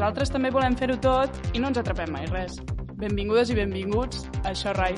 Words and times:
nosaltres 0.00 0.30
també 0.32 0.48
volem 0.48 0.72
fer-ho 0.80 0.94
tot 0.96 1.34
i 1.52 1.60
no 1.60 1.68
ens 1.68 1.76
atrapem 1.76 2.08
mai 2.14 2.24
res. 2.30 2.54
Benvingudes 3.02 3.50
i 3.52 3.56
benvinguts 3.58 4.22
a 4.40 4.54
Això 4.54 4.72
Rai. 4.72 4.94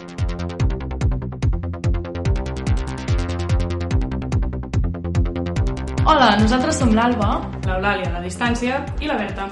Hola, 6.07 6.29
nosaltres 6.39 6.79
som 6.79 6.95
l'Alba 6.95 7.33
L'Eulàlia 7.67 8.13
a 8.13 8.15
la 8.21 8.23
distància 8.23 8.79
i 9.03 9.11
la 9.11 9.19
Berta. 9.19 9.49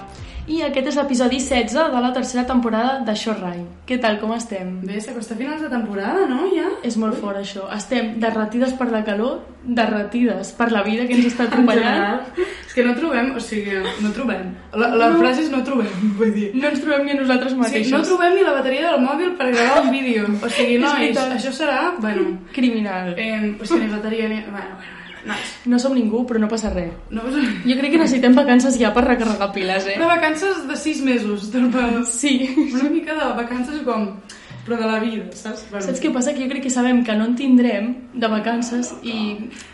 I 0.51 0.61
aquest 0.67 0.89
és 0.91 0.97
l'episodi 0.99 1.39
16 1.39 1.93
de 1.95 2.01
la 2.03 2.11
tercera 2.13 2.43
temporada 2.49 2.99
de 3.07 3.15
Rai. 3.39 3.61
Què 3.87 3.99
tal, 4.03 4.19
com 4.19 4.33
estem? 4.35 4.81
Bé, 4.83 4.99
s'acosta 5.01 5.35
a 5.35 5.39
finals 5.39 5.63
de 5.63 5.69
temporada, 5.71 6.27
no, 6.27 6.49
ja? 6.55 6.67
És 6.83 6.97
molt 6.99 7.15
fort 7.23 7.39
això. 7.39 7.69
Estem 7.77 8.17
derretides 8.19 8.73
per 8.75 8.89
la 8.91 9.05
calor, 9.07 9.41
derretides 9.65 10.53
per 10.59 10.71
la 10.73 10.83
vida 10.83 11.07
que 11.07 11.15
ens 11.15 11.29
està 11.31 11.47
general, 11.55 12.21
és 12.67 12.75
que 12.75 12.85
no 12.87 12.95
trobem, 12.99 13.31
o 13.37 13.41
sigui, 13.41 13.79
no 14.03 14.11
trobem. 14.17 14.51
La, 14.75 14.91
la 14.99 15.11
frase 15.17 15.47
és 15.47 15.51
no 15.55 15.63
trobem, 15.67 15.91
vull 16.19 16.33
dir. 16.35 16.51
No 16.59 16.69
ens 16.73 16.83
trobem 16.83 17.07
ni 17.07 17.15
a 17.17 17.21
nosaltres 17.23 17.55
Sí, 17.55 17.59
mateixos. 17.63 17.93
no 17.95 18.03
trobem 18.07 18.35
ni 18.39 18.47
la 18.47 18.57
bateria 18.59 18.91
del 18.91 19.05
mòbil 19.07 19.35
per 19.39 19.51
gravar 19.55 19.85
un 19.87 19.91
vídeo. 19.95 20.27
O 20.43 20.49
sigui, 20.51 20.77
És 20.81 20.83
nois, 20.83 20.99
veritat. 20.99 21.37
això 21.39 21.53
serà... 21.55 21.81
Bueno, 22.01 22.27
Criminal. 22.57 23.15
eh, 23.17 23.55
és 23.61 23.69
que 23.71 23.79
ni 23.85 23.93
bateria 23.93 24.29
ni... 24.29 24.41
Bueno, 24.51 24.75
bueno, 24.81 24.99
nois. 25.29 25.55
No 25.67 25.79
som 25.79 25.95
ningú, 25.95 26.25
però 26.27 26.41
no 26.41 26.49
passa 26.49 26.71
res. 26.73 26.93
No 27.11 27.23
passa... 27.27 27.41
Jo 27.67 27.77
crec 27.79 27.91
que 27.93 27.99
necessitem 28.03 28.35
vacances 28.39 28.79
ja 28.81 28.93
per 28.95 29.05
recarregar 29.05 29.53
piles, 29.53 29.87
eh? 29.87 29.97
Però 29.99 30.09
vacances 30.11 30.67
de 30.69 30.77
sis 30.77 31.01
mesos. 31.03 31.51
Del... 31.53 31.71
Sí. 32.07 32.37
Una 32.75 32.91
mica 32.91 33.15
de 33.15 33.33
vacances 33.43 33.83
com... 33.87 34.15
Però 34.61 34.77
de 34.77 34.85
la 34.87 34.99
vida, 35.01 35.25
saps? 35.33 35.63
Bueno, 35.71 35.87
Saps 35.87 36.03
què 36.05 36.11
passa? 36.13 36.35
Que 36.37 36.45
jo 36.45 36.49
crec 36.51 36.63
que 36.67 36.71
sabem 36.71 36.99
que 37.03 37.15
no 37.17 37.25
en 37.31 37.33
tindrem 37.35 37.87
de 38.13 38.29
vacances 38.29 38.91
i... 39.03 39.15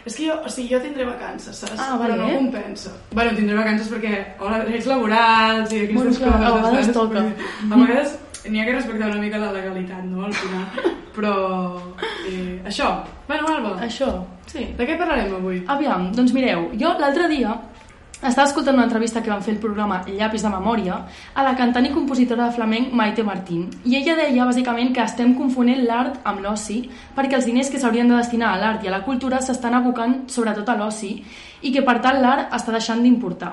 És 0.06 0.14
que 0.14 0.28
jo, 0.28 0.36
o 0.46 0.48
sigui, 0.48 0.68
jo 0.72 0.78
tindré 0.80 1.04
vacances, 1.04 1.58
saps? 1.58 1.74
Ah, 1.82 1.96
vale. 1.98 2.14
Però 2.14 2.28
no 2.30 2.36
compensa. 2.38 2.92
Bueno, 3.10 3.34
tindré 3.34 3.56
vacances 3.58 3.90
perquè, 3.90 4.20
hola, 4.38 4.60
drets 4.64 4.86
laborals 4.86 5.74
i 5.74 5.80
aquestes 5.82 5.98
Bueno, 5.98 6.14
clar, 6.22 6.38
coses. 6.38 6.46
a 6.46 6.70
vegades 6.70 6.92
toca. 6.94 7.24
Perquè 7.26 7.66
A 7.66 7.80
vegades 7.82 8.14
n'hi 8.50 8.60
ha 8.60 8.64
que 8.66 8.76
respectar 8.76 9.10
una 9.10 9.20
mica 9.22 9.38
la 9.38 9.52
legalitat, 9.52 10.04
no?, 10.04 10.24
al 10.26 10.34
final. 10.34 10.96
Però, 11.16 11.34
eh, 12.28 12.60
això. 12.68 12.90
Bueno, 13.28 13.48
Alba, 13.48 13.76
Això, 13.86 14.10
sí. 14.46 14.66
de 14.76 14.86
què 14.86 14.98
parlarem 14.98 15.32
avui? 15.38 15.62
Aviam, 15.66 16.10
doncs 16.14 16.34
mireu, 16.36 16.68
jo 16.76 16.92
l'altre 17.00 17.28
dia 17.32 17.54
estava 18.16 18.46
escoltant 18.48 18.74
una 18.74 18.86
entrevista 18.86 19.22
que 19.22 19.30
van 19.30 19.42
fer 19.44 19.52
el 19.54 19.60
programa 19.60 19.98
Llapis 20.08 20.44
de 20.46 20.48
Memòria 20.48 20.94
a 21.34 21.42
la 21.44 21.52
cantant 21.56 21.84
i 21.84 21.92
compositora 21.92 22.46
de 22.46 22.56
flamenc 22.56 22.94
Maite 22.96 23.24
Martín 23.26 23.66
i 23.84 23.98
ella 23.98 24.16
deia 24.16 24.46
bàsicament 24.48 24.94
que 24.96 25.04
estem 25.04 25.34
confonent 25.36 25.84
l'art 25.84 26.22
amb 26.24 26.40
l'oci 26.40 26.78
perquè 27.16 27.36
els 27.36 27.44
diners 27.44 27.68
que 27.70 27.80
s'haurien 27.82 28.08
de 28.08 28.16
destinar 28.16 28.54
a 28.54 28.60
l'art 28.62 28.84
i 28.84 28.88
a 28.88 28.94
la 28.96 29.02
cultura 29.04 29.42
s'estan 29.44 29.76
abocant 29.76 30.22
sobretot 30.32 30.68
a 30.72 30.78
l'oci 30.80 31.12
i 31.60 31.72
que 31.72 31.84
per 31.84 31.98
tant 32.00 32.22
l'art 32.22 32.52
està 32.56 32.72
deixant 32.72 33.02
d'importar. 33.04 33.52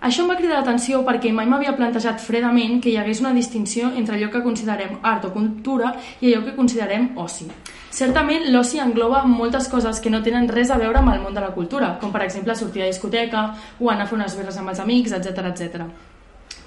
Això 0.00 0.22
em 0.22 0.28
va 0.28 0.36
cridar 0.36 0.58
l'atenció 0.58 1.00
perquè 1.06 1.32
mai 1.32 1.46
m'havia 1.48 1.72
plantejat 1.76 2.20
fredament 2.20 2.80
que 2.82 2.90
hi 2.90 2.98
hagués 3.00 3.22
una 3.22 3.32
distinció 3.32 3.88
entre 3.96 4.16
allò 4.16 4.28
que 4.30 4.42
considerem 4.44 4.98
art 5.02 5.24
o 5.24 5.32
cultura 5.32 5.94
i 6.20 6.28
allò 6.28 6.44
que 6.44 6.56
considerem 6.56 7.10
oci. 7.16 7.48
Certament, 7.96 8.50
l'oci 8.52 8.78
engloba 8.82 9.22
moltes 9.24 9.70
coses 9.72 10.00
que 10.04 10.12
no 10.12 10.20
tenen 10.22 10.50
res 10.52 10.70
a 10.70 10.76
veure 10.76 11.00
amb 11.00 11.14
el 11.14 11.22
món 11.22 11.34
de 11.34 11.40
la 11.40 11.54
cultura, 11.54 11.94
com 12.00 12.12
per 12.12 12.26
exemple 12.26 12.54
sortir 12.54 12.82
a 12.84 12.90
discoteca 12.90 13.46
o 13.80 13.88
anar 13.90 14.04
a 14.04 14.10
fer 14.10 14.18
unes 14.18 14.36
birres 14.36 14.58
amb 14.60 14.74
els 14.74 14.82
amics, 14.84 15.16
etc 15.16 15.46
etc. 15.52 15.86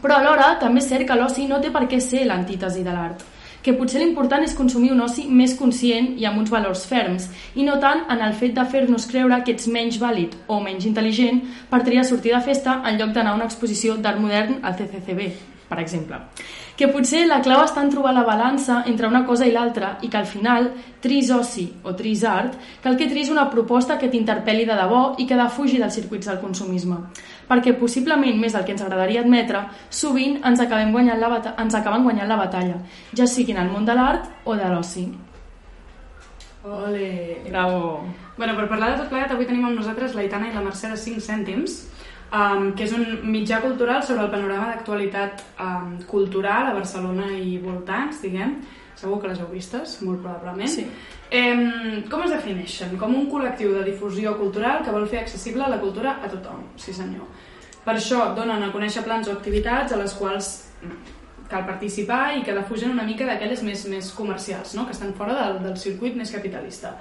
Però 0.01 0.17
alhora 0.17 0.55
també 0.59 0.81
és 0.81 0.89
cert 0.89 1.05
que 1.05 1.19
l'oci 1.19 1.45
no 1.45 1.61
té 1.61 1.69
per 1.69 1.85
què 1.87 1.99
ser 2.01 2.25
l'antítesi 2.25 2.83
de 2.83 2.95
l'art 2.95 3.27
que 3.69 3.77
potser 3.77 3.99
l'important 4.01 4.41
és 4.41 4.55
consumir 4.57 4.89
un 4.95 5.03
oci 5.05 5.27
més 5.29 5.53
conscient 5.59 6.07
i 6.17 6.25
amb 6.25 6.41
uns 6.41 6.49
valors 6.49 6.85
ferms, 6.89 7.27
i 7.53 7.65
no 7.67 7.77
tant 7.83 8.01
en 8.09 8.23
el 8.25 8.33
fet 8.39 8.55
de 8.57 8.65
fer-nos 8.65 9.05
creure 9.11 9.41
que 9.45 9.53
ets 9.53 9.69
menys 9.69 9.99
vàlid 10.01 10.33
o 10.49 10.57
menys 10.63 10.87
intel·ligent 10.89 11.43
per 11.69 11.83
triar 11.85 12.07
sortir 12.07 12.33
de 12.33 12.41
festa 12.45 12.79
en 12.81 12.97
lloc 12.97 13.13
d'anar 13.13 13.35
a 13.35 13.37
una 13.37 13.49
exposició 13.49 13.99
d'art 14.01 14.21
modern 14.21 14.63
al 14.63 14.73
CCCB, 14.79 15.29
per 15.69 15.79
exemple. 15.83 16.23
Que 16.79 16.87
potser 16.87 17.25
la 17.27 17.41
clau 17.43 17.59
està 17.65 17.81
en 17.83 17.89
trobar 17.91 18.13
la 18.15 18.21
balança 18.23 18.85
entre 18.87 19.09
una 19.09 19.25
cosa 19.27 19.43
i 19.43 19.51
l'altra 19.51 19.97
i 19.99 20.07
que 20.07 20.15
al 20.15 20.27
final 20.29 20.69
tris 21.03 21.27
oci 21.35 21.65
o 21.83 21.91
tris 21.91 22.23
art, 22.23 22.53
cal 22.79 22.95
que 22.95 23.09
tris 23.11 23.27
una 23.33 23.49
proposta 23.51 23.97
que 23.99 24.07
t'interpel·li 24.07 24.63
de 24.63 24.77
debò 24.79 25.01
i 25.19 25.25
que 25.27 25.35
defugi 25.35 25.81
dels 25.81 25.99
circuits 25.99 26.31
del 26.31 26.39
consumisme. 26.39 27.01
Perquè 27.49 27.75
possiblement, 27.75 28.39
més 28.39 28.55
del 28.55 28.63
que 28.63 28.77
ens 28.77 28.85
agradaria 28.85 29.25
admetre, 29.25 29.65
sovint 29.89 30.39
ens, 30.39 30.63
acabem 30.63 30.95
guanyant 30.95 31.19
la 31.19 31.41
ens 31.51 31.75
acaben 31.75 32.07
guanyant 32.07 32.31
la 32.31 32.39
batalla, 32.45 32.79
ja 33.11 33.27
sigui 33.27 33.51
en 33.51 33.65
el 33.65 33.73
món 33.75 33.83
de 33.83 33.99
l'art 33.99 34.31
o 34.45 34.55
de 34.55 34.71
l'oci. 34.71 35.09
Ole! 36.63 37.41
Bravo! 37.49 38.05
Bueno, 38.37 38.55
per 38.55 38.69
parlar 38.71 38.93
de 38.93 39.01
tot 39.03 39.11
plegat, 39.11 39.35
avui 39.35 39.51
tenim 39.51 39.67
amb 39.67 39.75
nosaltres 39.75 40.15
l'Aitana 40.15 40.47
i 40.47 40.55
la 40.55 40.63
Mercè 40.63 40.95
de 40.95 40.99
5 40.99 41.27
cèntims, 41.27 41.81
um, 42.31 42.71
que 42.77 42.85
és 42.85 42.93
un 42.95 43.05
mitjà 43.29 43.61
cultural 43.63 44.03
sobre 44.05 44.25
el 44.25 44.33
panorama 44.33 44.69
d'actualitat 44.71 45.43
um, 45.59 45.95
cultural 46.09 46.69
a 46.69 46.75
Barcelona 46.77 47.31
i 47.37 47.57
voltants, 47.63 48.21
diguem. 48.25 48.59
Segur 48.99 49.21
que 49.21 49.29
les 49.31 49.39
heu 49.39 49.47
vistes, 49.51 49.99
molt 50.03 50.19
probablement. 50.19 50.67
Sí. 50.67 50.83
Em, 51.31 52.01
com 52.11 52.25
es 52.25 52.33
defineixen? 52.33 52.97
Com 52.99 53.13
un 53.15 53.29
col·lectiu 53.31 53.71
de 53.77 53.85
difusió 53.85 54.33
cultural 54.39 54.81
que 54.83 54.91
vol 54.91 55.07
fer 55.07 55.21
accessible 55.21 55.69
la 55.71 55.79
cultura 55.79 56.17
a 56.19 56.31
tothom, 56.31 56.65
sí 56.75 56.91
senyor. 56.95 57.29
Per 57.85 57.95
això 57.95 58.33
donen 58.35 58.65
a 58.65 58.73
conèixer 58.73 59.05
plans 59.05 59.29
o 59.29 59.37
activitats 59.37 59.95
a 59.95 60.01
les 60.01 60.11
quals 60.19 60.49
mm, 60.83 61.15
cal 61.49 61.63
participar 61.65 62.35
i 62.37 62.43
que 62.43 62.57
defugen 62.57 62.91
una 62.91 63.07
mica 63.07 63.25
d'aquelles 63.29 63.63
més, 63.63 63.85
més 63.89 64.11
comercials, 64.13 64.75
no? 64.75 64.85
que 64.85 64.97
estan 64.97 65.15
fora 65.17 65.37
del, 65.37 65.61
del 65.63 65.79
circuit 65.81 66.17
més 66.19 66.33
capitalista. 66.35 66.97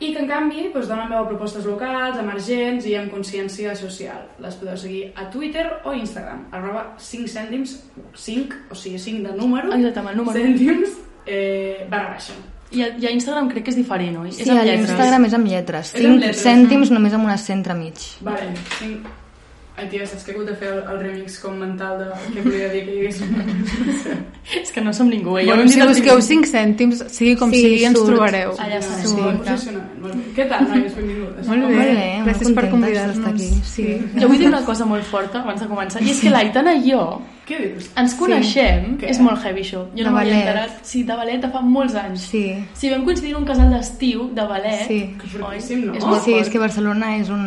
I 0.00 0.10
que, 0.12 0.20
en 0.24 0.26
canvi, 0.28 0.68
doncs, 0.74 0.88
donen 0.90 1.08
veu 1.08 1.20
a 1.22 1.28
propostes 1.28 1.64
locals, 1.68 2.18
emergents 2.18 2.86
i 2.90 2.96
amb 2.98 3.12
consciència 3.14 3.76
social. 3.78 4.24
Les 4.42 4.56
podeu 4.58 4.76
seguir 4.76 5.12
a 5.14 5.28
Twitter 5.30 5.66
o 5.84 5.94
Instagram, 5.94 6.48
arroba 6.52 6.82
5 6.98 7.30
cèntims, 7.30 7.76
5, 8.14 8.64
o 8.70 8.74
sigui, 8.74 8.98
5 8.98 9.28
de 9.28 9.36
número, 9.38 9.70
Exacte, 9.76 10.02
amb 10.02 10.10
el 10.10 10.16
número. 10.18 10.38
cèntims, 10.40 10.98
eh, 11.26 11.86
barra 11.90 12.16
baixa. 12.16 12.34
I 12.74 12.82
a, 12.82 12.88
i 12.98 13.06
a 13.06 13.10
Instagram 13.14 13.48
crec 13.52 13.68
que 13.68 13.70
és 13.70 13.76
diferent, 13.78 14.16
oi? 14.18 14.32
Sí, 14.32 14.42
és 14.42 14.48
amb 14.50 14.58
a 14.58 14.64
lletres. 14.64 14.88
l'Instagram 14.88 15.24
és 15.28 15.34
amb 15.38 15.46
lletres. 15.46 15.94
És 15.94 16.00
amb 16.00 16.14
5 16.14 16.24
lletres, 16.24 16.42
cèntims 16.42 16.90
només 16.90 17.12
amb 17.14 17.24
una 17.24 17.36
centra 17.38 17.74
mig. 17.78 18.08
Vale, 18.20 18.50
cinc... 18.80 19.06
Ai, 19.76 19.88
tia, 19.90 20.04
saps 20.06 20.22
que 20.22 20.30
he 20.30 20.34
hagut 20.36 20.46
de 20.46 20.54
fer 20.54 20.68
el, 20.70 20.76
el 20.86 20.98
remix 21.02 21.34
com 21.42 21.56
mental 21.58 21.96
de 21.98 22.04
què 22.30 22.42
volia 22.44 22.68
dir 22.70 22.82
que 22.86 22.92
hi 22.94 22.98
hagués. 23.00 23.16
És 24.62 24.70
que 24.70 24.80
no 24.84 24.92
som 24.94 25.08
ningú, 25.10 25.34
eh? 25.40 25.46
Bueno, 25.48 25.66
si 25.66 25.80
busqueu 25.82 26.14
principi. 26.20 26.46
5 26.46 26.50
cèntims, 26.52 27.00
sigui 27.10 27.34
com 27.40 27.50
Sí, 27.50 27.62
sigui, 27.64 27.84
ens 27.88 27.98
surt. 27.98 28.12
trobareu. 28.12 28.52
Allà 28.54 28.78
estarem. 28.78 29.02
Sí, 29.02 29.64
Sí, 29.64 29.74
molt 30.04 30.14
bé. 30.14 30.22
Què 30.36 30.46
tal, 30.52 30.68
noies? 30.70 30.94
Benvingudes. 30.94 31.46
Molt 31.50 31.66
bé. 31.66 31.74
Molt 31.74 31.90
bé, 31.98 32.08
Gràcies 32.28 32.54
per 32.54 32.70
convidar-nos. 32.70 33.26
aquí. 33.32 33.50
Sí. 33.64 33.88
Jo 34.20 34.28
vull 34.28 34.38
dir 34.38 34.48
una 34.52 34.62
cosa 34.64 34.86
molt 34.86 35.02
forta 35.10 35.42
abans 35.42 35.60
de 35.60 35.66
començar, 35.66 36.02
i 36.06 36.10
és 36.14 36.20
que 36.22 36.30
l'Aitana 36.30 36.76
i 36.78 36.92
jo 36.92 37.02
Què 37.46 37.58
dius? 37.60 37.90
ens 38.00 38.14
coneixem, 38.14 38.96
Què? 38.98 39.08
és 39.10 39.18
molt 39.20 39.42
heavy 39.44 39.60
això, 39.60 39.82
jo 39.90 39.98
De 39.98 40.04
no 40.04 40.12
m'havia 40.12 40.38
enterat, 40.38 40.78
sí, 40.82 41.02
de 41.04 41.14
ballet 41.14 41.40
de 41.42 41.48
fa 41.52 41.60
molts 41.60 41.94
anys. 41.94 42.22
Sí. 42.30 42.54
Si 42.72 42.88
vam 42.90 43.04
coincidir 43.04 43.32
en 43.34 43.42
un 43.42 43.44
casal 43.44 43.70
d'estiu 43.70 44.30
de 44.34 44.46
ballet, 44.48 44.86
Sí. 44.86 45.14
Que 45.20 45.26
fortíssim, 45.28 45.84
no? 45.86 45.94
És 45.94 46.04
molt 46.04 46.22
Sí, 46.24 46.30
fort. 46.32 46.42
és 46.46 46.48
que 46.50 46.58
Barcelona 46.58 47.16
és 47.18 47.28
un, 47.28 47.40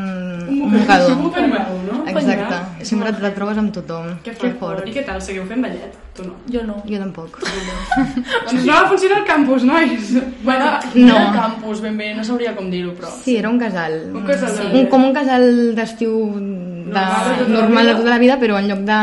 un 0.49 0.61
Un 0.61 0.71
mocador. 0.79 1.15
mocador, 1.17 1.49
no? 1.91 2.03
Exacte. 2.07 2.85
Sempre 2.85 3.11
te 3.13 3.21
la 3.21 3.33
trobes 3.33 3.57
amb 3.57 3.73
tothom. 3.73 4.19
Que 4.23 4.31
Que 4.31 4.51
fort. 4.51 4.59
fort. 4.59 4.87
I 4.87 4.91
què 4.93 5.05
tal? 5.05 5.21
Seguiu 5.21 5.45
fent 5.45 5.61
ballet? 5.61 5.93
Tu 6.17 6.23
no. 6.25 6.33
Jo 6.51 6.63
no. 6.65 6.75
Jo 6.89 6.97
tampoc. 6.97 7.37
doncs 7.41 8.65
no 8.65 8.73
va 8.77 8.87
funcionar 8.89 9.19
el 9.21 9.25
campus, 9.25 9.63
nois. 9.63 10.13
Bueno, 10.43 10.65
No. 10.95 11.15
era 11.15 11.31
campus, 11.33 11.81
ben 11.81 11.97
bé, 11.97 12.13
no 12.17 12.23
sabria 12.23 12.55
com 12.55 12.69
dir-ho, 12.71 12.93
però... 12.97 13.11
Sí, 13.23 13.35
era 13.37 13.49
un 13.49 13.59
casal. 13.59 13.99
Un 14.15 14.23
casal 14.25 14.55
Sí. 14.57 14.65
Un, 14.79 14.85
com 14.89 15.03
un 15.05 15.13
casal 15.13 15.75
d'estiu 15.77 16.13
de, 16.87 16.93
Normal 16.93 17.35
de 17.37 17.43
tota 17.43 17.51
la 17.51 17.59
normal 17.59 17.85
de 17.85 17.91
vida. 17.91 17.97
tota 17.99 18.09
la 18.09 18.17
vida, 18.17 18.35
però 18.39 18.57
en 18.61 18.67
lloc 18.69 18.79
de 18.87 18.97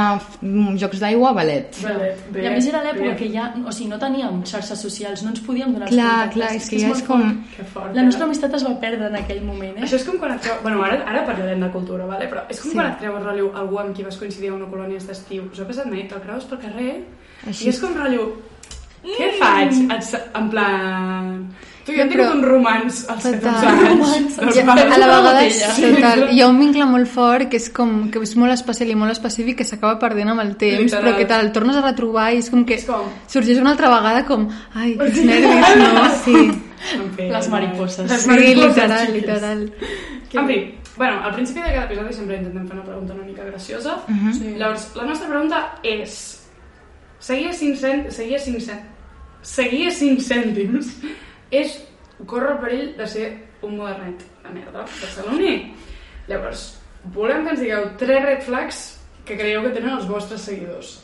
mm, 0.48 0.76
jocs 0.80 1.00
d'aigua, 1.02 1.32
ballet. 1.36 1.76
Ballet, 1.84 2.22
bé, 2.32 2.42
I 2.42 2.46
a 2.48 2.52
més 2.54 2.66
era 2.70 2.80
l'època 2.82 3.14
que 3.18 3.28
ja, 3.30 3.50
o 3.60 3.72
sigui, 3.76 3.90
no 3.90 3.98
teníem 4.00 4.40
xarxes 4.48 4.80
socials, 4.80 5.22
no 5.22 5.30
ens 5.34 5.40
podíem 5.44 5.72
donar 5.74 5.86
els 5.90 5.94
Clar, 5.94 6.08
contactes. 6.32 6.34
clar, 6.34 6.54
és 6.56 6.68
que 6.70 6.78
ja 6.80 6.88
molt 6.88 7.02
és 7.02 7.06
com... 7.06 7.22
fort. 7.22 7.52
Que 7.58 7.64
fort. 7.74 7.94
La 7.94 8.02
nostra 8.08 8.24
amistat 8.24 8.54
es 8.56 8.64
va 8.64 8.72
perdre 8.80 9.06
en 9.12 9.16
aquell 9.20 9.42
moment, 9.44 9.76
eh? 9.76 9.84
Això 9.84 10.00
és 10.00 10.06
com 10.08 10.16
quan 10.18 10.32
et 10.34 10.40
treu... 10.40 10.56
Bueno, 10.64 10.82
ara, 10.82 11.02
ara 11.06 11.24
parlarem 11.28 11.60
de 11.60 11.70
cultura, 11.76 12.06
vale? 12.08 12.26
però 12.32 12.46
és 12.48 12.60
com 12.60 12.70
Sí. 12.72 12.76
quan 12.78 12.90
et 12.90 12.98
creus 12.98 13.22
rotllo 13.22 13.52
algú 13.54 13.78
amb 13.78 13.94
qui 13.94 14.02
vas 14.02 14.16
coincidir 14.16 14.48
a 14.50 14.54
una 14.54 14.66
colònia 14.72 14.98
d'estiu. 14.98 15.44
Us 15.52 15.60
ha 15.60 15.68
passat 15.68 15.86
mai? 15.86 16.08
Te'l 16.08 16.24
creus 16.24 16.44
pel 16.48 16.58
carrer 16.64 17.03
Així. 17.46 17.66
i 17.66 17.68
és 17.68 17.80
com 17.80 17.94
rotllo... 17.94 18.32
Què 19.04 19.34
faig? 19.36 19.74
En 20.34 20.46
plan... 20.50 21.30
Tu 21.84 21.92
ja 21.92 22.06
No, 22.06 22.10
tinc 22.10 22.22
però- 22.22 22.30
un 22.32 22.42
romans 22.42 23.02
als 23.12 23.24
14 23.26 23.40
Total. 23.44 23.66
anys. 23.68 23.90
Romans, 23.90 24.36
Ja, 24.56 24.62
a 24.62 24.64
la 24.72 24.84
vegada, 24.86 25.18
botella. 25.34 25.72
total, 25.76 26.22
hi 26.32 26.40
ha 26.40 26.46
un 26.48 26.58
vincle 26.58 26.86
molt 26.88 27.10
fort 27.12 27.50
que 27.52 27.58
és 27.60 27.66
com 27.76 27.90
que 28.10 28.22
és 28.24 28.32
molt 28.40 28.54
especial 28.54 28.88
i 28.88 28.94
molt 28.96 29.12
específic 29.12 29.58
que 29.58 29.66
s'acaba 29.68 29.98
perdent 30.00 30.30
amb 30.32 30.40
el 30.40 30.54
temps, 30.56 30.80
Literal. 30.86 31.04
però 31.04 31.16
que 31.18 31.26
te'l 31.28 31.50
tornes 31.52 31.76
a 31.76 31.82
retrobar 31.84 32.30
i 32.32 32.38
és 32.40 32.48
com 32.48 32.64
que 32.64 32.78
És 32.80 32.86
com- 32.88 33.10
sorgeix 33.28 33.60
una 33.60 33.74
altra 33.76 33.90
vegada 33.92 34.24
com 34.24 34.46
ai, 34.72 34.94
quins 34.96 35.20
nervis, 35.28 35.76
no? 35.82 36.06
Sí, 36.24 36.38
En 36.94 37.04
fi, 37.16 37.28
Les 37.28 37.48
mariposses. 37.52 38.08
Les 38.10 38.22
sí 38.22 38.28
mariposses, 38.28 38.68
literal, 38.76 39.06
xiques. 39.06 39.20
literal. 39.20 39.72
En 40.32 40.46
fi, 40.48 40.74
bueno, 40.96 41.20
al 41.24 41.34
principi 41.34 41.60
de 41.60 41.68
cada 41.74 41.84
episodi 41.84 42.12
sempre 42.16 42.36
intentem 42.40 42.64
fer 42.66 42.76
una 42.78 42.84
pregunta 42.88 43.12
una 43.12 43.24
mica 43.28 43.44
graciosa. 43.44 43.98
Mhm. 44.08 44.32
Sí. 44.32 44.54
Llavors, 44.56 44.88
la 44.96 45.04
nostra 45.04 45.28
pregunta 45.28 45.62
és... 45.82 46.40
Seguir 47.24 47.48
a 47.50 47.54
5 47.56 47.80
cèntims... 47.80 48.16
Seguir 48.18 48.36
a 48.36 48.42
5 48.44 48.60
cèntims... 48.68 48.90
Seguir 49.44 49.86
a 49.88 49.92
5 49.92 50.24
cèntims 50.24 50.90
és 51.54 51.74
córrer 52.28 52.54
el 52.54 52.60
perill 52.62 52.86
de 52.98 53.06
ser 53.08 53.26
un 53.64 53.76
modernet 53.78 54.22
de 54.44 54.52
merda 54.54 54.84
barceloní. 54.88 55.54
Llavors, 56.28 56.62
volem 57.14 57.44
que 57.44 57.52
ens 57.54 57.60
digueu 57.64 57.90
tres 58.00 58.22
red 58.24 58.44
flags 58.46 58.78
que 59.28 59.36
creieu 59.36 59.62
que 59.66 59.72
tenen 59.76 59.98
els 59.98 60.06
vostres 60.08 60.40
seguidors? 60.48 60.94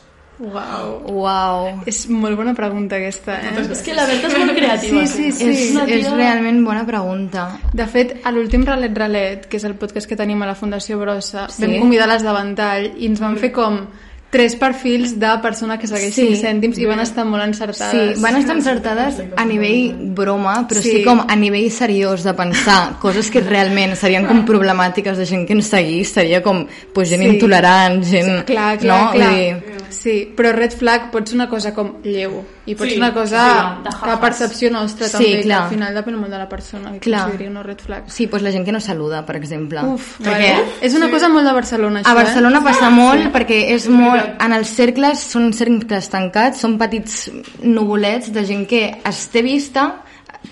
Uau. 0.41 0.93
Uau. 1.21 1.67
És 1.85 2.07
molt 2.09 2.33
bona 2.39 2.55
pregunta 2.57 2.97
aquesta, 2.97 3.35
eh? 3.45 3.51
És 3.61 3.83
que 3.85 3.93
la 3.93 4.07
Berta 4.09 4.29
és 4.31 4.37
molt 4.41 4.55
creativa. 4.57 5.03
Sí, 5.05 5.29
sí, 5.29 5.31
sí. 5.37 5.49
És, 5.51 5.63
una 5.75 5.83
és 5.85 6.05
tia- 6.07 6.15
realment 6.17 6.63
bona 6.65 6.85
pregunta. 6.87 7.43
De 7.77 7.85
fet, 7.85 8.15
a 8.25 8.31
l'últim 8.33 8.65
Ralet 8.65 8.97
Ralet, 8.97 9.45
que 9.51 9.59
és 9.61 9.65
el 9.69 9.75
podcast 9.77 10.09
que 10.09 10.17
tenim 10.17 10.41
a 10.41 10.49
la 10.49 10.55
Fundació 10.57 10.97
Brossa, 10.97 11.45
Sí. 11.49 11.61
vam 11.67 11.77
convidar 11.83 12.07
les 12.09 12.25
de 12.25 12.33
Ventall 12.33 12.89
i 12.97 13.05
ens 13.11 13.21
van 13.21 13.37
fer 13.37 13.51
com 13.53 13.83
tres 14.31 14.55
perfils 14.55 15.17
de 15.19 15.29
persona 15.43 15.77
que 15.77 15.87
segueix 15.87 16.15
Sí. 16.15 16.29
5 16.31 16.39
cèntims 16.41 16.77
i 16.79 16.85
van 16.87 17.01
estar 17.03 17.25
molt 17.27 17.43
encertades. 17.43 18.15
Sí, 18.15 18.21
van 18.23 18.37
estar 18.37 18.55
encertades 18.55 19.19
a 19.35 19.45
nivell 19.45 19.93
broma, 20.15 20.65
però 20.67 20.79
sí. 20.81 20.89
Sí. 20.89 20.97
sí 20.99 21.03
com 21.03 21.21
a 21.27 21.35
nivell 21.35 21.69
seriós 21.71 22.23
de 22.23 22.33
pensar 22.33 22.97
coses 22.99 23.29
que 23.29 23.41
realment 23.41 23.95
serien 23.99 24.25
com 24.25 24.45
problemàtiques 24.47 25.17
de 25.19 25.25
gent 25.27 25.45
que 25.47 25.53
ens 25.53 25.67
seguís, 25.67 26.09
seria 26.15 26.41
com 26.41 26.65
pues, 26.93 27.09
gent 27.09 27.21
Sí. 27.21 27.29
intolerant, 27.35 28.01
gent... 28.03 28.45
Clar, 28.45 28.77
clar, 28.79 29.05
no? 29.05 29.11
clar. 29.11 29.35
Dir, 29.35 29.81
Sí, 29.91 30.31
però 30.35 30.53
red 30.55 30.71
flag 30.71 31.09
pot 31.11 31.27
ser 31.27 31.35
una 31.35 31.49
cosa 31.49 31.73
com 31.75 31.97
lleu 32.01 32.37
i 32.65 32.75
pot 32.75 32.87
Sí, 32.87 32.93
ser 32.93 32.99
una 33.01 33.13
cosa 33.13 33.41
sí, 33.43 33.83
de 33.83 33.89
que 33.89 33.95
jajas. 33.97 34.13
a 34.15 34.19
percepció 34.21 34.71
nostra 34.71 35.07
Sí, 35.07 35.11
també, 35.17 35.31
que 35.35 35.41
clar. 35.43 35.63
al 35.63 35.69
final 35.69 35.93
depèn 35.93 36.15
molt 36.15 36.31
de 36.31 36.37
la 36.37 36.47
persona 36.47 36.93
que 36.93 36.99
Clar. 36.99 37.23
consideri 37.25 37.49
una 37.49 37.63
red 37.63 37.77
flag. 37.79 38.03
Sí, 38.07 38.27
doncs 38.27 38.41
la 38.43 38.51
gent 38.51 38.63
que 38.65 38.71
no 38.71 38.79
saluda, 38.79 39.25
per 39.25 39.35
exemple. 39.35 39.81
Uf, 39.83 40.21
perquè 40.21 40.53
vale. 40.55 40.65
És 40.81 40.95
una 40.95 41.09
cosa 41.11 41.27
molt 41.27 41.45
de 41.45 41.53
Barcelona, 41.53 41.99
això, 42.01 42.07
a 42.09 42.13
Barcelona 42.13 42.59
eh? 42.59 42.63
passa 42.63 42.89
molt 42.89 43.33
perquè 43.33 43.59
és 43.75 43.89
molt... 43.89 44.20
En 44.41 44.55
els 44.55 44.71
cercles 44.77 45.25
són 45.33 45.51
cercles 45.57 46.09
tancats, 46.11 46.61
són 46.63 46.77
petits 46.81 47.27
nuvolets 47.63 48.31
de 48.33 48.45
gent 48.47 48.65
que 48.69 48.87
es 49.07 49.27
té 49.33 49.43
vista 49.45 49.91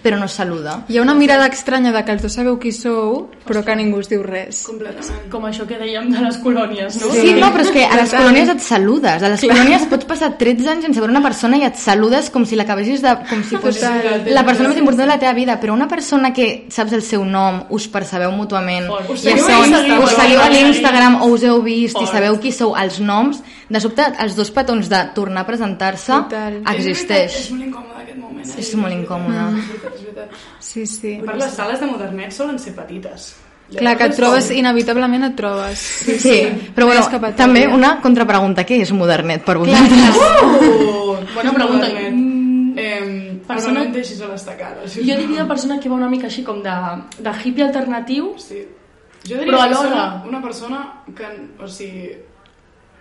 però 0.03 0.19
no 0.19 0.27
saluda. 0.29 0.85
Hi 0.87 0.99
ha 0.99 1.01
una 1.01 1.15
mirada 1.17 1.47
estranya 1.49 1.91
de 1.91 2.03
que 2.05 2.13
els 2.13 2.21
dos 2.21 2.35
sabeu 2.37 2.59
qui 2.61 2.71
sou, 2.71 3.25
però 3.43 3.63
que 3.65 3.73
ningú 3.75 3.99
us 3.99 4.07
diu 4.07 4.21
res. 4.23 4.61
Completament. 4.67 5.25
Com 5.33 5.47
això 5.49 5.65
que 5.67 5.79
dèiem 5.81 6.11
de 6.13 6.21
les 6.23 6.37
colònies, 6.43 6.99
no? 7.01 7.09
Sí, 7.11 7.33
no, 7.35 7.49
però 7.51 7.65
és 7.65 7.71
que 7.73 7.83
a 7.83 7.97
les 7.97 8.13
colònies 8.13 8.53
et 8.53 8.63
saludes. 8.63 9.25
A 9.25 9.31
les 9.33 9.43
colònies 9.43 9.87
pots 9.91 10.07
passar 10.07 10.31
13 10.39 10.69
anys 10.75 10.87
sense 10.87 11.01
veure 11.01 11.11
una 11.11 11.23
persona 11.25 11.59
i 11.59 11.65
et 11.67 11.79
saludes 11.81 12.29
com 12.31 12.45
si 12.47 12.59
l'acabessis 12.59 13.03
de... 13.03 13.15
com 13.31 13.43
si 13.43 13.59
fos 13.59 13.81
Total. 13.81 14.29
la 14.29 14.45
persona 14.47 14.71
més 14.71 14.79
important 14.79 15.03
de 15.03 15.11
la 15.11 15.19
teva 15.19 15.33
vida. 15.35 15.57
Però 15.59 15.75
una 15.75 15.89
persona 15.91 16.31
que 16.37 16.49
saps 16.71 16.95
el 16.95 17.03
seu 17.03 17.25
nom, 17.25 17.65
us 17.75 17.89
percebeu 17.91 18.31
mútuament, 18.35 18.87
Fort. 18.93 19.09
Us 19.17 19.25
ja 19.25 19.35
seguiu 19.35 19.49
a 19.49 19.55
són, 19.57 19.73
Instagram, 19.73 20.03
us 20.05 20.15
seguiu 20.15 20.43
a 20.43 20.49
l'Instagram 20.53 21.21
o 21.25 21.31
us 21.33 21.47
heu 21.49 21.63
vist 21.65 21.97
i 21.97 22.05
Fort. 22.05 22.13
sabeu 22.13 22.39
qui 22.39 22.53
sou, 22.55 22.77
els 22.77 23.01
noms, 23.01 23.41
de 23.69 23.79
sobte 23.79 24.05
els 24.19 24.35
dos 24.35 24.49
petons 24.51 24.89
de 24.89 24.99
tornar 25.15 25.41
a 25.41 25.45
presentar-se 25.47 26.11
Total. 26.11 26.55
És 26.63 26.85
existeix. 26.87 27.51
molt 27.51 27.63
incòmode 27.67 28.01
aquest 28.03 28.17
moment. 28.17 28.47
Eh? 28.49 28.59
És 28.63 28.71
molt 28.75 28.93
incòmode. 28.93 29.43
És 29.59 29.67
veritat, 29.69 29.93
és 29.93 30.01
veritat. 30.07 30.29
Sí, 30.59 30.85
sí. 30.87 31.19
Per 31.25 31.35
les 31.37 31.53
sales 31.53 31.79
de 31.79 31.85
modernet 31.85 32.31
solen 32.33 32.57
ser 32.59 32.73
petites. 32.75 33.35
Clar, 33.69 33.95
que 33.99 34.05
et 34.09 34.15
trobes, 34.17 34.47
inevitablement 34.49 35.23
et 35.27 35.35
trobes. 35.37 35.77
Sí, 35.77 36.39
però 36.73 36.87
No 36.87 36.93
hi 36.93 36.97
ha 36.97 37.01
bueno, 37.01 37.01
escapatòria. 37.03 37.35
també 37.37 37.67
una 37.67 37.99
contrapregunta, 38.01 38.65
què 38.65 38.79
és 38.81 38.91
modernet 38.91 39.43
per 39.45 39.59
vosaltres? 39.61 40.17
Uh, 40.17 41.17
Bona 41.35 41.53
pregunta. 41.53 41.85
Modernet. 41.87 42.13
Mm, 42.13 42.39
Eh, 42.79 43.41
persona- 43.45 43.47
persona... 43.47 43.83
no 43.83 43.91
deixis 43.93 44.21
a 44.21 44.27
l'estacada. 44.27 44.87
Si 44.87 45.01
Jo 45.03 45.17
diria 45.17 45.45
persona 45.47 45.79
que 45.79 45.89
va 45.89 45.95
una 45.95 46.07
mica 46.09 46.27
així 46.27 46.43
com 46.43 46.61
de, 46.63 46.71
de 47.19 47.31
hippie 47.43 47.63
alternatiu, 47.65 48.33
Sí. 48.37 48.65
Jo 49.27 49.35
diria 49.37 49.51
Però 49.51 49.57
que 49.57 49.63
alhora- 49.63 49.89
persona, 49.89 50.23
una 50.29 50.41
persona 50.41 51.03
que, 51.15 51.25
o 51.61 51.67
sigui, 51.67 52.15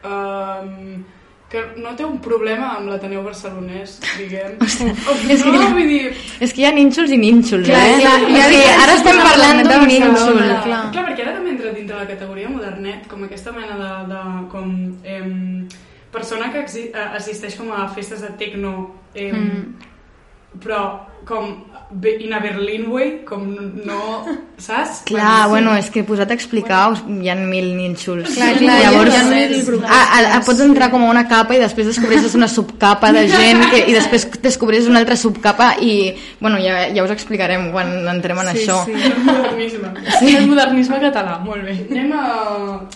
um, 0.05 1.05
que 1.49 1.62
no 1.81 1.95
té 1.97 2.05
un 2.05 2.19
problema 2.21 2.75
amb 2.77 2.91
l'Ateneu 2.93 3.23
barcelonès, 3.25 3.95
diguem. 4.19 4.59
és 5.33 5.45
no, 5.47 5.53
que- 5.55 5.71
vull 5.73 5.89
dir... 5.89 6.12
És 6.45 6.53
que 6.53 6.61
hi 6.61 6.67
ha 6.69 6.73
nínxols 6.77 7.11
i 7.11 7.19
nínxols, 7.23 7.67
Clar, 7.71 7.85
eh? 7.89 7.99
clar, 8.03 8.15
és 8.21 8.27
que 8.27 8.33
diferències 8.35 8.83
ara 8.85 8.97
estem 8.99 9.21
parlant 9.25 9.56
la 9.56 9.65
d'un 9.65 9.87
de 9.89 9.93
nínxol. 9.95 10.37
Clar. 10.37 10.62
clar. 10.67 10.83
clar, 10.93 11.05
perquè 11.09 11.25
ara 11.25 11.35
també 11.39 11.55
entra 11.56 11.73
dintre 11.73 11.97
la 12.03 12.06
categoria 12.11 12.50
modernet, 12.53 13.06
com 13.09 13.25
aquesta 13.25 13.53
mena 13.56 13.79
de, 13.81 13.93
de 14.12 14.23
com, 14.53 14.75
em, 15.05 15.69
persona 16.12 16.53
que 16.53 16.67
eh, 16.69 16.93
assisteix 17.17 17.56
com 17.56 17.73
a 17.73 17.87
festes 17.97 18.21
de 18.27 18.35
techno, 18.41 18.75
em, 19.15 19.35
Mm. 19.39 20.61
però 20.65 20.83
com 21.26 21.56
in 22.20 22.32
a 22.35 22.38
Berlin 22.38 22.91
way, 22.93 23.25
com 23.25 23.47
no, 23.49 24.26
saps? 24.61 24.99
Clar, 25.09 25.44
sí. 25.44 25.49
bueno, 25.49 25.73
és 25.75 25.87
que 25.91 26.03
posat 26.05 26.29
a 26.31 26.35
explicar 26.37 26.91
us- 26.93 27.00
hi 27.09 27.31
ha 27.31 27.35
mil 27.35 27.70
nínxols. 27.79 28.35
Clar, 28.35 28.50
clar, 28.59 28.75
Llavors, 28.82 29.15
hi 29.15 29.17
ha 29.17 29.23
mil 29.25 29.55
grups. 29.65 29.87
a, 29.88 30.37
a, 30.37 30.41
pots 30.44 30.61
entrar 30.61 30.91
com 30.93 31.03
a 31.06 31.09
una 31.09 31.23
capa 31.26 31.56
i 31.56 31.62
després 31.62 31.87
descobreixes 31.88 32.35
una 32.37 32.47
subcapa 32.49 33.11
de 33.17 33.23
gent 33.32 33.62
que, 33.70 33.81
i 33.88 33.94
després 33.97 34.29
descobreixes 34.44 34.87
una 34.93 35.00
altra 35.00 35.17
subcapa 35.17 35.70
i, 35.81 36.12
bueno, 36.41 36.59
ja, 36.61 36.91
ja 36.93 37.05
us 37.06 37.15
explicarem 37.17 37.71
quan 37.73 37.88
entrem 38.06 38.38
en 38.44 38.53
Sí, 38.53 38.67
això. 38.67 38.85
sí. 38.85 38.93
Modernisme. 39.25 39.88
sí. 40.21 40.37
el 40.37 40.47
modernisme 40.47 41.00
català, 41.09 41.38
molt 41.41 41.64
bé. 41.64 41.79
Anem 41.91 42.12
a... 42.12 42.26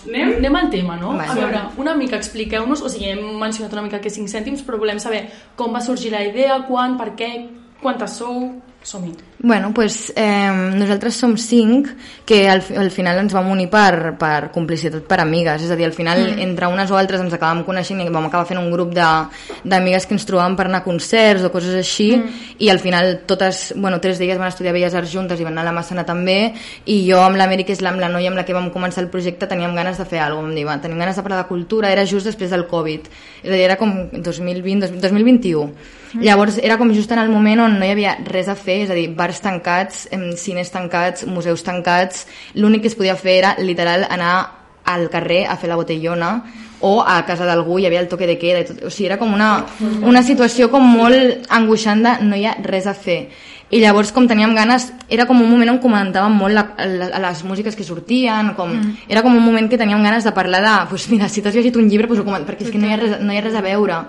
Anem? 0.07 0.35
Anem 0.37 0.55
al 0.61 0.69
tema, 0.69 0.97
no? 1.01 1.15
Vale. 1.17 1.31
A 1.31 1.33
veure, 1.41 1.63
una 1.81 1.95
mica 1.97 2.15
expliqueu-nos, 2.21 2.85
o 2.85 2.89
sigui, 2.93 3.09
hem 3.09 3.25
mencionat 3.41 3.73
una 3.73 3.81
mica 3.89 3.99
que 3.99 4.13
5 4.13 4.29
cèntims, 4.29 4.61
però 4.61 4.77
volem 4.77 5.01
saber 5.01 5.25
com 5.55 5.73
va 5.73 5.81
sorgir 5.81 6.11
la 6.13 6.21
idea, 6.23 6.61
quan, 6.69 6.93
per 7.01 7.15
què, 7.17 7.33
quantes 7.83 8.21
sou... 8.21 8.61
Som-hi. 8.83 9.13
Bueno, 9.39 9.73
pues, 9.73 10.11
eh, 10.13 10.51
nosaltres 10.75 11.15
som 11.15 11.37
cinc 11.37 11.87
que 12.25 12.49
al, 12.49 12.59
al 12.75 12.89
final 12.91 13.21
ens 13.21 13.31
vam 13.31 13.47
unir 13.53 13.69
per, 13.71 14.11
per 14.19 14.49
complicitat 14.51 15.05
per 15.07 15.21
amigues, 15.23 15.63
és 15.63 15.71
a 15.71 15.77
dir, 15.79 15.85
al 15.87 15.95
final 15.95 16.19
mm. 16.19 16.41
entre 16.43 16.67
unes 16.67 16.91
o 16.91 16.97
altres 16.99 17.23
ens 17.23 17.31
acabàvem 17.31 17.63
coneixent 17.63 18.01
i 18.03 18.09
vam 18.11 18.27
acabar 18.27 18.49
fent 18.49 18.59
un 18.59 18.67
grup 18.73 18.91
de- 18.91 19.07
d'amigues 19.63 20.03
que 20.03 20.17
ens 20.17 20.27
trobàvem 20.27 20.57
per 20.59 20.67
anar 20.67 20.81
a 20.81 20.83
concerts 20.83 21.47
o 21.47 21.53
coses 21.53 21.79
així. 21.79 22.09
Mm. 22.17 22.43
i 22.59 22.69
al 22.75 22.83
final 22.83 23.21
totes, 23.25 23.71
bueno, 23.77 24.01
tres 24.03 24.19
d'elles 24.19 24.39
van 24.39 24.51
estudiar 24.51 24.75
Belles 24.75 24.99
Arts 24.99 25.15
juntes 25.15 25.39
i 25.39 25.47
van 25.47 25.55
anar 25.55 25.63
a 25.63 25.71
la 25.71 25.77
Massana 25.79 26.03
també. 26.03 26.53
I 26.83 26.99
jo 27.07 27.23
amb 27.23 27.39
la 27.39 27.47
Mary, 27.47 27.63
que 27.63 27.71
és 27.71 27.79
la, 27.79 27.95
amb 27.95 28.03
la 28.03 28.11
noia 28.11 28.35
amb 28.35 28.41
la 28.41 28.43
que 28.43 28.55
vam 28.55 28.67
començar 28.67 28.99
el 29.05 29.11
projecte, 29.15 29.47
teníem 29.47 29.79
ganes 29.79 29.95
de 29.95 30.03
fer 30.03 30.19
alguna 30.19 30.43
cosa, 30.43 30.51
vam 30.51 30.55
dir, 30.59 30.67
va, 30.67 30.79
tenim 30.83 30.99
ganes 30.99 31.15
de 31.15 31.23
parlar 31.23 31.45
de 31.45 31.47
cultura, 31.47 31.91
era 31.91 32.03
just 32.03 32.27
després 32.27 32.51
del 32.51 32.67
Covid, 32.67 33.07
és 33.43 33.51
a 33.51 33.55
dir, 33.55 33.63
era 33.63 33.79
com 33.79 34.09
2020, 34.11 34.99
2021 34.99 36.01
Llavors 36.21 36.59
era 36.61 36.77
com 36.77 36.91
just 36.93 37.11
en 37.11 37.19
el 37.19 37.29
moment 37.29 37.61
on 37.65 37.79
no 37.79 37.85
hi 37.85 37.93
havia 37.95 38.17
res 38.25 38.49
a 38.49 38.55
fer, 38.55 38.81
és 38.83 38.89
a 38.89 38.97
dir, 38.97 39.07
bars 39.15 39.39
tancats, 39.41 40.07
cines 40.37 40.69
tancats, 40.71 41.25
museus 41.25 41.63
tancats, 41.63 42.27
l'únic 42.53 42.83
que 42.83 42.91
es 42.91 42.95
podia 42.95 43.15
fer 43.15 43.39
era 43.39 43.55
literal 43.59 44.05
anar 44.09 44.35
al 44.85 45.09
carrer 45.09 45.45
a 45.47 45.55
fer 45.57 45.69
la 45.69 45.77
botellona 45.79 46.43
o 46.83 47.01
a 47.01 47.21
casa 47.25 47.45
d'algú 47.47 47.79
hi 47.79 47.85
havia 47.87 48.01
el 48.03 48.09
toque 48.11 48.27
de 48.27 48.37
queda 48.37 48.59
i 48.59 48.65
tot. 48.67 48.83
o 48.83 48.89
sigui, 48.91 49.07
era 49.07 49.17
com 49.17 49.31
una, 49.33 49.65
una 50.03 50.21
situació 50.21 50.69
com 50.69 50.83
molt 50.83 51.47
angoixant 51.49 52.03
de 52.03 52.17
no 52.27 52.35
hi 52.35 52.45
ha 52.45 52.57
res 52.61 52.87
a 52.87 52.93
fer 52.93 53.29
i 53.73 53.79
llavors 53.79 54.11
com 54.11 54.27
teníem 54.27 54.51
ganes 54.53 54.89
era 55.09 55.25
com 55.25 55.39
un 55.41 55.49
moment 55.49 55.71
on 55.71 55.79
comentàvem 55.81 56.35
molt 56.35 56.53
la, 56.53 56.65
la, 56.83 57.07
les 57.23 57.43
músiques 57.47 57.77
que 57.79 57.87
sortien 57.87 58.51
com, 58.57 58.69
mm. 58.75 59.07
era 59.07 59.23
com 59.23 59.33
un 59.33 59.41
moment 59.41 59.69
que 59.71 59.79
teníem 59.79 60.03
ganes 60.03 60.27
de 60.27 60.35
parlar 60.35 60.61
de 60.61 60.75
pues 60.91 61.07
mira, 61.09 61.29
si 61.29 61.41
t'has 61.41 61.55
llegit 61.55 61.79
un 61.79 61.87
llibre 61.89 62.07
pues, 62.11 62.19
ho 62.19 62.27
coment- 62.27 62.45
perquè 62.45 62.67
és 62.67 62.71
que 62.75 62.77
no 62.77 62.91
hi 62.91 62.93
ha 62.93 62.99
res, 62.99 63.15
no 63.23 63.31
hi 63.33 63.39
ha 63.39 63.45
res 63.47 63.55
a 63.55 63.63
veure 63.63 64.03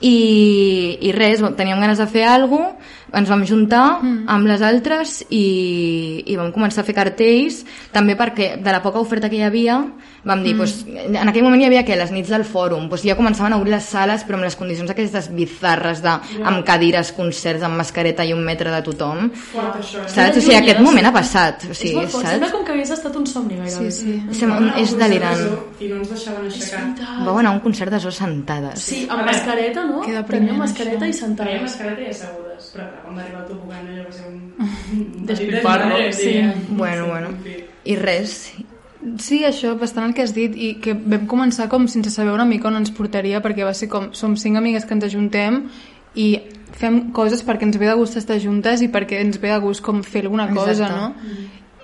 i, 0.00 0.98
i 1.00 1.12
res, 1.12 1.42
teníem 1.56 1.80
ganes 1.80 1.98
de 2.02 2.06
fer 2.10 2.26
alguna 2.28 2.72
cosa, 2.72 2.94
ens 3.14 3.28
vam 3.30 3.44
juntar 3.46 4.00
mm. 4.02 4.24
amb 4.32 4.48
les 4.50 4.62
altres 4.66 5.20
i, 5.30 6.24
i 6.26 6.36
vam 6.38 6.50
començar 6.54 6.82
a 6.82 6.86
fer 6.86 6.94
cartells 6.96 7.62
també 7.94 8.16
perquè 8.18 8.56
de 8.58 8.72
la 8.74 8.82
poca 8.82 8.98
oferta 9.02 9.30
que 9.30 9.38
hi 9.38 9.44
havia 9.46 9.78
vam 10.26 10.42
dir, 10.42 10.54
mm. 10.54 10.58
pues, 10.58 10.72
en 11.22 11.30
aquell 11.30 11.44
moment 11.46 11.62
hi 11.62 11.68
havia 11.68 11.84
que 11.86 11.94
les 11.96 12.10
nits 12.10 12.32
del 12.32 12.42
fòrum, 12.44 12.88
pues, 12.90 13.04
ja 13.06 13.14
començaven 13.14 13.54
a 13.54 13.60
obrir 13.60 13.76
les 13.76 13.86
sales 13.86 14.24
però 14.26 14.40
amb 14.40 14.48
les 14.48 14.56
condicions 14.58 14.90
aquestes 14.90 15.28
bizarres 15.34 16.02
de, 16.02 16.16
amb 16.42 16.64
cadires, 16.66 17.12
concerts, 17.14 17.62
amb 17.66 17.78
mascareta 17.78 18.26
i 18.26 18.34
un 18.34 18.42
metre 18.44 18.72
de 18.74 18.82
tothom 18.86 19.30
Fort, 19.30 19.78
això, 19.78 20.02
eh? 20.02 20.10
saps? 20.10 20.40
O 20.40 20.42
sigui, 20.42 20.58
aquest 20.58 20.82
moment 20.82 21.06
ha 21.06 21.14
passat 21.14 21.68
o 21.68 21.70
és 21.70 21.82
sigui, 21.84 21.94
molt 22.00 22.10
fort, 22.10 22.26
sembla 22.26 22.50
saps? 22.50 22.56
com 22.56 22.66
que 22.66 22.74
hagués 22.74 22.92
estat 22.96 23.20
un 23.20 23.28
somni 23.30 23.60
gairebé. 23.60 23.92
Sí, 23.94 24.18
sí. 24.32 24.40
Sem- 24.40 24.72
és 24.82 24.96
delirant 24.98 25.46
I 25.78 25.92
no 25.92 26.00
ens 26.02 26.10
deixaven 26.10 26.50
aixecar. 26.50 26.82
vau 27.22 27.38
anar 27.38 27.54
a 27.54 27.56
un 27.56 27.62
concert 27.62 27.94
de 27.94 28.02
zo 28.02 28.10
sentades 28.10 28.82
Sí, 28.82 29.06
amb 29.10 29.22
mascareta, 29.26 29.86
no? 29.86 30.02
Tenia 30.26 30.58
mascareta 30.58 31.06
això. 31.06 31.10
i 31.10 31.20
sentada. 31.22 31.46
Traiem 31.46 31.66
mascareta 31.68 32.02
i 32.02 32.12
assegudes, 32.56 32.72
però 32.72 32.86
clar, 32.88 33.02
quan 33.02 33.16
va 33.16 33.22
arribar 33.24 33.42
el 33.42 33.48
tobogán 33.50 33.90
allò 33.90 34.06
va 34.06 34.12
ser 34.12 34.26
un... 34.30 34.40
Despilfarro, 35.30 36.00
sí. 36.12 36.32
Bueno, 36.70 37.06
bueno. 37.06 37.34
i 37.84 37.96
res 37.96 38.40
Sí, 39.22 39.44
això, 39.46 39.76
bastant 39.78 40.08
el 40.08 40.14
que 40.16 40.24
has 40.24 40.32
dit 40.34 40.56
i 40.56 40.72
que 40.82 40.96
vam 40.96 41.28
començar 41.30 41.68
com 41.70 41.84
sense 41.86 42.10
saber 42.10 42.32
una 42.32 42.46
mica 42.48 42.66
on 42.66 42.80
ens 42.80 42.90
portaria 42.90 43.38
perquè 43.44 43.62
va 43.62 43.74
ser 43.76 43.86
com, 43.92 44.08
som 44.16 44.34
cinc 44.40 44.58
amigues 44.58 44.86
que 44.88 44.96
ens 44.96 45.04
ajuntem 45.06 45.60
i 46.18 46.40
fem 46.76 47.12
coses 47.14 47.44
perquè 47.46 47.68
ens 47.68 47.78
ve 47.78 47.86
de 47.86 47.94
gust 47.94 48.18
estar 48.18 48.40
juntes 48.42 48.82
i 48.82 48.88
perquè 48.90 49.20
ens 49.22 49.38
ve 49.38 49.52
de 49.52 49.60
gust 49.62 49.84
com 49.84 50.02
fer 50.02 50.24
alguna 50.24 50.48
cosa, 50.50 50.72
Exacte. 50.72 50.96
no? 50.96 51.14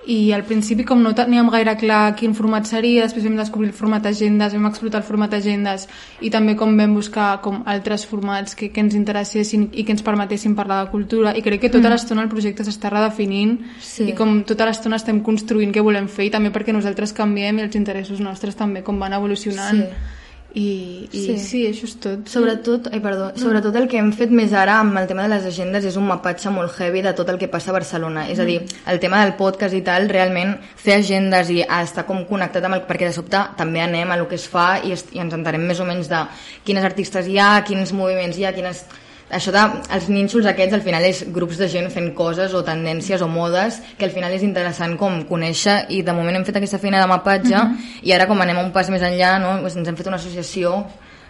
I 0.07 0.33
al 0.35 0.43
principi 0.43 0.83
com 0.85 0.99
no 1.03 1.13
teníem 1.15 1.47
gaire 1.53 1.77
clar 1.79 2.17
quin 2.19 2.33
format 2.35 2.67
seria, 2.67 3.05
després 3.05 3.23
vam 3.23 3.37
descobrir 3.39 3.69
el 3.71 3.75
format 3.77 4.07
agendes, 4.11 4.53
vam 4.57 4.65
explotar 4.67 4.99
el 4.99 5.07
format 5.07 5.35
agendes 5.39 5.85
i 6.21 6.31
també 6.31 6.57
com 6.59 6.75
vam 6.77 6.95
buscar 6.97 7.41
com 7.41 7.61
altres 7.71 8.05
formats 8.11 8.57
que, 8.59 8.71
que 8.75 8.81
ens 8.83 8.97
interessessin 8.99 9.69
i 9.73 9.85
que 9.85 9.93
ens 9.95 10.03
permetessin 10.03 10.57
parlar 10.59 10.81
de 10.85 10.91
cultura 10.91 11.37
i 11.39 11.43
crec 11.43 11.61
que 11.61 11.71
tota 11.71 11.89
l'estona 11.93 12.23
el 12.27 12.29
projecte 12.33 12.65
s'està 12.67 12.91
redefinint 12.91 13.61
Sí. 13.79 14.09
i 14.11 14.17
com 14.19 14.43
tota 14.43 14.67
l'estona 14.67 14.97
estem 14.99 15.21
construint 15.23 15.71
què 15.73 15.83
volem 15.87 16.09
fer 16.09 16.27
i 16.27 16.31
també 16.35 16.51
perquè 16.51 16.75
nosaltres 16.75 17.13
canviem 17.13 17.59
i 17.59 17.63
els 17.69 17.77
interessos 17.79 18.19
nostres 18.21 18.57
també 18.59 18.83
com 18.83 18.99
van 18.99 19.13
evolucionant 19.15 19.85
Sí. 19.87 20.19
I, 20.55 21.09
i 21.13 21.21
sí. 21.25 21.35
Sí. 21.41 21.61
això 21.71 21.87
és 21.89 21.95
tot. 22.03 22.27
Sobretot, 22.29 22.89
ai, 22.93 23.01
perdó, 23.01 23.31
sobretot 23.41 23.77
el 23.81 23.87
que 23.89 23.97
hem 24.01 24.11
fet 24.13 24.31
més 24.35 24.53
ara 24.53 24.79
amb 24.83 24.99
el 25.01 25.07
tema 25.09 25.25
de 25.25 25.33
les 25.35 25.47
agendes 25.49 25.85
és 25.89 25.97
un 25.97 26.07
mapatge 26.11 26.51
molt 26.53 26.75
heavy 26.79 27.01
de 27.03 27.13
tot 27.17 27.29
el 27.33 27.39
que 27.41 27.49
passa 27.49 27.71
a 27.73 27.77
Barcelona. 27.79 28.27
És 28.29 28.39
a 28.43 28.45
dir, 28.49 28.59
el 28.87 29.01
tema 29.01 29.23
del 29.25 29.35
podcast 29.39 29.75
i 29.75 29.81
tal, 29.87 30.09
realment 30.13 30.57
fer 30.77 30.99
agendes 31.01 31.49
i 31.51 31.63
estar 31.65 32.05
com 32.09 32.25
connectat 32.29 32.65
amb 32.69 32.77
el... 32.81 32.85
perquè 32.89 33.09
de 33.09 33.15
sobte 33.17 33.41
també 33.57 33.81
anem 33.81 34.11
a 34.13 34.17
lo 34.21 34.29
que 34.29 34.37
es 34.37 34.45
fa 34.49 34.79
i, 34.85 34.93
est- 34.93 35.15
i 35.17 35.21
ens 35.25 35.33
entenem 35.35 35.65
més 35.73 35.81
o 35.81 35.89
menys 35.89 36.09
de 36.13 36.21
quines 36.65 36.85
artistes 36.85 37.27
hi 37.29 37.39
ha, 37.41 37.63
quins 37.65 37.93
moviments 37.97 38.37
hi 38.39 38.45
ha, 38.45 38.53
quines... 38.53 38.85
Això 39.33 39.53
de, 39.55 39.61
els 39.97 40.09
nínxols 40.13 40.47
aquests 40.51 40.77
al 40.77 40.83
final 40.85 41.05
és 41.09 41.23
grups 41.33 41.57
de 41.61 41.69
gent 41.73 41.89
fent 41.93 42.11
coses 42.17 42.53
o 42.53 42.61
tendències 42.67 43.23
o 43.25 43.29
modes 43.33 43.79
que 43.99 44.05
al 44.05 44.13
final 44.13 44.35
és 44.37 44.45
interessant 44.45 44.99
com 45.01 45.23
conèixer 45.29 45.79
i 45.97 46.03
de 46.05 46.15
moment 46.17 46.37
hem 46.37 46.45
fet 46.45 46.59
aquesta 46.61 46.81
feina 46.83 47.01
de 47.01 47.09
mapatge 47.09 47.63
i 48.05 48.13
ara 48.13 48.29
com 48.29 48.45
anem 48.45 48.61
un 48.61 48.73
pas 48.75 48.91
més 48.93 49.05
enllà 49.09 49.39
no? 49.41 49.55
doncs 49.63 49.79
ens 49.81 49.89
hem 49.89 49.97
fet 49.97 50.11
una 50.13 50.21
associació 50.21 50.75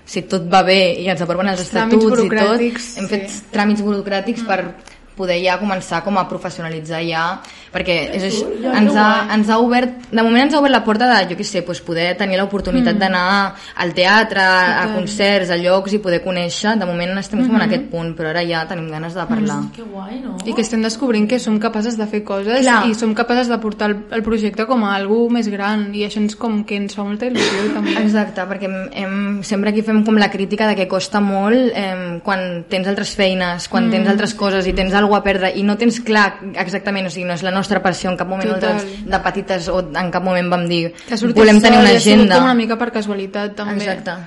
si 0.05 0.25
tot 0.27 0.49
va 0.51 0.65
bé 0.67 0.81
i 0.99 1.07
ens 1.13 1.23
aproven 1.23 1.53
els 1.53 1.63
estatuts 1.63 2.25
i 2.25 2.29
tot, 2.35 2.65
hem 2.67 3.07
sí. 3.07 3.11
fet 3.13 3.39
tràmits 3.55 3.85
burocràtics 3.87 4.43
per 4.49 4.59
poder 5.17 5.39
ja 5.43 5.59
començar 5.61 6.03
com 6.05 6.17
a 6.19 6.27
professionalitzar 6.29 7.03
ja 7.07 7.25
perquè 7.73 7.97
és 8.19 8.27
això, 8.29 8.49
ens, 8.69 8.97
ha, 8.99 9.09
ens 9.33 9.49
ha 9.49 9.59
obert 9.63 10.11
de 10.11 10.21
moment 10.21 10.45
ens 10.45 10.55
ha 10.55 10.61
obert 10.61 10.75
la 10.75 10.83
porta 10.85 11.09
de, 11.09 11.21
jo 11.31 11.39
què 11.39 11.47
sé, 11.47 11.63
doncs 11.65 11.81
poder 11.85 12.11
tenir 12.21 12.39
l'oportunitat 12.41 12.99
d'anar 13.01 13.25
al 13.81 13.95
teatre, 13.97 14.43
a 14.43 14.85
concerts, 14.93 15.53
a 15.53 15.59
llocs 15.61 15.97
i 15.97 16.01
poder 16.05 16.21
conèixer, 16.25 16.75
de 16.81 16.89
moment 16.89 17.17
estem 17.21 17.45
com 17.47 17.57
en 17.57 17.67
aquest 17.67 17.89
punt 17.93 18.13
però 18.19 18.33
ara 18.33 18.43
ja 18.49 18.65
tenim 18.69 18.91
ganes 18.93 19.17
de 19.17 19.25
parlar. 19.29 19.59
Que 19.77 19.87
guai, 19.87 20.19
no? 20.21 20.37
I 20.45 20.57
que 20.57 20.65
estem 20.65 20.85
descobrint 20.85 21.29
que 21.31 21.41
som 21.41 21.59
capaces 21.63 21.97
de 22.01 22.07
fer 22.11 22.23
coses 22.29 22.65
Clar. 22.65 22.83
i 22.91 22.97
som 22.99 23.15
capaces 23.17 23.49
de 23.49 23.59
portar 23.63 23.91
el, 23.93 23.97
el 24.13 24.25
projecte 24.27 24.67
com 24.69 24.85
a 24.85 24.95
algú 24.99 25.25
més 25.33 25.49
gran 25.53 25.89
i 25.97 26.05
això 26.07 26.21
ens 26.21 26.37
com 26.37 26.61
que 26.69 26.77
ens 26.81 26.97
fa 26.99 27.07
molta 27.07 27.29
il·lusió 27.31 27.71
també. 27.77 27.97
Exacte, 28.03 28.45
perquè 28.51 28.69
hem, 28.69 28.79
hem, 29.05 29.17
sempre 29.47 29.73
aquí 29.73 29.85
fem 29.87 30.03
com 30.05 30.21
la 30.21 30.31
crítica 30.33 30.69
de 30.69 30.77
que 30.79 30.89
costa 30.91 31.23
molt 31.25 31.73
eh, 31.73 32.21
quan 32.25 32.65
tens 32.69 32.91
altres 32.91 33.15
feines, 33.17 33.69
quan 33.73 33.89
tens 33.93 34.11
altres 34.11 34.37
coses 34.39 34.69
i 34.69 34.77
tens 34.77 34.93
alguna 34.93 35.12
a 35.17 35.23
perdre 35.25 35.53
i 35.59 35.63
no 35.67 35.77
tens 35.81 36.01
clar 36.05 36.27
exactament, 36.61 37.07
o 37.09 37.13
sigui, 37.13 37.27
no 37.29 37.37
és 37.37 37.45
la 37.47 37.53
nostra 37.55 37.83
passió 37.85 38.11
en 38.11 38.19
cap 38.21 38.29
moment 38.29 38.51
Total. 38.55 38.77
nosaltres 38.81 39.07
de 39.13 39.23
petites 39.29 39.69
o 39.73 39.79
en 39.83 40.11
cap 40.15 40.25
moment 40.25 40.51
vam 40.53 40.67
dir 40.71 40.83
volem 41.35 41.61
tenir 41.63 41.79
una 41.79 41.95
agenda. 41.97 42.37
com 42.37 42.51
una 42.51 42.59
mica 42.59 42.79
per 42.81 42.91
casualitat 42.95 43.57
també. 43.59 43.81
Exacte. 43.85 44.19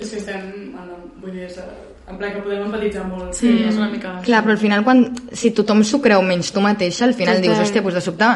És 0.00 0.10
que 0.10 0.16
estem, 0.16 0.44
en, 0.80 0.92
vull 1.20 1.34
dir, 1.36 1.44
és, 1.50 1.58
en 2.08 2.16
ple 2.18 2.32
que 2.32 2.40
podem 2.42 2.64
empatitzar 2.64 3.04
molt. 3.06 3.34
Sí, 3.36 3.50
és 3.68 3.76
una 3.76 3.90
mica... 3.92 4.16
Clar, 4.24 4.40
però 4.46 4.56
al 4.56 4.62
final, 4.62 4.84
quan, 4.86 5.04
si 5.36 5.52
tothom 5.56 5.84
s'ho 5.84 6.00
creu 6.02 6.24
menys 6.24 6.54
tu 6.54 6.64
mateixa, 6.64 7.04
al 7.06 7.14
final 7.18 7.38
Total. 7.38 7.46
dius, 7.48 7.60
hòstia, 7.66 7.84
doncs 7.84 7.98
de 8.00 8.04
sobte 8.08 8.30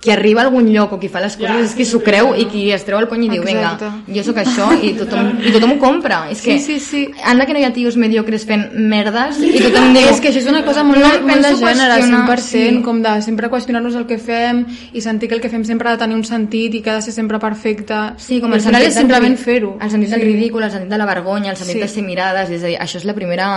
qui 0.00 0.12
arriba 0.14 0.42
a 0.42 0.44
algun 0.46 0.68
lloc 0.70 0.92
o 0.94 0.98
qui 1.00 1.08
fa 1.10 1.18
les 1.20 1.34
coses 1.36 1.50
Ja, 1.50 1.58
és 1.64 1.72
qui 1.74 1.84
sí, 1.84 1.90
s'ho 1.90 1.98
sí, 1.98 2.04
creu 2.06 2.28
sí. 2.34 2.42
i 2.42 2.44
qui 2.46 2.60
es 2.70 2.84
treu 2.86 3.00
el 3.00 3.08
cony 3.10 3.24
i 3.26 3.28
diu, 3.32 3.42
vinga, 3.42 3.72
jo 4.06 4.22
sóc 4.22 4.36
això 4.38 4.68
i 4.80 4.92
tothom, 4.94 5.32
i 5.42 5.50
tothom 5.50 5.72
ho 5.72 5.78
compra. 5.82 6.20
És 6.30 6.40
que, 6.42 6.58
Sí, 6.58 6.78
sí, 6.78 6.80
sí. 6.80 7.00
anda 7.24 7.46
que 7.46 7.52
no 7.52 7.58
hi 7.58 7.64
ha 7.64 7.72
tios 7.72 7.96
mediocres 7.96 8.44
fent 8.46 8.68
merdes 8.78 9.40
i 9.42 9.58
tothom 9.58 9.92
diu... 9.96 10.06
És 10.08 10.20
que 10.20 10.30
això 10.30 10.38
és 10.38 10.46
una 10.46 10.62
cosa 10.64 10.84
molt, 10.86 11.00
no 11.02 11.08
de, 11.10 11.16
el 11.18 11.24
molt 11.26 11.42
de 11.48 11.50
gènere, 11.58 11.96
qüestionar, 11.98 12.28
100%, 12.28 12.46
sí. 12.46 12.82
com 12.86 13.02
de 13.02 13.16
sempre 13.26 13.50
qüestionar-nos 13.50 13.96
el 13.98 14.06
que 14.06 14.18
fem 14.22 14.62
i 14.92 15.00
sentir 15.02 15.28
que 15.28 15.34
el 15.34 15.40
que 15.42 15.50
fem 15.50 15.64
sempre 15.64 15.88
ha 15.90 15.96
de 15.96 16.02
tenir 16.04 16.14
un 16.14 16.22
sentit 16.24 16.74
i 16.78 16.80
que 16.80 16.90
ha 16.90 16.94
de 17.00 17.02
ser 17.02 17.12
sempre 17.16 17.38
perfecte. 17.42 17.98
Sí, 18.18 18.38
com 18.40 18.52
I 18.54 18.60
el 18.60 18.62
final 18.62 18.82
sentit 18.82 18.94
és 18.94 19.00
simplement 19.02 19.36
fer-ho. 19.36 19.74
El 19.82 19.90
sentit 19.90 20.10
del 20.14 20.22
ridícul, 20.22 20.62
el 20.62 20.70
sentit 20.70 20.90
de 20.94 20.98
la 21.02 21.06
vergonya, 21.10 21.50
el 21.50 21.56
sentit 21.58 21.74
Sí. 21.74 21.80
de 21.82 21.88
ser 21.88 22.02
mirades, 22.06 22.50
és 22.50 22.62
a 22.62 22.66
dir, 22.70 22.78
això 22.78 22.96
és 23.02 23.04
la 23.04 23.14
primera 23.18 23.48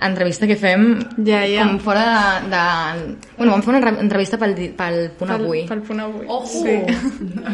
entrevista 0.00 0.46
que 0.46 0.56
fem 0.56 0.98
Ja, 1.24 1.42
ja. 1.48 1.64
com 1.66 1.78
fora 1.80 2.42
de... 2.44 2.52
de... 2.52 3.16
Bueno, 3.38 3.52
vam 3.52 3.62
fer 3.62 3.74
una 3.74 3.80
re- 3.80 4.00
entrevista 4.02 4.36
pel, 4.38 4.54
pel 4.76 5.10
punt 5.18 5.30
Pel, 5.30 5.40
avui. 5.44 5.64
pel 5.68 5.77
punt 5.86 6.00
avui. 6.00 6.24
Ojo! 6.26 6.46
Sí. 6.46 6.76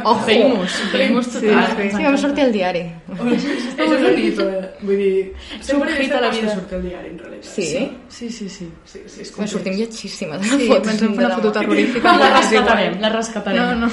Ojo! 0.05 0.15
Famous, 0.29 0.77
famous 0.93 1.29
total. 1.33 1.67
sí. 1.77 1.89
Sí, 1.97 2.03
vam 2.05 2.17
sortir 2.19 2.45
al 2.45 2.53
diari. 2.53 2.83
És 3.15 3.91
un 3.95 4.05
hit, 4.17 4.39
eh? 4.41 4.71
vull 4.83 4.97
dir... 4.97 5.33
Sempre 5.61 5.95
he 5.95 5.99
vist 6.03 6.13
la 6.21 6.31
vida. 6.31 6.55
surt 6.55 6.73
al 6.79 6.83
diari, 6.89 7.11
en 7.11 7.19
realitat. 7.19 7.51
Sí? 7.51 7.91
Sí, 8.09 8.31
sí, 8.31 8.49
sí. 8.49 8.69
Sí, 8.85 9.01
sí, 9.07 9.21
és 9.23 9.33
Bueno, 9.35 9.37
complex. 9.37 9.51
sortim 9.53 9.75
lletgíssimes. 9.81 10.47
Sí, 10.47 10.71
ens 10.73 11.03
vam 11.03 11.15
fer 11.19 11.27
una 11.27 11.35
foto 11.37 11.53
terrorífica. 11.59 12.17
La 12.19 12.31
rescatarem, 12.39 13.01
la 13.01 13.09
rescatarem. 13.17 13.63
No, 13.81 13.87
no. 13.87 13.93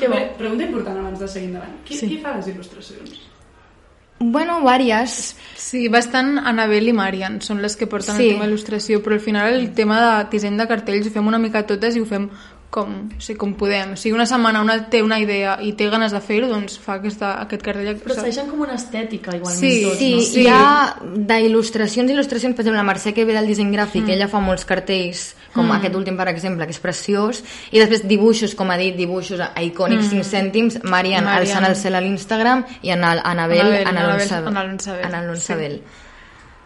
Que 0.00 0.08
bo. 0.08 0.14
Bé, 0.16 0.32
pregunta 0.38 0.64
important 0.64 0.98
abans 0.98 1.20
de 1.20 1.28
seguir 1.28 1.48
endavant. 1.52 1.76
Qui, 1.84 1.96
Sí. 1.96 2.08
qui 2.08 2.18
fa 2.18 2.36
les 2.36 2.48
il·lustracions? 2.48 3.20
Bueno, 4.24 4.60
vàries. 4.62 5.34
Sí, 5.58 5.88
bastant 5.90 6.36
Anabel 6.46 6.86
i 6.86 6.92
Marian 6.94 7.40
són 7.42 7.58
les 7.62 7.74
que 7.76 7.88
porten 7.90 8.14
Sí. 8.16 8.28
el 8.28 8.34
tema 8.36 8.46
il·lustració, 8.46 9.00
però 9.02 9.14
al 9.14 9.20
final 9.20 9.52
el 9.54 9.72
tema 9.74 9.96
de 10.00 10.28
disseny 10.30 10.56
de 10.58 10.66
cartells 10.68 11.08
ho 11.08 11.10
fem 11.10 11.26
una 11.26 11.38
mica 11.42 11.64
totes 11.66 11.96
i 11.96 12.00
ho 12.00 12.06
fem 12.06 12.28
com, 12.72 12.92
o 13.12 13.20
sigui, 13.20 13.36
com 13.38 13.52
podem. 13.60 13.92
Si 14.00 14.10
una 14.16 14.24
setmana 14.26 14.62
una 14.64 14.78
té 14.88 15.02
una 15.04 15.18
idea 15.20 15.58
i 15.60 15.74
té 15.76 15.90
ganes 15.92 16.10
de 16.16 16.20
fer-ho, 16.24 16.48
doncs 16.48 16.78
fa 16.80 16.94
aquesta, 16.96 17.34
aquest 17.44 17.62
cartell. 17.66 17.98
Però 18.00 18.16
segueixen 18.16 18.48
com 18.48 18.62
una 18.64 18.78
estètica, 18.80 19.34
igualment, 19.36 19.60
Sí, 19.60 19.82
tots, 19.84 19.98
Sí, 20.00 20.10
no? 20.16 20.22
sí. 20.22 20.40
hi 20.40 20.46
ha 20.48 20.96
d'il·lustracions, 21.28 22.10
il·lustracions, 22.10 22.56
per 22.56 22.64
exemple, 22.64 22.78
la 22.80 22.86
Mercè 22.88 23.12
que 23.14 23.24
ve 23.28 23.34
del 23.36 23.46
disseny 23.50 23.72
gràfic, 23.74 24.08
ella 24.08 24.28
fa 24.32 24.40
molts 24.40 24.64
cartells, 24.68 25.34
com 25.52 25.68
aquest 25.76 25.94
últim, 25.98 26.16
per 26.16 26.28
exemple, 26.32 26.64
que 26.64 26.72
és 26.72 26.80
preciós, 26.80 27.42
i 27.70 27.78
després 27.82 28.06
dibuixos, 28.08 28.54
com 28.56 28.70
ha 28.72 28.78
dit, 28.80 28.96
dibuixos 28.96 29.40
icònics, 29.60 30.08
5 30.08 30.24
cèntims, 30.24 30.80
Marian, 30.84 31.24
Marian. 31.24 31.42
alçant 31.42 31.68
el 31.68 31.76
cel 31.76 31.94
a 31.94 32.00
l'Instagram, 32.00 32.64
i 32.82 32.90
en 32.96 33.04
el, 33.04 33.20
Anabel, 33.22 33.60
Anabel, 33.60 33.82
en 33.82 33.88
Anabel, 33.88 34.16
l'Onsabel. 34.18 34.48
en 34.48 35.26
l'Onsabel. 35.28 35.72
En 35.76 35.82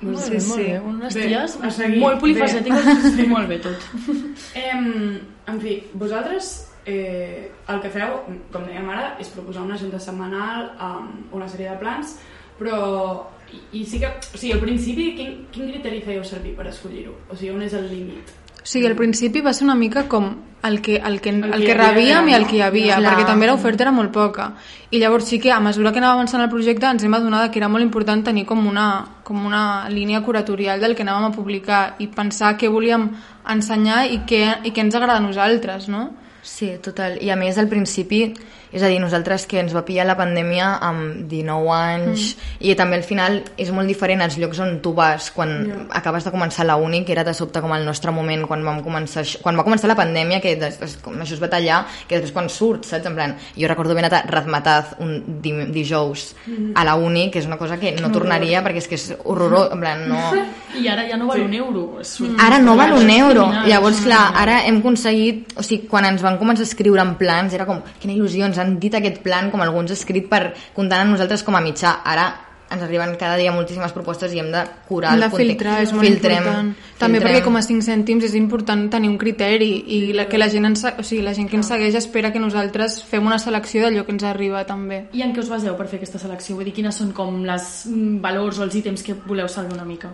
l'Onsabel. 0.03 0.13
Molt 0.13 0.25
Sí, 0.25 0.31
bé, 0.31 0.41
sí. 0.41 0.49
molt 0.49 0.63
bé. 0.63 0.79
Unes 0.91 1.15
Bé, 1.15 1.27
ties 1.29 1.57
a 1.63 1.71
seguir. 1.71 2.01
molt 2.01 2.15
Bé. 2.17 2.21
polifacètiques 2.21 3.19
i 3.19 3.27
molt 3.27 3.49
bé 3.49 3.59
tot. 3.65 3.87
Em, 4.67 5.21
en 5.49 5.61
fi, 5.61 5.83
vosaltres 5.95 6.51
eh, 6.87 7.51
el 7.69 7.81
que 7.83 7.91
feu, 7.91 8.21
com 8.53 8.65
dèiem 8.67 8.89
ara, 8.93 9.17
és 9.21 9.29
proposar 9.35 9.63
una 9.67 9.79
junta 9.81 9.99
setmanal 9.99 10.73
amb 10.79 11.35
una 11.35 11.49
sèrie 11.49 11.71
de 11.71 11.79
plans, 11.81 12.19
però 12.59 13.27
i, 13.53 13.81
i 13.81 13.85
sí 13.85 13.99
que, 14.03 14.09
o 14.09 14.37
sigui, 14.39 14.53
al 14.55 14.61
principi 14.63 15.15
quin, 15.17 15.47
quin 15.55 15.71
criteri 15.73 16.01
fèieu 16.03 16.25
servir 16.25 16.55
per 16.57 16.67
escollir-ho? 16.71 17.15
O 17.31 17.37
sigui, 17.37 17.51
on 17.55 17.63
és 17.63 17.75
el 17.79 17.89
límit? 17.91 18.33
O 18.67 18.69
sigui, 18.69 18.89
al 18.91 18.97
principi 18.99 19.45
va 19.47 19.53
ser 19.55 19.63
una 19.63 19.77
mica 19.79 20.09
com 20.11 20.25
el 20.67 20.81
que, 20.83 20.97
el 20.97 21.21
que, 21.21 21.31
el 21.31 21.45
que 21.45 21.59
que, 21.61 21.67
hi 21.69 21.71
havia 21.71 21.77
rebíem 21.79 22.31
i 22.33 22.35
el 22.35 22.47
que 22.51 22.57
hi 22.57 22.63
havia, 22.67 22.97
Clar. 22.97 23.13
perquè 23.13 23.27
també 23.29 23.47
l'oferta 23.47 23.85
era 23.85 23.93
molt 23.95 24.11
poca. 24.11 24.49
I 24.91 24.99
llavors 24.99 25.29
sí 25.31 25.39
que 25.39 25.53
a 25.55 25.61
mesura 25.63 25.93
que 25.95 26.03
anava 26.03 26.17
avançant 26.19 26.43
el 26.43 26.51
projecte 26.51 26.89
ens 26.91 27.05
hem 27.07 27.15
adonat 27.15 27.53
que 27.55 27.61
era 27.63 27.69
molt 27.71 27.87
important 27.87 28.25
tenir 28.27 28.43
com 28.49 28.67
una, 28.67 28.89
com 29.23 29.39
una 29.47 29.87
línia 29.89 30.19
curatorial 30.27 30.83
del 30.83 30.97
que 30.99 31.07
anàvem 31.07 31.29
a 31.29 31.37
publicar 31.37 31.81
i 32.03 32.11
pensar 32.11 32.57
què 32.59 32.67
volíem 32.67 33.07
ensenyar 33.55 34.01
i 34.11 34.25
què, 34.27 34.43
i 34.67 34.75
què 34.75 34.83
ens 34.83 34.99
agrada 34.99 35.23
a 35.23 35.27
nosaltres, 35.29 35.87
no? 35.87 36.09
Sí, 36.43 36.73
total. 36.83 37.21
I 37.23 37.31
a 37.31 37.39
més, 37.39 37.63
al 37.63 37.71
principi, 37.71 38.33
és 38.77 38.85
a 38.85 38.91
dir, 38.93 39.01
nosaltres 39.01 39.47
que 39.49 39.61
ens 39.63 39.75
va 39.75 39.85
pillar 39.87 40.07
la 40.09 40.17
pandèmia 40.19 40.77
amb 40.85 41.25
19 41.31 41.73
anys 41.77 42.29
mm. 42.37 42.67
i 42.69 42.75
també 42.79 43.01
al 43.01 43.07
final 43.07 43.41
és 43.57 43.73
molt 43.75 43.89
diferent 43.89 44.25
als 44.25 44.37
llocs 44.41 44.61
on 44.63 44.79
tu 44.85 44.93
vas 44.97 45.31
quan 45.35 45.55
yeah. 45.65 45.87
acabes 46.01 46.27
de 46.27 46.33
començar 46.35 46.67
la 46.69 46.77
uni, 46.81 47.03
que 47.07 47.15
era 47.17 47.25
de 47.25 47.35
sobte 47.37 47.63
com 47.65 47.73
el 47.77 47.87
nostre 47.89 48.13
moment 48.13 48.47
quan 48.49 48.65
vam 48.67 48.83
començar 48.85 49.25
quan 49.43 49.57
va 49.59 49.65
començar 49.67 49.89
la 49.91 49.99
pandèmia, 49.99 50.41
que 50.45 50.57
després, 50.61 50.99
com 51.03 51.17
això 51.23 51.37
es 51.37 51.43
va 51.43 51.51
tallar, 51.53 51.83
que 52.07 52.19
després 52.19 52.35
quan 52.37 52.51
surt, 52.53 52.87
saps? 52.89 53.07
En 53.07 53.17
plan, 53.17 53.37
jo 53.57 53.69
recordo 53.71 53.97
ben 53.97 54.09
a 54.09 54.23
Razmataz 54.27 54.97
un 55.01 55.41
di 55.43 55.53
dijous 55.73 56.35
a 56.75 56.85
la 56.85 56.97
uni, 56.97 57.31
que 57.31 57.41
és 57.41 57.47
una 57.47 57.59
cosa 57.59 57.79
que 57.81 57.95
no 58.01 58.11
tornaria 58.13 58.63
perquè 58.65 58.83
és 58.83 58.89
que 58.91 58.99
és 58.99 59.07
horrorós, 59.25 59.73
en 59.73 59.83
plan, 59.83 60.07
no... 60.11 60.23
I 60.77 60.89
ara 60.93 61.07
ja 61.09 61.17
no 61.17 61.29
val 61.31 61.41
un 61.41 61.55
euro. 61.57 61.85
És 62.03 62.11
un... 62.21 62.35
Ara 62.43 62.59
no 62.61 62.75
val 62.77 62.93
un 62.99 63.09
euro. 63.11 63.47
Llavors, 63.65 64.03
clar, 64.05 64.27
ara 64.37 64.59
hem 64.69 64.83
aconseguit... 64.83 65.55
O 65.57 65.65
sigui, 65.65 65.87
quan 65.89 66.05
ens 66.09 66.25
van 66.25 66.37
començar 66.41 66.67
a 66.67 66.69
escriure 66.69 67.01
en 67.01 67.15
plans, 67.17 67.55
era 67.57 67.65
com, 67.69 67.81
quina 68.03 68.13
il·lusió, 68.13 68.45
ens 68.49 68.59
han 68.61 68.66
dit 68.81 68.95
aquest 68.95 69.23
plan, 69.23 69.51
com 69.51 69.63
alguns 69.63 69.91
escrit 69.95 70.29
per 70.29 70.53
comptar 70.75 71.01
amb 71.05 71.13
nosaltres 71.17 71.43
com 71.47 71.57
a 71.57 71.61
mitjà. 71.65 72.01
Ara 72.05 72.27
ens 72.69 72.83
arriben 72.83 73.13
cada 73.15 73.37
dia 73.39 73.53
moltíssimes 73.55 73.93
propostes 73.95 74.33
i 74.35 74.41
hem 74.41 74.49
de 74.51 74.65
curar 74.89 75.13
Hem 75.13 75.21
el 75.21 75.23
de 75.23 75.31
conte- 75.31 75.45
filtrar, 75.47 75.83
és 75.85 75.93
molt 75.95 76.05
Filtrem, 76.05 76.37
important. 76.43 76.73
També 76.99 77.19
filtrem. 77.21 77.37
perquè 77.37 77.45
com 77.45 77.57
a 77.57 77.63
5 77.63 77.85
cèntims 77.87 78.25
és 78.27 78.35
important 78.35 78.91
tenir 78.91 79.09
un 79.09 79.17
criteri 79.19 79.85
i 79.87 80.13
la, 80.13 80.27
que 80.27 80.37
la 80.37 80.49
gent, 80.51 80.67
ens, 80.67 80.83
o 80.85 81.03
sigui, 81.07 81.23
la 81.23 81.33
gent 81.33 81.49
que 81.49 81.55
ens 81.57 81.69
segueix 81.71 81.95
espera 81.95 82.33
que 82.33 82.41
nosaltres 82.43 83.05
fem 83.07 83.25
una 83.25 83.39
selecció 83.39 83.85
d'allò 83.85 84.05
que 84.05 84.11
ens 84.13 84.25
arriba 84.25 84.65
també. 84.67 85.05
I 85.13 85.23
en 85.23 85.33
què 85.33 85.39
us 85.45 85.49
baseu 85.49 85.77
per 85.77 85.87
fer 85.87 86.01
aquesta 86.03 86.19
selecció? 86.19 86.57
Vull 86.57 86.65
dir, 86.65 86.75
quines 86.75 86.97
són 86.99 87.13
com 87.13 87.45
les 87.45 87.87
mm, 87.87 88.21
valors 88.21 88.59
o 88.59 88.65
els 88.65 88.75
ítems 88.75 89.03
que 89.07 89.15
voleu 89.15 89.47
saber 89.49 89.73
una 89.73 89.85
mica? 89.85 90.11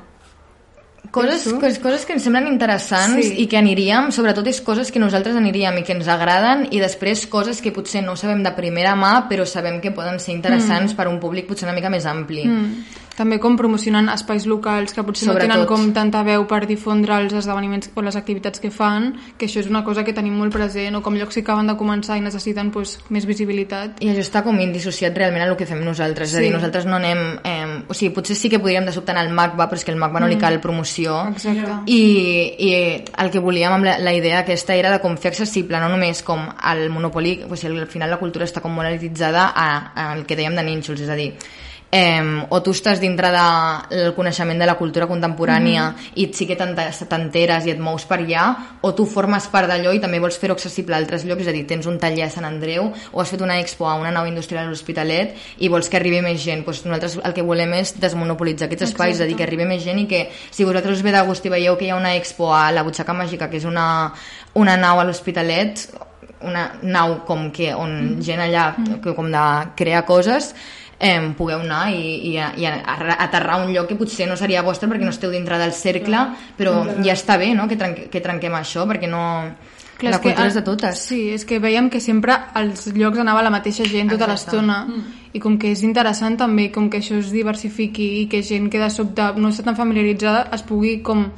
Coses, 1.10 1.44
coses, 1.60 1.78
coses 1.82 2.04
que 2.06 2.14
ens 2.14 2.22
semblen 2.24 2.46
interessants 2.48 3.26
Sí. 3.26 3.42
i 3.42 3.46
que 3.46 3.58
aniríem, 3.58 4.12
sobretot 4.12 4.46
és 4.46 4.60
coses 4.60 4.90
que 4.90 5.00
nosaltres 5.02 5.36
aniríem 5.36 5.76
i 5.78 5.82
que 5.82 5.92
ens 5.92 6.08
agraden 6.08 6.68
i 6.70 6.80
després 6.80 7.26
coses 7.26 7.60
que 7.60 7.72
potser 7.72 8.02
no 8.02 8.16
sabem 8.16 8.42
de 8.42 8.52
primera 8.56 8.94
mà 8.94 9.28
però 9.28 9.44
sabem 9.44 9.80
que 9.80 9.90
poden 9.90 10.20
ser 10.20 10.32
interessants 10.32 10.92
mm. 10.92 10.96
per 10.96 11.06
a 11.06 11.10
un 11.10 11.18
públic 11.20 11.46
potser 11.46 11.66
una 11.68 11.74
mica 11.74 11.90
més 11.90 12.06
ampli. 12.06 12.46
Mm. 12.46 12.84
També 13.16 13.38
com 13.38 13.56
promocionant 13.58 14.08
espais 14.12 14.46
locals 14.48 14.94
que 14.96 15.02
potser 15.04 15.26
Sobretot. 15.28 15.48
no 15.48 15.54
tenen 15.54 15.68
com 15.68 15.92
tanta 15.92 16.22
veu 16.24 16.46
per 16.48 16.62
difondre 16.66 17.18
els 17.20 17.34
esdeveniments 17.42 17.90
o 17.94 18.02
les 18.02 18.16
activitats 18.16 18.60
que 18.60 18.70
fan, 18.70 19.12
que 19.38 19.46
això 19.46 19.60
és 19.60 19.68
una 19.68 19.84
cosa 19.84 20.04
que 20.04 20.14
tenim 20.16 20.34
molt 20.38 20.52
present, 20.52 20.96
o 20.96 21.02
com 21.02 21.14
llocs 21.14 21.34
que 21.34 21.44
acaben 21.44 21.66
de 21.68 21.76
començar 21.76 22.16
i 22.16 22.24
necessiten 22.24 22.70
pues, 22.72 22.98
més 23.10 23.26
visibilitat. 23.26 24.00
I 24.00 24.08
això 24.12 24.24
està 24.24 24.42
com 24.42 24.58
indissociat 24.60 25.16
realment 25.16 25.44
a 25.44 25.50
el 25.50 25.56
que 25.56 25.66
fem 25.66 25.84
nosaltres. 25.84 26.30
És 26.32 26.36
a 26.36 26.40
dir, 26.40 26.48
Sí. 26.48 26.54
nosaltres 26.54 26.86
no 26.86 26.96
anem... 26.96 27.38
Eh, 27.44 27.82
o 27.88 27.94
sigui, 27.94 28.12
potser 28.14 28.36
sí 28.36 28.48
que 28.48 28.58
podríem 28.58 28.84
de 28.86 28.92
sobte 28.92 29.12
anar 29.12 29.26
al 29.26 29.32
MACBA, 29.32 29.68
però 29.68 29.76
és 29.76 29.84
que 29.84 29.92
al 29.92 29.98
MACBA 29.98 30.20
no 30.20 30.28
li 30.28 30.36
cal 30.38 30.60
promoció. 30.60 31.28
Exacte. 31.28 31.78
I, 31.86 32.54
i 32.58 32.70
el 33.18 33.30
que 33.30 33.40
volíem 33.40 33.72
amb 33.72 33.84
la, 33.84 33.98
la 33.98 34.12
idea 34.14 34.40
aquesta 34.40 34.74
era 34.74 34.90
de 34.92 35.00
com 35.00 35.16
fer 35.16 35.32
accessible 35.32 35.80
no 35.80 35.88
només 35.92 36.22
com 36.22 36.46
el 36.72 36.88
monopoli, 36.90 37.42
o 37.48 37.56
sigui, 37.56 37.78
al 37.80 37.88
final 37.92 38.10
la 38.10 38.18
cultura 38.20 38.44
està 38.48 38.60
com 38.62 38.72
molt 38.72 38.88
elititzada 38.88 39.50
a, 39.54 39.68
a 39.94 40.12
el 40.16 40.24
que 40.26 40.36
dèiem 40.38 40.56
de 40.56 40.62
nínxols, 40.62 41.00
és 41.04 41.10
a 41.10 41.18
dir, 41.18 41.32
eh, 41.92 42.46
o 42.48 42.62
tu 42.64 42.72
estàs 42.72 42.98
dintre 43.02 43.28
del 43.30 44.14
coneixement 44.16 44.58
de 44.58 44.66
la 44.66 44.78
cultura 44.80 45.06
contemporània 45.06 45.90
mm 45.90 45.94
-hmm. 45.94 46.12
i 46.14 46.32
sí 46.32 46.46
que 46.46 46.56
t'ente- 46.56 47.06
t'enteres 47.06 47.66
i 47.66 47.70
et 47.70 47.78
mous 47.78 48.04
per 48.06 48.20
allà, 48.20 48.56
o 48.80 48.94
tu 48.94 49.04
formes 49.04 49.46
part 49.48 49.68
d'allò 49.68 49.92
i 49.92 50.00
també 50.00 50.18
vols 50.18 50.38
fer-ho 50.38 50.54
accessible 50.54 50.94
a 50.94 50.98
altres 50.98 51.24
llocs, 51.24 51.42
és 51.42 51.48
a 51.48 51.52
dir, 51.52 51.66
tens 51.66 51.86
un 51.86 51.98
taller 51.98 52.24
a 52.24 52.30
Sant 52.30 52.46
Andreu 52.46 52.92
o 53.12 53.20
has 53.20 53.28
fet 53.28 53.40
una 53.42 53.60
expo 53.60 53.88
a 53.88 53.94
una 53.94 54.10
nau 54.10 54.26
industrial 54.26 54.64
a 54.64 54.68
l'Hospitalet 54.68 55.36
i 55.58 55.68
vols 55.68 55.88
que 55.88 55.98
arribi 55.98 56.22
més 56.22 56.42
gent. 56.42 56.64
Doncs 56.64 56.84
nosaltres 56.84 57.18
el 57.22 57.32
que 57.34 57.42
volem 57.42 57.72
és 57.74 58.00
desmonopolitzar 58.00 58.66
aquests 58.66 58.88
espais, 58.90 59.16
és 59.16 59.20
a 59.20 59.26
dir, 59.26 59.36
que 59.36 59.42
arribi 59.42 59.64
més 59.64 59.84
gent 59.84 59.98
i 59.98 60.06
que 60.06 60.30
si 60.50 60.64
vosaltres 60.64 60.96
us 60.96 61.02
ve 61.02 61.12
de 61.12 61.22
gust 61.22 61.44
i 61.44 61.50
veieu 61.50 61.76
que 61.76 61.84
hi 61.84 61.90
ha 61.90 61.96
una 61.96 62.16
expo 62.16 62.54
a 62.54 62.72
la 62.72 62.82
Butxaca 62.82 63.12
Màgica, 63.12 63.50
que 63.50 63.58
és 63.58 63.64
una, 63.64 64.12
una 64.54 64.76
nau 64.76 64.98
a 64.98 65.04
l'Hospitalet, 65.04 65.88
una 66.42 66.72
nau 66.82 67.24
com 67.24 67.50
que 67.52 67.74
on 67.74 68.18
gent 68.22 68.40
allà 68.40 68.74
que, 69.02 69.14
com 69.14 69.30
de 69.30 69.68
crear 69.76 70.04
coses 70.04 70.54
eh, 71.02 71.18
pugueu 71.36 71.60
anar 71.60 71.90
i, 71.90 72.30
i, 72.30 72.36
i 72.38 72.66
a- 72.70 73.18
aterrar 73.26 73.58
a 73.58 73.64
un 73.66 73.74
lloc 73.74 73.90
que 73.90 73.98
potser 73.98 74.28
no 74.30 74.36
seria 74.38 74.62
vostre 74.62 74.88
perquè 74.88 75.04
no 75.04 75.10
esteu 75.10 75.32
dintre 75.34 75.58
del 75.58 75.74
cercle 75.74 76.22
però 76.56 76.78
ja 77.02 77.16
està 77.18 77.36
bé 77.36 77.52
no? 77.58 77.66
que, 77.68 77.76
trenque, 77.76 78.08
que 78.08 78.22
trenquem 78.24 78.54
això 78.54 78.86
perquè 78.88 79.10
no... 79.10 79.24
Clar, 80.02 80.10
la 80.10 80.16
és 80.16 80.22
que, 80.22 80.30
cultura 80.32 80.48
és 80.48 80.54
de 80.56 80.62
totes. 80.66 80.98
Sí, 80.98 81.18
és 81.30 81.44
que 81.46 81.60
veiem 81.62 81.86
que 81.92 82.00
sempre 82.02 82.34
als 82.58 82.88
llocs 82.96 83.20
anava 83.22 83.42
la 83.44 83.52
mateixa 83.54 83.84
gent 83.86 84.08
tota 84.10 84.26
l'estona. 84.26 84.80
I 85.32 85.38
com 85.38 85.58
que 85.60 85.70
és 85.70 85.84
interessant 85.86 86.34
també 86.40 86.72
com 86.74 86.88
que 86.90 86.98
això 86.98 87.20
es 87.20 87.30
diversifiqui 87.30 88.08
i 88.22 88.24
que 88.26 88.40
gent 88.42 88.66
que 88.72 88.80
de 88.82 88.88
sobte 88.90 89.28
no 89.36 89.52
està 89.52 89.62
tan 89.68 89.76
familiaritzada 89.78 90.48
es 90.56 90.64
pugui 90.66 90.96
com 91.06 91.28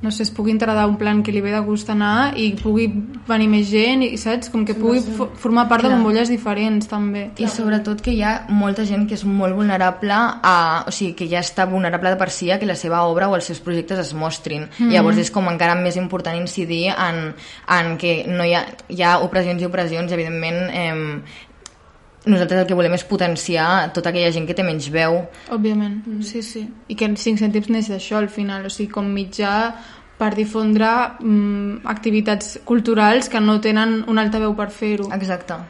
no 0.00 0.12
sé, 0.12 0.22
es 0.22 0.30
pugui 0.30 0.52
entrar 0.52 0.76
un 0.86 0.96
plan 0.96 1.24
que 1.26 1.32
li 1.32 1.40
ve 1.42 1.50
de 1.50 1.58
gust 1.66 1.88
anar 1.90 2.36
i 2.38 2.52
pugui 2.54 2.84
venir 3.26 3.48
més 3.50 3.66
gent 3.66 4.04
i 4.06 4.12
saps? 4.16 4.46
Com 4.52 4.64
que 4.64 4.76
pugui 4.78 5.00
fo- 5.02 5.26
formar 5.34 5.64
part 5.68 5.82
de 5.82 5.88
Clar. 5.88 5.96
bombolles 5.98 6.28
diferents 6.30 6.86
també. 6.86 7.30
i 7.36 7.48
sobretot 7.48 8.00
que 8.00 8.12
hi 8.14 8.22
ha 8.22 8.44
molta 8.48 8.84
gent 8.86 9.08
que 9.08 9.14
és 9.18 9.24
molt 9.24 9.56
vulnerable 9.56 10.12
a, 10.14 10.84
o 10.86 10.90
sigui, 10.94 11.14
que 11.18 11.26
ja 11.28 11.40
està 11.40 11.66
vulnerable 11.66 12.10
de 12.10 12.16
per 12.16 12.30
si 12.30 12.50
a 12.50 12.60
que 12.60 12.66
la 12.66 12.76
seva 12.76 13.02
obra 13.10 13.28
o 13.28 13.34
els 13.34 13.44
seus 13.50 13.58
projectes 13.58 13.98
es 13.98 14.14
mostrin. 14.14 14.68
Mm. 14.78 14.92
Llavors 14.92 15.18
és 15.18 15.30
com 15.34 15.48
encara 15.50 15.74
més 15.74 15.96
important 15.96 16.36
incidir 16.38 16.92
en, 16.94 17.34
en 17.66 17.96
que 17.98 18.24
no 18.28 18.44
hi 18.46 18.54
ha, 18.54 18.64
hi 18.88 19.02
ha 19.02 19.18
opressions 19.18 19.60
i 19.62 19.66
opressions 19.66 20.10
i 20.10 20.14
evidentment 20.14 20.70
eh, 20.70 21.22
nosaltres 22.26 22.62
el 22.62 22.66
que 22.66 22.78
volem 22.78 22.96
és 22.96 23.04
potenciar 23.08 23.92
tota 23.94 24.10
aquella 24.10 24.32
gent 24.34 24.48
que 24.48 24.56
té 24.56 24.64
menys 24.66 24.88
veu 24.94 25.20
Òbviament, 25.54 26.00
sí, 26.26 26.42
sí. 26.42 26.64
I 26.88 26.96
que 26.98 27.06
en 27.06 27.16
5 27.16 27.44
cèntims 27.44 27.70
neix 27.72 27.92
d'això 27.92 28.18
al 28.18 28.28
final, 28.32 28.66
o 28.66 28.72
sigui, 28.72 28.90
com 28.92 29.06
mitjà 29.06 29.52
per 30.18 30.32
difondre 30.34 30.88
mm, 31.20 31.84
activitats 31.86 32.58
culturals 32.66 33.30
que 33.30 33.40
no 33.40 33.60
tenen 33.62 34.02
un 34.10 34.18
altaveu 34.18 34.56
per 34.58 34.70
fer-ho. 34.74 35.12
exacte 35.14 35.60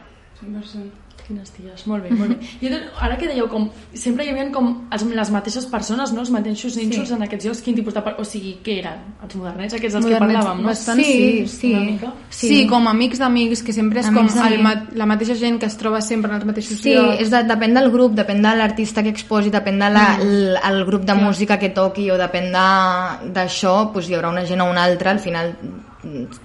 100%. 0.41 1.08
Quines 1.29 1.51
ties, 1.53 1.83
molt 1.85 2.07
bé, 2.07 2.11
molt 2.17 2.31
bé. 2.33 2.47
I 2.65 2.71
ara 3.05 3.19
que 3.21 3.27
dèieu, 3.29 3.45
com, 3.53 3.67
sempre 3.93 4.25
hi 4.25 4.31
havia 4.33 4.47
com 4.51 4.71
els, 4.91 5.03
les 5.13 5.31
mateixes 5.35 5.67
persones, 5.69 6.11
no? 6.17 6.23
els 6.23 6.31
mateixos 6.33 6.79
nínxols 6.81 7.11
en 7.13 7.23
aquests 7.27 7.45
llocs, 7.45 7.61
quin 7.67 7.75
tipus 7.77 7.93
de... 7.93 8.01
per- 8.07 8.15
O 8.19 8.25
sigui, 8.25 8.55
què 8.65 8.79
eren? 8.81 9.03
Els 9.27 9.35
modernets, 9.37 9.75
aquests 9.77 9.99
dels 9.99 10.07
que 10.07 10.15
Modernets, 10.15 10.39
parlàvem, 10.39 10.63
no? 10.63 10.69
bastant 10.71 11.03
sí, 11.05 11.45
sí. 11.53 11.73
Una 11.75 11.83
mica. 11.85 12.13
Sí. 12.31 12.49
sí, 12.49 12.63
com 12.71 12.89
amics 12.89 13.21
d'amics, 13.21 13.63
que 13.67 13.75
sempre 13.77 14.01
és 14.01 14.09
Amics 14.09 14.39
com 14.39 14.47
el, 14.47 14.57
ma 14.65 14.73
la 15.03 15.07
mateixa 15.11 15.37
gent 15.37 15.61
que 15.61 15.69
es 15.69 15.77
troba 15.77 16.01
sempre 16.01 16.33
en 16.33 16.39
els 16.41 16.49
mateixos 16.49 16.81
Sí, 16.81 16.95
llocs. 16.97 17.21
és 17.27 17.31
de, 17.35 17.43
depèn 17.53 17.77
del 17.77 17.91
grup, 17.93 18.17
depèn 18.17 18.41
de 18.49 18.55
l'artista 18.63 19.05
que 19.05 19.13
exposi, 19.13 19.53
depèn 19.53 19.79
del 19.85 20.01
de 20.01 20.07
l- 20.25 20.65
el 20.73 20.81
grup 20.89 21.05
de 21.05 21.15
música 21.21 21.59
que 21.61 21.69
toqui 21.77 22.09
o 22.11 22.17
depèn 22.17 22.49
de- 22.57 23.31
d'això, 23.37 23.77
doncs 23.93 24.09
hi 24.09 24.17
haurà 24.17 24.33
una 24.33 24.47
gent 24.49 24.65
o 24.65 24.71
una 24.73 24.85
altra, 24.89 25.11
al 25.13 25.21
final 25.21 25.53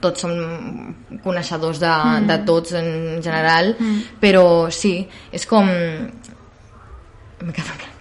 tots 0.01 0.24
som 0.24 0.33
coneixedors 1.24 1.79
de, 1.79 1.89
mm. 1.89 2.27
de 2.29 2.38
tots 2.48 2.74
en 2.79 2.89
general, 3.22 3.75
mm. 3.77 4.19
però 4.22 4.72
sí, 4.74 4.95
és 5.31 5.45
com... 5.50 5.69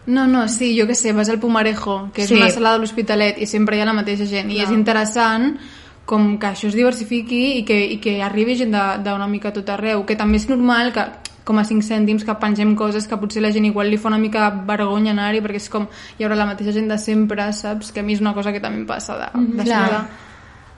No, 0.06 0.26
no, 0.26 0.48
sí, 0.48 0.72
jo 0.78 0.86
que 0.88 0.96
sé, 0.98 1.12
vas 1.12 1.28
al 1.30 1.38
Pumarejo, 1.38 2.10
que 2.14 2.24
és 2.24 2.28
Sí. 2.28 2.34
una 2.34 2.50
sala 2.50 2.72
de 2.72 2.78
l'Hospitalet, 2.82 3.38
i 3.38 3.46
sempre 3.46 3.76
hi 3.76 3.82
ha 3.82 3.86
la 3.86 3.94
mateixa 3.94 4.26
gent, 4.26 4.50
i 4.50 4.62
és 4.62 4.70
interessant 4.70 5.58
com 6.04 6.38
que 6.38 6.48
això 6.48 6.66
es 6.66 6.74
diversifiqui 6.74 7.58
i 7.58 7.62
que, 7.64 7.76
i 7.94 8.00
que 8.02 8.16
arribi 8.22 8.56
gent 8.58 8.72
d'una 9.04 9.28
mica 9.30 9.52
tot 9.52 9.68
arreu, 9.70 10.06
que 10.06 10.16
també 10.18 10.40
és 10.40 10.48
normal 10.48 10.90
que 10.92 11.06
com 11.44 11.58
a 11.58 11.64
5 11.66 11.82
cèntims 11.82 12.24
que 12.24 12.34
pengem 12.38 12.74
coses 12.78 13.06
que 13.10 13.18
potser 13.18 13.42
la 13.42 13.50
gent 13.54 13.66
igual 13.66 13.90
li 13.90 13.98
fa 13.98 14.10
una 14.10 14.18
mica 14.18 14.50
vergonya 14.66 15.10
anar-hi 15.10 15.40
perquè 15.42 15.58
és 15.58 15.68
com 15.70 15.88
hi 16.18 16.24
haurà 16.24 16.36
la 16.38 16.46
mateixa 16.46 16.74
gent 16.74 16.90
de 16.90 16.98
sempre, 16.98 17.48
saps? 17.52 17.90
Que 17.92 18.00
a 18.00 18.06
mi 18.06 18.14
és 18.14 18.22
una 18.22 18.34
cosa 18.34 18.52
que 18.54 18.60
també 18.62 18.82
em 18.82 18.86
passa 18.86 19.18
de, 19.18 19.30
de 19.58 19.64
Clar. 19.64 19.86
sobre... 19.86 20.30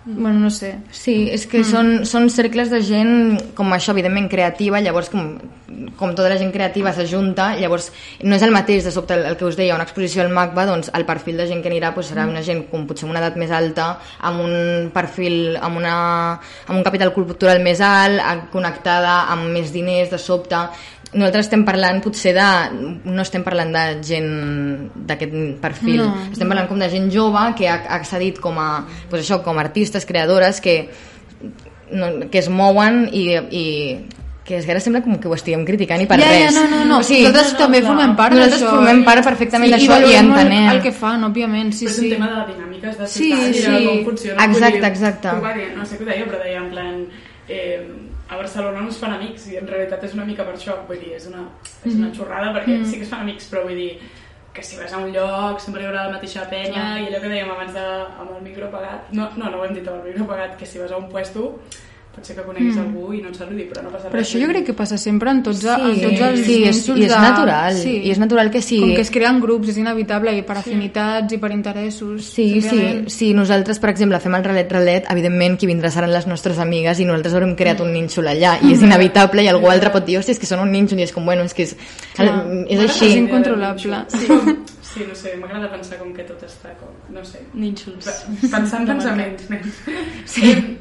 Bueno, 0.06 0.38
no 0.38 0.50
sé. 0.50 0.74
Sí, 0.92 1.30
és 1.32 1.46
que 1.48 1.62
mm. 1.62 1.68
són, 1.70 1.86
són 2.04 2.28
cercles 2.28 2.68
de 2.68 2.82
gent, 2.84 3.38
com 3.56 3.72
això, 3.72 3.94
evidentment, 3.94 4.26
creativa, 4.28 4.82
llavors, 4.84 5.08
com, 5.08 5.30
com 5.96 6.12
tota 6.12 6.28
la 6.28 6.36
gent 6.40 6.52
creativa 6.52 6.92
s'ajunta, 6.92 7.54
llavors 7.56 7.88
no 8.20 8.36
és 8.36 8.44
el 8.44 8.52
mateix, 8.52 8.84
de 8.84 8.92
sobte, 8.92 9.16
el, 9.16 9.24
el 9.30 9.38
que 9.40 9.46
us 9.48 9.56
deia, 9.56 9.76
una 9.78 9.86
exposició 9.88 10.20
al 10.20 10.32
MACBA, 10.34 10.66
doncs 10.68 10.92
el 10.92 11.06
perfil 11.08 11.40
de 11.40 11.48
gent 11.48 11.64
que 11.64 11.72
anirà 11.72 11.94
doncs, 11.94 12.12
serà 12.12 12.28
una 12.28 12.44
gent 12.44 12.66
com 12.68 12.84
potser 12.88 13.08
amb 13.08 13.16
una 13.16 13.22
edat 13.24 13.38
més 13.40 13.54
alta, 13.54 13.94
amb 14.28 14.44
un 14.44 14.90
perfil, 14.92 15.56
amb, 15.56 15.80
una, 15.80 15.96
amb 16.68 16.76
un 16.76 16.84
capital 16.84 17.14
cultural 17.16 17.64
més 17.64 17.80
alt, 17.80 18.50
connectada 18.52 19.22
amb 19.32 19.48
més 19.56 19.72
diners, 19.72 20.12
de 20.12 20.20
sobte, 20.20 20.66
nosaltres 21.14 21.46
estem 21.46 21.62
parlant 21.66 22.00
potser 22.02 22.32
de... 22.34 22.46
no 23.06 23.22
estem 23.22 23.44
parlant 23.46 23.70
de 23.74 23.82
gent 24.06 24.30
d'aquest 25.06 25.34
perfil, 25.62 26.02
No, 26.02 26.10
estem 26.32 26.50
parlant 26.50 26.68
com 26.70 26.80
de 26.82 26.88
gent 26.90 27.06
jove 27.12 27.44
que 27.58 27.68
ha, 27.70 27.78
accedit 27.96 28.40
com 28.42 28.58
a, 28.60 28.68
doncs 29.10 29.22
això, 29.22 29.40
com 29.44 29.58
a 29.60 29.64
artistes, 29.94 30.06
creadores 30.06 30.60
que, 30.60 30.88
no, 31.92 32.30
que 32.30 32.38
es 32.38 32.48
mouen 32.48 33.08
i, 33.12 33.28
i 33.50 33.64
que 34.44 34.58
és 34.58 34.66
que 34.66 34.72
ara 34.74 34.80
sembla 34.82 35.00
com 35.00 35.16
que 35.16 35.28
ho 35.28 35.34
estiguem 35.34 35.62
criticant 35.64 36.02
i 36.02 36.06
per 36.06 36.18
ja, 36.20 36.26
res. 36.28 36.42
ja, 36.44 36.50
no, 36.52 36.64
no, 36.68 36.84
no. 36.84 36.98
O 37.00 37.02
sigui, 37.06 37.22
nosaltres 37.24 37.54
també 37.56 37.80
formem 37.84 38.14
part 38.16 38.34
nosaltres 38.34 38.60
d'això. 38.60 38.74
formem 38.76 39.04
part 39.06 39.24
perfectament 39.24 39.70
Sí, 39.70 39.76
d'això 39.78 39.96
i 40.02 40.02
molt 40.04 40.18
entenem. 40.20 40.66
el 40.74 40.82
que 40.84 40.92
fan, 40.92 41.24
òbviament, 41.24 41.72
sí, 41.72 41.86
però 41.86 41.90
és 41.94 41.96
sí. 41.96 42.04
un 42.10 42.16
tema 42.16 42.28
de 42.34 42.52
dinàmiques 42.52 42.98
de 42.98 43.06
Sí, 43.08 43.30
ciutat 43.30 43.44
i 43.44 43.52
de 43.52 43.78
sí. 43.78 43.86
com 43.86 44.02
funciona. 44.10 44.44
Exacte, 44.44 44.72
Vull 44.74 44.80
dir, 44.82 44.90
exacte. 44.90 45.28
Va 45.46 45.54
dir, 45.54 45.68
no 45.76 45.86
sé 45.86 45.96
què 45.96 46.02
ho 46.02 46.10
deia, 46.10 46.26
però 46.26 46.42
deia 46.42 46.58
en 46.60 46.70
plan... 46.74 47.06
Eh, 47.48 47.86
a 48.26 48.36
Barcelona 48.40 48.80
no 48.80 48.88
es 48.88 48.96
fan 48.96 49.12
amics 49.12 49.48
i 49.52 49.56
en 49.60 49.66
realitat 49.68 50.02
és 50.04 50.14
una 50.16 50.24
mica 50.24 50.44
per 50.44 50.54
això. 50.56 50.74
Vull 50.88 50.96
dir, 50.98 51.12
és 51.16 51.26
una, 51.28 51.42
és 51.84 51.92
Mm. 51.94 51.98
una 52.04 52.12
xorrada 52.16 52.52
perquè 52.54 52.84
sí 52.84 52.96
que 52.96 53.02
es 53.04 53.08
fan 53.10 53.20
amics, 53.20 53.48
però 53.52 53.62
vull 53.64 53.76
dir 53.76 53.98
que 54.54 54.62
si 54.62 54.76
vas 54.78 54.92
a 54.92 54.98
un 55.02 55.10
lloc 55.12 55.60
sempre 55.60 55.82
hi 55.82 55.88
haurà 55.88 56.04
la 56.06 56.14
mateixa 56.14 56.46
penya 56.50 56.84
i 57.02 57.08
allò 57.08 57.20
que 57.24 57.32
dèiem 57.32 57.50
abans 57.50 57.74
de, 57.74 57.86
amb 58.22 58.36
el 58.36 58.44
micro 58.46 58.68
apagat. 58.68 59.10
No, 59.18 59.26
no, 59.36 59.50
no 59.50 59.58
ho 59.58 59.64
hem 59.66 59.74
dit 59.74 59.88
amb 59.90 59.98
el 59.98 60.12
micro 60.12 60.28
apagat 60.28 60.54
que 60.60 60.68
si 60.70 60.78
vas 60.78 60.94
a 60.94 61.00
un 61.00 61.10
puesto 61.10 61.48
pot 62.14 62.24
ser 62.26 62.36
que 62.36 62.42
coneguis 62.46 62.76
algú 62.78 63.12
i 63.12 63.20
no 63.22 63.28
et 63.28 63.36
saludi 63.36 63.64
però 63.70 63.82
no 63.82 63.90
passa 63.90 64.06
Mm. 64.08 64.12
Però 64.12 64.20
res 64.20 64.28
això 64.30 64.40
jo 64.40 64.48
crec 64.52 64.64
que 64.66 64.72
passa 64.74 64.96
sempre 64.98 65.30
en 65.30 65.42
tots, 65.42 65.64
en 65.64 65.94
Sí, 65.94 66.00
tots 66.02 66.20
els 66.20 66.40
sí, 66.46 66.56
és, 66.64 66.80
i 66.88 66.92
és 67.04 67.10
de- 67.10 67.18
natural, 67.18 67.74
sí. 67.76 67.96
i 68.04 68.10
és 68.10 68.18
natural 68.18 68.50
que 68.50 68.62
sí. 68.62 68.78
Com 68.80 68.94
que 68.94 69.00
es 69.02 69.10
creen 69.10 69.40
grups, 69.40 69.68
és 69.68 69.76
inevitable, 69.78 70.36
i 70.38 70.42
per 70.42 70.56
afinitats 70.58 71.32
i 71.32 71.38
per 71.38 71.50
interessos. 71.52 72.24
Sí, 72.24 72.60
sí, 72.60 72.68
òbviament. 72.68 73.08
sí, 73.10 73.32
nosaltres, 73.34 73.78
per 73.78 73.90
exemple, 73.90 74.20
fem 74.20 74.34
el 74.34 74.44
relet 74.44 74.72
relet, 74.72 75.10
evidentment 75.10 75.56
qui 75.58 75.66
vindrà 75.66 75.90
seran 75.90 76.12
les 76.12 76.26
nostres 76.26 76.58
amigues 76.58 77.00
i 77.00 77.04
nosaltres 77.04 77.34
haurem 77.34 77.54
creat 77.56 77.80
un 77.80 77.92
nínxol 77.92 78.26
allà 78.28 78.58
i 78.62 78.72
és 78.72 78.82
inevitable 78.82 79.42
i 79.42 79.48
algú 79.48 79.68
altre 79.70 79.90
pot 79.90 80.04
dir, 80.06 80.18
hòstia, 80.18 80.32
és 80.32 80.38
que 80.38 80.46
són 80.46 80.60
un 80.60 80.70
nínxol 80.72 80.98
i 80.98 81.02
és 81.02 81.12
com, 81.12 81.24
bueno, 81.24 81.42
és 81.44 81.54
que 81.54 81.62
és, 81.64 81.76
Clar. 82.14 82.44
és 82.68 82.80
així. 82.80 83.06
És 83.06 83.16
incontrolable. 83.16 84.04
Sí, 84.08 84.26
com, 84.26 84.64
sí 84.82 85.00
no 85.08 85.14
sé, 85.14 85.34
m'agrada 85.40 85.70
pensar 85.72 85.98
com 85.98 86.12
que 86.14 86.22
tot 86.24 86.42
està 86.44 86.70
com, 86.78 86.88
no 87.12 87.24
sé, 87.24 87.40
Nínxols. 87.54 88.06
pensant 88.50 88.86
pensaments, 88.86 89.48
nens. 89.50 89.66
Sí. 90.26 90.50
Eh, 90.50 90.76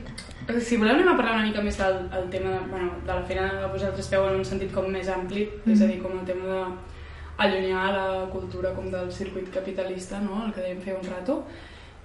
si 0.59 0.77
voleu 0.77 0.95
anem 0.95 1.07
a 1.07 1.15
parlar 1.15 1.37
una 1.37 1.45
mica 1.47 1.61
més 1.63 1.77
del 1.79 2.09
el 2.11 2.29
tema 2.29 2.49
de, 2.51 2.59
bueno, 2.69 2.97
de 3.05 3.13
la 3.13 3.23
feina 3.27 3.49
que 3.59 3.69
vosaltres 3.71 4.09
feu 4.11 4.25
en 4.27 4.41
un 4.41 4.45
sentit 4.45 4.73
com 4.73 4.89
més 4.91 5.07
ampli, 5.07 5.45
és 5.65 5.81
a 5.81 5.87
dir, 5.87 6.01
com 6.03 6.17
el 6.19 6.25
tema 6.27 6.49
de 6.49 6.63
allunyar 7.45 7.85
la 7.93 8.07
cultura 8.31 8.73
com 8.73 8.89
del 8.91 9.11
circuit 9.11 9.49
capitalista, 9.53 10.19
no? 10.19 10.43
el 10.45 10.53
que 10.53 10.61
dèiem 10.61 10.81
fer 10.83 10.97
un 10.97 11.07
rato. 11.07 11.39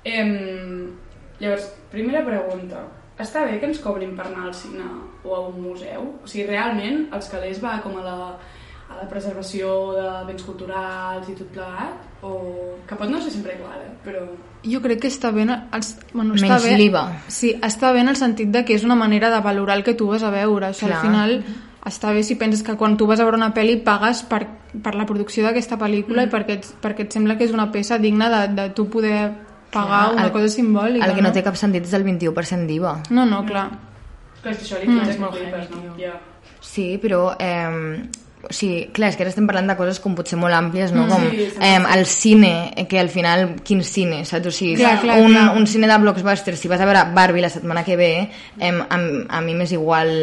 Em, 0.05 0.95
llavors, 1.41 1.67
primera 1.93 2.25
pregunta. 2.25 2.87
Està 3.19 3.43
bé 3.45 3.59
que 3.59 3.67
ens 3.67 3.81
cobrin 3.83 4.15
per 4.17 4.29
anar 4.29 4.47
al 4.47 4.55
cine 4.55 4.87
o 5.25 5.35
a 5.35 5.41
un 5.49 5.59
museu? 5.61 6.07
O 6.23 6.31
sigui, 6.31 6.47
realment 6.47 7.09
els 7.13 7.29
calés 7.33 7.59
va 7.63 7.81
com 7.83 7.99
a 7.99 8.05
la, 8.07 8.19
a 8.89 8.97
la 9.03 9.09
preservació 9.09 9.93
de 9.93 10.07
béns 10.27 10.43
culturals 10.47 11.29
i 11.29 11.35
tot 11.37 11.49
plegat? 11.53 12.07
O... 12.23 12.31
Que 12.89 12.97
pot 12.99 13.09
no 13.11 13.21
ser 13.23 13.31
sempre 13.31 13.55
igual, 13.59 13.79
eh? 13.85 13.93
però... 14.05 14.25
Jo 14.65 14.81
crec 14.83 15.01
que 15.05 15.09
està 15.13 15.31
bé... 15.31 15.43
en 15.47 15.53
Els, 15.73 15.93
bueno, 16.13 16.35
està 16.35 16.49
Menys 16.57 16.65
bé, 16.65 16.77
l'IVA. 16.81 17.03
Sí, 17.29 17.53
està 17.63 17.93
bé 17.95 18.01
en 18.01 18.09
el 18.09 18.17
sentit 18.19 18.51
de 18.51 18.65
que 18.65 18.75
és 18.75 18.83
una 18.85 18.97
manera 18.99 19.31
de 19.31 19.41
valorar 19.45 19.77
el 19.79 19.85
que 19.85 19.95
tu 19.95 20.09
vas 20.09 20.23
a 20.27 20.31
veure. 20.35 20.71
O 20.73 20.75
sigui, 20.75 20.91
Clar. 20.91 20.99
al 20.99 21.07
final 21.07 21.37
està 21.87 22.11
bé 22.13 22.23
si 22.27 22.35
penses 22.35 22.65
que 22.67 22.75
quan 22.77 22.97
tu 22.99 23.07
vas 23.07 23.21
a 23.21 23.25
veure 23.29 23.39
una 23.39 23.53
pel·li 23.55 23.77
pagues 23.85 24.25
per, 24.27 24.41
per 24.83 24.95
la 24.99 25.07
producció 25.07 25.45
d'aquesta 25.47 25.79
pel·lícula 25.79 26.25
Mm. 26.25 26.27
i 26.27 26.33
perquè, 26.33 26.57
ets, 26.59 26.75
perquè 26.83 27.07
et 27.07 27.13
sembla 27.15 27.37
que 27.39 27.45
és 27.47 27.53
una 27.55 27.71
peça 27.71 27.99
digna 28.03 28.29
de, 28.35 28.41
de 28.57 28.69
tu 28.75 28.89
poder 28.91 29.31
pagar 29.71 30.09
Clar, 30.09 30.13
una 30.17 30.25
el- 30.27 30.33
cosa 30.33 30.49
simbòlica. 30.49 31.07
El 31.07 31.15
que 31.15 31.23
no 31.23 31.31
té 31.33 31.43
cap 31.45 31.55
sentit 31.57 31.85
és 31.87 31.93
el 31.95 32.05
21% 32.05 32.67
d'IVA. 32.67 32.97
No, 33.11 33.25
no, 33.29 33.45
clar. 33.47 33.69
Clar, 34.43 34.55
és 34.55 34.59
que 34.59 34.65
això 34.65 34.81
li 34.83 34.89
Mm, 34.89 34.99
mm, 35.05 35.09
és 35.15 35.19
molt 35.21 35.35
heavy, 35.37 35.69
no? 35.71 35.83
tio. 35.83 35.95
Ja. 36.09 36.19
Sí, 36.61 36.99
però... 37.01 37.37
Eh, 37.39 38.09
o 38.47 38.53
sigui, 38.55 38.85
clar, 38.95 39.09
és 39.11 39.17
que 39.19 39.25
ara 39.25 39.33
estem 39.33 39.47
parlant 39.49 39.67
de 39.67 39.75
coses 39.79 39.99
com 40.03 40.15
potser 40.15 40.39
molt 40.39 40.55
àmplies, 40.55 40.93
no? 40.95 41.09
Com 41.11 41.25
Sí, 41.29 41.49
sí, 41.51 41.59
eh, 41.61 41.81
el 41.97 42.05
cine, 42.07 42.53
que 42.89 43.01
al 43.01 43.09
final, 43.11 43.57
quin 43.67 43.83
cine, 43.83 44.21
saps? 44.25 44.47
O 44.47 44.53
sigui, 44.55 44.77
Clar, 44.79 45.01
clar, 45.03 45.19
un, 45.21 45.35
clar. 45.35 45.57
un 45.59 45.67
cine 45.67 45.89
de 45.91 45.99
blockbuster, 45.99 46.55
si 46.57 46.71
vas 46.71 46.81
a 46.81 46.87
veure 46.87 47.03
Barbie 47.15 47.43
la 47.43 47.51
setmana 47.51 47.83
que 47.85 47.97
ve, 47.99 48.13
eh, 48.61 48.71
a, 48.71 49.01
a 49.29 49.41
mi 49.43 49.57
m'és 49.59 49.73
igual... 49.75 50.15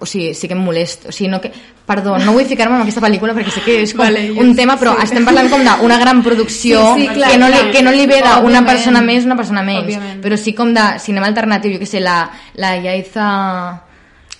O 0.00 0.06
sigui, 0.06 0.34
sí 0.34 0.50
que 0.50 0.58
em 0.58 0.64
molesta. 0.66 1.08
O 1.08 1.14
sigui, 1.14 1.30
no 1.30 1.40
que... 1.40 1.52
Perdó, 1.84 2.16
no 2.18 2.32
vull 2.32 2.46
ficar-me 2.48 2.78
en 2.78 2.82
aquesta 2.82 3.02
pel·lícula 3.04 3.34
perquè 3.36 3.52
sé 3.52 3.60
que 3.60 3.74
és 3.84 3.92
com 3.92 4.06
Vale, 4.06 4.30
un 4.40 4.54
tema, 4.56 4.78
però 4.80 4.94
estem 5.04 5.24
parlant 5.26 5.50
com 5.52 5.60
d'una 5.60 5.98
gran 6.00 6.22
producció 6.24 6.80
Sí, 6.96 7.04
sí, 7.04 7.08
clar, 7.12 7.28
que, 7.30 7.38
no 7.38 7.50
li, 7.52 7.60
que 7.74 7.82
no 7.84 7.92
li 7.92 8.06
ve 8.08 8.22
d'una 8.24 8.64
persona 8.64 9.02
més, 9.04 9.26
una 9.28 9.36
persona 9.36 9.62
menys. 9.62 9.90
Òbviament. 9.92 10.22
Però 10.24 10.38
sí 10.40 10.54
com 10.56 10.72
de 10.72 10.94
cinema 11.04 11.28
alternatiu, 11.28 11.76
jo 11.76 11.82
que 11.82 11.86
sé, 11.86 12.00
la, 12.00 12.22
la 12.56 12.78
Yaiza... 12.80 13.28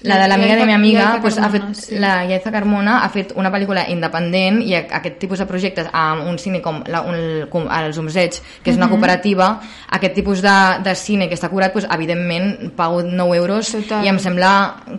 La 0.05 0.19
de 0.21 0.29
l'amiga 0.29 0.55
de 0.57 0.67
mi 0.67 0.73
amiga, 0.75 1.19
pues, 1.23 1.38
ha 1.38 1.49
fet, 1.49 1.62
sí. 1.75 1.97
la 1.99 2.27
Yaiza 2.29 2.51
Carmona 2.53 2.99
ha 3.05 3.09
fet 3.09 3.33
una 3.40 3.51
pel·lícula 3.51 3.87
independent 3.88 4.61
i 4.62 4.75
a- 4.77 4.85
aquest 4.99 5.19
tipus 5.19 5.38
de 5.40 5.47
projectes 5.49 5.88
amb 5.93 6.27
un 6.29 6.37
cine 6.38 6.61
com, 6.61 6.83
la, 6.87 7.01
un, 7.09 7.47
com 7.49 7.67
els 7.73 7.97
Umsets, 7.99 8.43
que 8.62 8.71
és 8.71 8.77
una 8.77 8.88
cooperativa, 8.93 9.49
aquest 9.97 10.14
tipus 10.14 10.43
de, 10.45 10.55
de 10.85 10.95
cine 10.95 11.29
que 11.29 11.35
està 11.35 11.49
curat, 11.49 11.73
pues, 11.73 11.87
evidentment 11.90 12.73
pago 12.77 13.03
9 13.03 13.37
euros 13.37 13.73
Total. 13.73 14.05
i 14.05 14.09
em 14.12 14.19
sembla... 14.21 14.53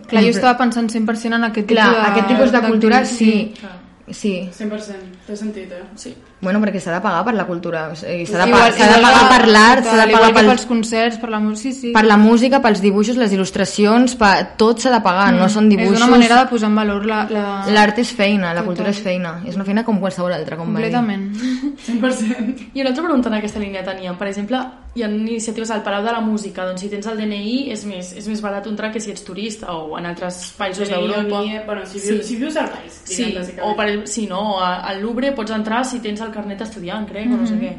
Clar, 0.08 0.22
jo 0.26 0.30
estava 0.34 0.58
pensant 0.58 0.90
100% 0.90 1.34
en 1.38 1.44
aquest 1.52 1.68
Clar, 1.68 1.86
tipus 1.90 2.02
de... 2.02 2.10
aquest 2.10 2.26
tipus 2.34 2.52
de 2.52 2.60
cultura, 2.66 3.00
d'activitat, 3.00 3.62
sí. 3.62 3.82
Sí, 4.08 4.48
100%, 4.54 5.24
té 5.26 5.34
sentit, 5.34 5.72
eh? 5.74 5.82
Sí. 5.98 6.12
Bueno, 6.40 6.60
perquè 6.60 6.78
s'ha 6.80 6.92
de 6.92 7.00
pagar 7.00 7.24
per 7.24 7.34
la 7.34 7.46
cultura, 7.48 7.88
o 7.90 7.96
sigui, 7.96 8.26
s'ha 8.26 8.42
de, 8.44 8.48
Igual- 8.50 8.72
pa- 8.76 8.86
de 8.86 9.00
pagar 9.02 9.20
que- 9.22 9.30
per 9.36 9.48
l'art, 9.48 9.84
s'ha 9.84 9.96
de 10.06 10.12
pagar 10.12 10.32
pel, 10.34 10.46
pels 10.50 10.66
concerts, 10.66 11.16
per 11.18 11.30
la 11.30 11.38
música, 11.40 11.62
sí, 11.72 11.80
sí. 11.80 11.92
per 11.92 12.04
la 12.04 12.16
música, 12.16 12.60
pels 12.62 12.80
dibuixos, 12.84 13.16
les 13.16 13.32
il·lustracions, 13.32 14.14
per, 14.20 14.34
tot 14.56 14.78
s'ha 14.78 14.90
de 14.92 15.00
pagar, 15.00 15.32
no 15.32 15.48
són 15.48 15.68
dibuixos... 15.68 15.92
Mm. 15.92 15.96
És 15.96 16.02
una 16.02 16.10
manera 16.16 16.40
de 16.44 16.50
posar 16.50 16.68
en 16.68 16.76
valor 16.76 17.06
la... 17.06 17.26
la... 17.30 17.46
L'art 17.72 17.98
és 17.98 18.12
feina, 18.12 18.52
la 18.54 18.62
cultura 18.62 18.90
és 18.90 19.00
feina. 19.00 19.40
És 19.46 19.56
una 19.56 19.64
feina 19.64 19.82
com 19.84 19.98
qualsevol 19.98 20.32
altra, 20.36 20.56
com 20.56 20.74
va 20.74 20.80
dir. 20.80 20.92
Completament. 20.92 21.32
100%. 21.86 22.70
I 22.74 22.80
una 22.80 22.90
altra 22.90 23.04
pregunta 23.04 23.28
en 23.28 23.34
aquesta 23.38 23.58
línia 23.60 23.82
teníem. 23.84 24.16
Per 24.16 24.28
exemple, 24.28 24.60
hi 24.96 25.02
ha 25.04 25.08
iniciatives 25.10 25.70
al 25.70 25.82
Palau 25.82 26.04
de 26.04 26.12
la 26.12 26.20
Música, 26.20 26.64
doncs 26.66 26.80
si 26.80 26.88
tens 26.92 27.06
el 27.10 27.18
DNI 27.20 27.70
és 27.72 27.84
més, 27.88 28.12
és 28.16 28.28
més 28.28 28.40
barat 28.44 28.66
entrar 28.66 28.90
que 28.92 29.00
si 29.00 29.10
ets 29.12 29.24
turista 29.24 29.72
o 29.74 29.98
en 29.98 30.06
altres 30.08 30.54
països 30.58 30.88
d'Europa. 30.88 31.42
Bueno, 31.66 31.84
si, 31.86 32.00
Sí. 32.00 32.22
si 32.22 32.36
vius 32.36 32.56
al 32.56 32.68
país, 32.70 33.00
Sí, 33.04 33.24
diguem, 33.24 33.60
o 33.62 33.74
per, 33.76 34.06
sí, 34.08 34.26
no, 34.26 34.60
al 34.60 35.00
Louvre 35.02 35.32
pots 35.32 35.50
entrar 35.52 35.84
si 35.84 36.00
tens 36.00 36.20
el 36.26 36.34
carnet 36.34 36.60
estudiant, 36.66 37.06
crec, 37.08 37.30
o 37.32 37.36
no 37.40 37.46
sé 37.46 37.56
què. 37.62 37.72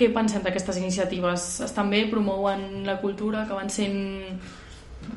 Què 0.00 0.08
pensem 0.14 0.40
d'aquestes 0.44 0.78
iniciatives? 0.80 1.60
Estan 1.66 1.90
bé? 1.92 2.06
Promouen 2.08 2.84
la 2.86 2.98
cultura? 3.02 3.46
Que 3.48 3.52
van 3.58 3.68
sent... 3.68 4.00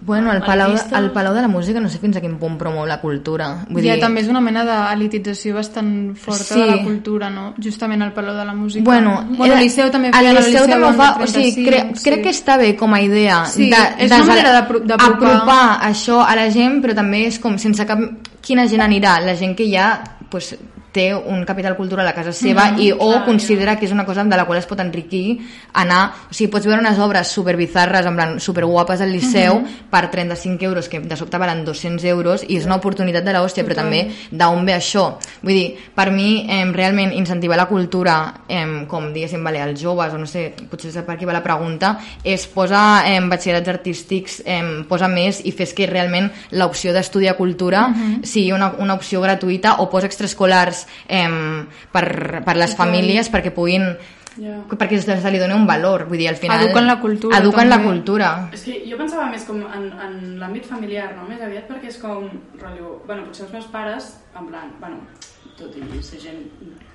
Bueno, 0.02 0.32
el 0.32 0.40
Palau, 0.42 0.70
de, 0.72 0.78
Artistes. 0.80 0.98
el 0.98 1.12
Palau 1.12 1.34
de 1.36 1.42
la 1.42 1.48
Música 1.52 1.80
no 1.80 1.90
sé 1.92 2.00
fins 2.00 2.16
a 2.18 2.22
quin 2.24 2.38
punt 2.40 2.56
promou 2.58 2.86
la 2.88 2.98
cultura. 3.02 3.50
Vull 3.70 3.84
ja 3.84 3.98
dir, 3.98 4.02
també 4.02 4.22
és 4.24 4.30
una 4.32 4.40
mena 4.42 4.64
d'elitització 4.66 5.54
bastant 5.58 6.16
forta 6.16 6.56
Sí. 6.56 6.60
de 6.62 6.66
la 6.70 6.78
cultura, 6.84 7.30
no? 7.30 7.54
Justament 7.62 8.02
al 8.02 8.14
Palau 8.16 8.36
de 8.36 8.46
la 8.48 8.54
Música. 8.56 8.84
Bueno, 8.84 9.26
bueno 9.30 9.54
el 9.54 9.60
Liceu 9.60 9.92
també 9.92 10.08
el 10.08 10.14
feia 10.16 10.34
Liceu 10.40 10.68
també 10.72 10.92
fa, 10.98 11.10
o 11.22 11.28
sigui, 11.28 11.52
35, 11.52 11.70
cre, 11.70 11.82
sí. 12.00 12.04
crec 12.10 12.24
que 12.24 12.30
està 12.32 12.58
bé 12.58 12.76
com 12.80 12.94
a 12.96 13.02
idea 13.04 13.46
Sí, 13.46 13.70
de, 13.70 13.82
és 14.06 14.12
una 14.12 14.26
manera 14.26 14.52
d'apropar. 14.62 15.00
apropar 15.12 15.80
això 15.92 16.24
a 16.26 16.36
la 16.36 16.50
gent, 16.50 16.82
però 16.82 16.96
també 16.96 17.26
és 17.28 17.40
com 17.40 17.58
sense 17.60 17.86
cap... 17.86 18.00
Quina 18.42 18.66
gent 18.68 18.82
anirà? 18.82 19.20
La 19.24 19.36
gent 19.36 19.56
que 19.56 19.70
ja 19.72 20.02
pues, 20.30 20.56
té 20.94 21.10
un 21.16 21.44
capital 21.44 21.76
cultural 21.76 22.08
a 22.08 22.14
casa 22.14 22.32
seva 22.32 22.72
Mhm, 22.72 22.80
i 22.80 22.92
o 22.94 23.24
considera 23.26 23.78
que 23.78 23.86
és 23.86 23.92
una 23.92 24.06
cosa 24.06 24.24
de 24.24 24.38
la 24.38 24.46
qual 24.46 24.60
es 24.60 24.66
pot 24.66 24.80
enriquir 24.80 25.40
anar... 25.74 26.14
O 26.30 26.34
sigui, 26.34 26.52
pots 26.52 26.66
veure 26.66 26.80
unes 26.82 27.00
obres 27.00 27.28
superbizarres, 27.28 28.06
en 28.06 28.16
plan, 28.16 28.40
superguapes 28.40 29.02
al 29.02 29.12
Liceu 29.12 29.60
Mhm. 29.60 29.90
per 29.90 30.10
35 30.12 30.64
euros, 30.64 30.88
que 30.88 31.00
de 31.00 31.16
sobte 31.18 31.38
valen 31.38 31.66
200 31.66 32.04
euros, 32.06 32.44
i 32.48 32.58
és 32.58 32.66
una 32.66 32.76
oportunitat 32.76 33.24
de 33.26 33.34
l'hòstia, 33.34 33.66
però 33.66 33.76
també 33.76 34.12
d'on 34.32 34.66
ve 34.66 34.76
això. 34.76 35.18
Vull 35.42 35.54
dir, 35.54 35.76
per 35.96 36.12
mi, 36.12 36.46
eh, 36.48 36.66
realment, 36.72 37.12
incentivar 37.14 37.58
la 37.58 37.66
cultura, 37.66 38.34
eh, 38.48 38.86
com 38.88 39.12
diguéssim, 39.12 39.44
vale, 39.44 39.62
els 39.62 39.82
joves, 39.82 40.14
o 40.14 40.18
no 40.18 40.26
sé, 40.28 40.54
potser 40.70 40.90
és 40.92 41.04
per 41.04 41.16
aquí 41.16 41.26
va 41.26 41.34
la 41.34 41.44
pregunta, 41.44 41.98
és 42.24 42.46
posar 42.48 43.04
eh, 43.08 43.20
batxillerats 43.20 43.68
artístics, 43.68 44.44
eh, 44.46 44.84
posa 44.88 45.08
més 45.08 45.42
i 45.44 45.52
fes 45.52 45.74
que 45.74 45.88
realment 45.88 46.32
l'opció 46.52 46.94
d'estudiar 46.94 47.36
cultura 47.36 47.88
sigui 48.22 48.52
una, 48.52 48.74
una 48.78 48.94
opció 48.94 49.22
gratuïta 49.22 49.80
o 49.80 49.90
posa 49.90 50.06
extraescolars 50.08 50.83
eh, 51.08 51.30
per, 51.92 52.06
per 52.46 52.58
les 52.60 52.76
famílies 52.80 53.32
perquè 53.34 53.54
puguin 53.56 53.96
Ja. 54.34 54.64
perquè 54.66 54.98
se 54.98 55.30
li 55.30 55.38
doni 55.38 55.54
un 55.54 55.68
valor, 55.70 56.08
vull 56.10 56.18
dir, 56.18 56.28
al 56.32 56.40
final... 56.42 56.64
Eduquen 56.64 56.88
la 56.88 56.96
cultura, 57.00 57.38
Eduquen 57.38 57.70
la 57.70 57.78
cultura. 57.84 58.30
És 58.58 58.64
que 58.66 58.80
jo 58.90 58.98
pensava 58.98 59.28
més 59.30 59.46
com 59.46 59.60
en, 59.62 59.86
en 59.94 60.16
l'àmbit 60.42 60.66
familiar, 60.66 61.12
no? 61.14 61.28
Més 61.30 61.44
aviat 61.46 61.68
perquè 61.70 61.92
és 61.92 62.00
com, 62.02 62.26
rotllo, 62.58 62.96
bueno, 63.06 63.28
potser 63.28 63.46
els 63.46 63.54
meus 63.54 63.68
pares, 63.70 64.10
en 64.34 64.50
plan, 64.50 64.74
bueno, 64.82 65.04
tot 65.60 65.76
i 65.78 66.02
ser 66.02 66.22
gent 66.24 66.42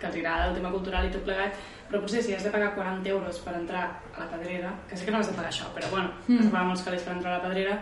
que 0.00 0.08
els 0.08 0.18
agrada 0.18 0.48
el 0.48 0.58
tema 0.58 0.72
cultural 0.74 1.06
i 1.06 1.12
tot 1.14 1.22
plegat, 1.28 1.54
però 1.88 2.02
potser 2.02 2.24
si 2.24 2.34
has 2.34 2.42
de 2.44 2.50
pagar 2.50 2.72
40 2.74 3.08
euros 3.14 3.38
per 3.44 3.54
entrar 3.54 3.84
a 3.86 4.24
la 4.24 4.28
pedrera, 4.32 4.74
que 4.90 4.98
sé 4.98 5.06
que 5.06 5.14
no 5.14 5.22
has 5.22 5.30
de 5.30 5.36
pagar 5.38 5.52
això, 5.52 5.70
però 5.76 5.92
bueno, 5.92 6.10
mm. 6.26 6.40
has 6.40 6.48
de 6.48 6.50
pagar 6.50 6.66
molts 6.72 6.84
calés 6.86 7.06
per 7.06 7.14
entrar 7.14 7.36
a 7.36 7.38
la 7.38 7.46
pedrera, 7.46 7.78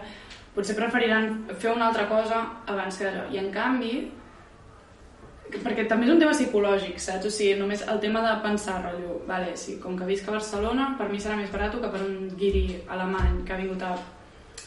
potser 0.55 0.77
preferiran 0.77 1.33
fer 1.57 1.73
una 1.73 1.89
altra 1.89 2.07
cosa 2.13 2.45
abans 2.69 3.01
que 3.01 3.09
allò. 3.09 3.27
I 3.33 3.41
en 3.41 3.51
canvi, 3.55 3.95
perquè 5.53 5.87
també 5.89 6.09
és 6.09 6.13
un 6.15 6.23
tema 6.23 6.35
psicològic, 6.35 6.99
saps? 7.03 7.29
O 7.29 7.31
sigui, 7.31 7.55
només 7.61 7.85
el 7.87 8.01
tema 8.03 8.23
de 8.25 8.35
pensar, 8.45 8.81
rotllo, 8.85 9.21
vale, 9.29 9.55
sí, 9.61 9.79
com 9.83 9.99
que 9.99 10.09
visc 10.09 10.29
a 10.29 10.37
Barcelona, 10.37 10.95
per 10.99 11.09
mi 11.13 11.23
serà 11.23 11.39
més 11.39 11.53
barat 11.53 11.77
que 11.77 11.93
per 11.93 12.03
un 12.03 12.31
guiri 12.39 12.83
alemany 12.89 13.43
que 13.47 13.55
ha 13.55 13.61
vingut 13.61 13.83
a 13.87 13.95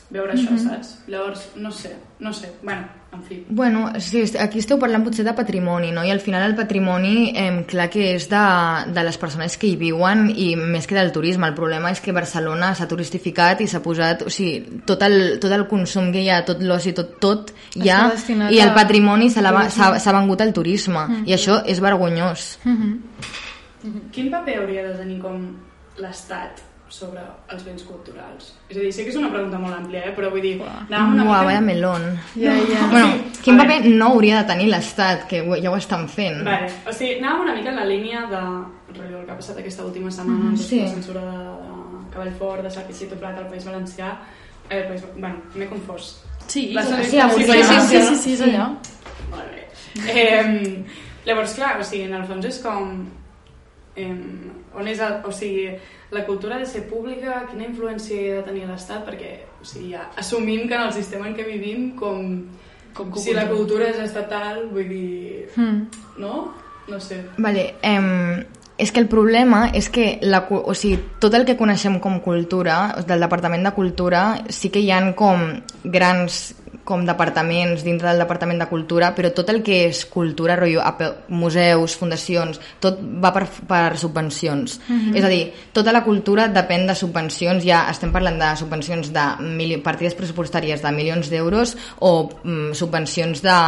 veure 0.10 0.34
això, 0.36 0.56
saps? 0.58 0.96
Llavors, 1.08 1.50
no 1.56 1.72
sé, 1.72 1.96
no 2.20 2.34
sé, 2.34 2.54
bueno, 2.64 2.99
en 3.12 3.24
fi. 3.24 3.46
Bueno, 3.50 3.88
sí, 4.00 4.22
aquí 4.38 4.60
esteu 4.62 4.78
parlant 4.78 5.02
potser 5.04 5.24
de 5.26 5.34
patrimoni, 5.34 5.90
no? 5.92 6.04
I 6.06 6.12
al 6.14 6.20
final 6.22 6.44
el 6.46 6.54
patrimoni, 6.56 7.32
eh, 7.36 7.66
clar 7.68 7.88
que 7.90 8.12
és 8.14 8.28
de, 8.30 8.42
de 8.94 9.04
les 9.08 9.18
persones 9.18 9.58
que 9.58 9.66
hi 9.72 9.76
viuen 9.82 10.28
i 10.30 10.52
més 10.56 10.86
que 10.86 10.94
del 10.96 11.10
turisme. 11.12 11.48
El 11.50 11.56
problema 11.58 11.90
és 11.90 12.02
que 12.06 12.14
Barcelona 12.14 12.76
s'ha 12.78 12.88
turistificat 12.88 13.62
i 13.66 13.68
s'ha 13.68 13.82
posat... 13.82 14.22
O 14.28 14.30
sigui, 14.30 14.82
tot 14.86 15.02
el, 15.08 15.40
tot 15.42 15.52
el 15.58 15.66
consum 15.68 16.12
que 16.14 16.22
hi 16.22 16.30
ha, 16.30 16.44
tot 16.46 16.62
l'oci, 16.62 16.94
tot, 16.94 17.18
tot, 17.20 17.54
ja... 17.76 18.04
Està 18.06 18.14
destinat 18.20 18.54
I 18.54 18.62
el 18.62 18.76
patrimoni 18.78 19.30
se 19.34 19.42
l'ha 19.42 19.52
va- 19.58 19.68
s'ha 19.74 19.96
s'ha 20.00 20.14
vengut 20.20 20.42
al 20.46 20.54
turisme. 20.54 21.08
I 21.26 21.34
això 21.34 21.64
és 21.66 21.82
vergonyós. 21.82 22.60
Quin 24.14 24.30
paper 24.32 24.58
hauria 24.60 24.86
de 24.90 24.98
tenir 25.00 25.20
com 25.24 25.46
l'Estat 26.00 26.62
sobre 26.90 27.22
els 27.54 27.64
béns 27.66 27.84
culturals? 27.88 28.54
És 28.70 28.78
a 28.78 28.82
dir, 28.82 28.92
sé 28.94 29.04
que 29.06 29.12
és 29.14 29.18
una 29.20 29.30
pregunta 29.32 29.60
molt 29.62 29.76
àmplia, 29.78 30.08
eh? 30.10 30.14
però 30.18 30.32
vull 30.34 30.42
dir... 30.42 30.56
anàvem 30.62 31.14
una 31.14 31.24
Uau, 31.24 31.32
mica- 31.34 31.46
vaya 31.46 31.62
melón. 31.62 32.08
Ja, 32.36 32.54
ja. 32.70 32.88
Bueno, 32.92 33.12
quin 33.44 33.58
paper 33.62 33.80
no 33.94 34.08
hauria 34.14 34.42
de 34.42 34.48
tenir 34.54 34.68
l'Estat, 34.72 35.28
que 35.30 35.44
ja 35.62 35.70
ho 35.72 35.76
estan 35.78 36.08
fent. 36.10 36.42
Vale, 36.48 36.72
o 36.90 36.94
sigui, 36.94 37.20
anàvem 37.22 37.46
una 37.48 37.56
mica 37.56 37.70
en 37.74 37.80
la 37.82 37.86
línia 37.86 38.26
de 38.32 38.42
el 38.90 39.26
que 39.26 39.32
ha 39.32 39.36
passat 39.38 39.58
aquesta 39.62 39.86
última 39.86 40.10
setmana, 40.12 40.50
mm, 40.52 40.58
sí. 40.58 40.80
la 40.82 40.88
censura 40.96 41.22
de, 41.22 41.44
de 41.44 42.10
Cavallfort, 42.16 42.64
de 42.66 42.72
Sarkisito 42.74 43.16
Prat 43.22 43.38
al 43.38 43.48
País 43.52 43.66
Valencià, 43.70 44.16
eh, 44.70 44.80
el 44.82 44.88
País, 44.90 45.04
bueno, 45.16 45.44
m'he 45.56 45.68
confós. 45.70 46.16
Sí, 46.48 46.72
La 46.74 46.82
sí, 46.84 46.96
sí, 47.04 47.12
sí, 47.12 47.44
sí, 47.46 47.64
sí, 47.64 47.80
sí, 47.86 48.02
sí, 48.02 48.16
sí, 48.24 48.34
és 48.34 48.42
allà. 48.48 48.66
Molt 49.30 49.54
bé. 49.54 49.68
Eh, 50.10 50.84
llavors, 51.28 51.54
clar, 51.54 51.76
o 51.80 51.84
sigui, 51.86 52.08
en 52.10 52.16
el 52.18 52.26
fons 52.26 52.46
és 52.50 52.58
com... 52.66 52.96
Eh, 54.00 54.78
on 54.80 54.88
és 54.88 55.02
el, 55.04 55.20
o 55.26 55.34
sigui, 55.36 55.68
la 56.14 56.24
cultura 56.28 56.56
ha 56.56 56.64
de 56.64 56.70
ser 56.70 56.86
pública, 56.90 57.44
quina 57.50 57.68
influència 57.68 58.34
ha 58.34 58.40
de 58.40 58.48
tenir 58.48 58.68
l'Estat, 58.70 59.04
perquè 59.08 59.36
o 59.60 59.68
sigui, 59.68 59.92
ja 59.94 60.08
assumim 60.18 60.68
que 60.68 60.78
en 60.78 60.88
el 60.88 60.96
sistema 60.96 61.28
en 61.28 61.36
què 61.38 61.46
vivim, 61.48 61.92
com, 62.00 62.34
Com 62.94 63.14
si 63.22 63.34
la 63.36 63.46
cultura 63.48 63.90
és 63.92 64.00
estatal, 64.02 64.64
vull 64.74 64.90
dir... 64.90 65.50
Mm. 65.56 65.84
No? 66.20 66.40
No 66.90 67.00
sé. 67.00 67.20
Vale, 67.38 67.76
em, 67.86 68.42
és 68.80 68.94
que 68.96 69.02
el 69.04 69.10
problema 69.12 69.68
és 69.76 69.90
que 69.92 70.18
la, 70.24 70.46
o 70.48 70.74
sigui, 70.74 70.98
tot 71.20 71.36
el 71.36 71.46
que 71.46 71.58
coneixem 71.60 72.00
com 72.00 72.22
cultura, 72.24 72.80
del 73.06 73.28
Departament 73.28 73.68
de 73.68 73.76
Cultura, 73.76 74.24
sí 74.50 74.72
que 74.72 74.82
hi 74.82 74.94
han 74.96 75.12
com 75.20 75.44
grans 75.84 76.40
com 76.90 77.04
departaments 77.06 77.84
dintre 77.86 78.10
del 78.10 78.24
Departament 78.24 78.58
de 78.64 78.68
Cultura, 78.70 79.12
però 79.14 79.30
tot 79.36 79.52
el 79.54 79.62
que 79.66 79.84
és 79.86 80.02
cultura, 80.10 80.56
rotllo, 80.58 80.82
museus, 81.30 81.94
fundacions, 82.00 82.58
tot 82.82 82.98
va 83.22 83.30
per, 83.36 83.46
per 83.70 83.94
subvencions. 84.02 84.80
És 85.14 85.26
a 85.26 85.30
dir, 85.30 85.44
tota 85.76 85.94
la 85.94 86.02
cultura 86.08 86.48
depèn 86.50 86.88
de 86.90 86.98
subvencions, 86.98 87.66
ja 87.68 87.84
estem 87.94 88.14
parlant 88.16 88.42
de 88.42 88.54
subvencions 88.58 89.14
de 89.14 89.26
mili 89.44 89.78
partides 89.86 90.18
pressupostàries 90.18 90.82
de 90.82 90.96
milions 90.96 91.30
d'euros 91.30 91.76
o 92.00 92.14
mm, 92.26 92.74
subvencions 92.80 93.46
de 93.46 93.60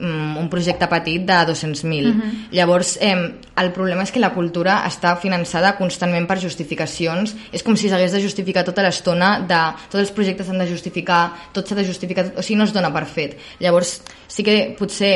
un 0.00 0.48
projecte 0.48 0.88
petit 0.90 1.24
de 1.26 1.38
200.000. 1.50 2.14
Llavors, 2.56 2.96
eh, 3.00 3.14
el 3.60 3.72
problema 3.72 4.04
és 4.06 4.12
que 4.12 4.22
la 4.22 4.32
cultura 4.34 4.80
està 4.88 5.14
finançada 5.20 5.74
constantment 5.78 6.26
per 6.28 6.38
justificacions. 6.40 7.34
És 7.52 7.62
com 7.66 7.76
si 7.76 7.90
s'hagués 7.90 8.12
de 8.16 8.22
justificar 8.22 8.64
tota 8.64 8.84
l'estona 8.86 9.38
de 9.40 9.60
tots 9.90 10.00
els 10.02 10.14
projectes 10.16 10.48
s'han 10.48 10.62
de 10.62 10.68
justificar, 10.70 11.22
tot 11.52 11.68
s'ha 11.68 11.78
de 11.78 11.84
justificar, 11.84 12.30
o 12.36 12.42
sigui, 12.42 12.58
no 12.58 12.68
es 12.68 12.74
dona 12.76 12.92
per 12.94 13.06
fet. 13.06 13.38
Llavors, 13.60 14.00
sí 14.28 14.46
que 14.46 14.56
potser 14.78 15.14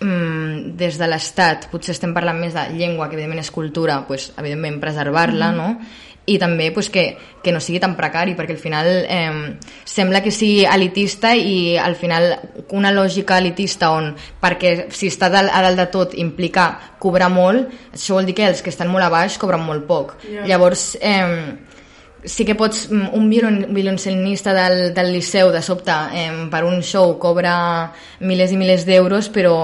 mm, 0.00 0.76
des 0.78 0.98
de 0.98 1.08
l'Estat 1.08 1.70
potser 1.72 1.96
estem 1.96 2.12
parlant 2.16 2.38
més 2.40 2.54
de 2.54 2.68
llengua, 2.76 3.08
que 3.08 3.18
evidentment 3.18 3.42
és 3.44 3.54
cultura, 3.54 4.02
pues, 4.06 4.32
evidentment 4.36 4.80
preservar-la, 4.82 5.50
no? 5.52 5.72
I 6.28 6.38
també 6.40 6.70
pues, 6.74 6.90
que, 6.92 7.04
que 7.42 7.52
no 7.54 7.60
sigui 7.64 7.80
tan 7.82 7.96
precari 7.98 8.36
perquè 8.38 8.54
al 8.56 8.60
final 8.62 8.88
eh, 9.08 9.58
sembla 9.88 10.22
que 10.24 10.32
sigui 10.34 10.66
elitista 10.68 11.34
i 11.36 11.76
al 11.78 11.96
final 11.98 12.30
una 12.76 12.92
lògica 12.94 13.38
elitista 13.40 13.92
on 13.96 14.12
perquè 14.42 14.88
si 14.94 15.10
està 15.12 15.30
dalt, 15.32 15.52
a 15.52 15.62
dalt 15.64 15.80
de 15.80 15.88
tot 15.92 16.18
implica 16.18 16.70
cobrar 16.98 17.30
molt, 17.32 17.72
això 17.94 18.18
vol 18.18 18.28
dir 18.28 18.36
que 18.36 18.48
els 18.48 18.62
que 18.62 18.74
estan 18.74 18.90
molt 18.92 19.06
a 19.06 19.12
baix 19.12 19.38
cobren 19.38 19.62
molt 19.64 19.86
poc. 19.88 20.16
Ja. 20.26 20.44
Llavors, 20.48 20.90
eh, 21.00 21.56
sí 22.24 22.44
que 22.44 22.56
pots, 22.58 22.88
un 22.90 23.28
violon, 23.30 23.66
violoncelista 23.74 24.52
del, 24.54 24.92
del 24.94 25.12
liceu 25.12 25.52
de 25.54 25.62
sobte 25.62 25.94
eh, 26.12 26.30
per 26.50 26.64
un 26.66 26.82
show 26.82 27.14
cobra 27.22 27.92
milers 28.20 28.52
i 28.52 28.58
milers 28.60 28.86
d'euros 28.88 29.30
però 29.34 29.54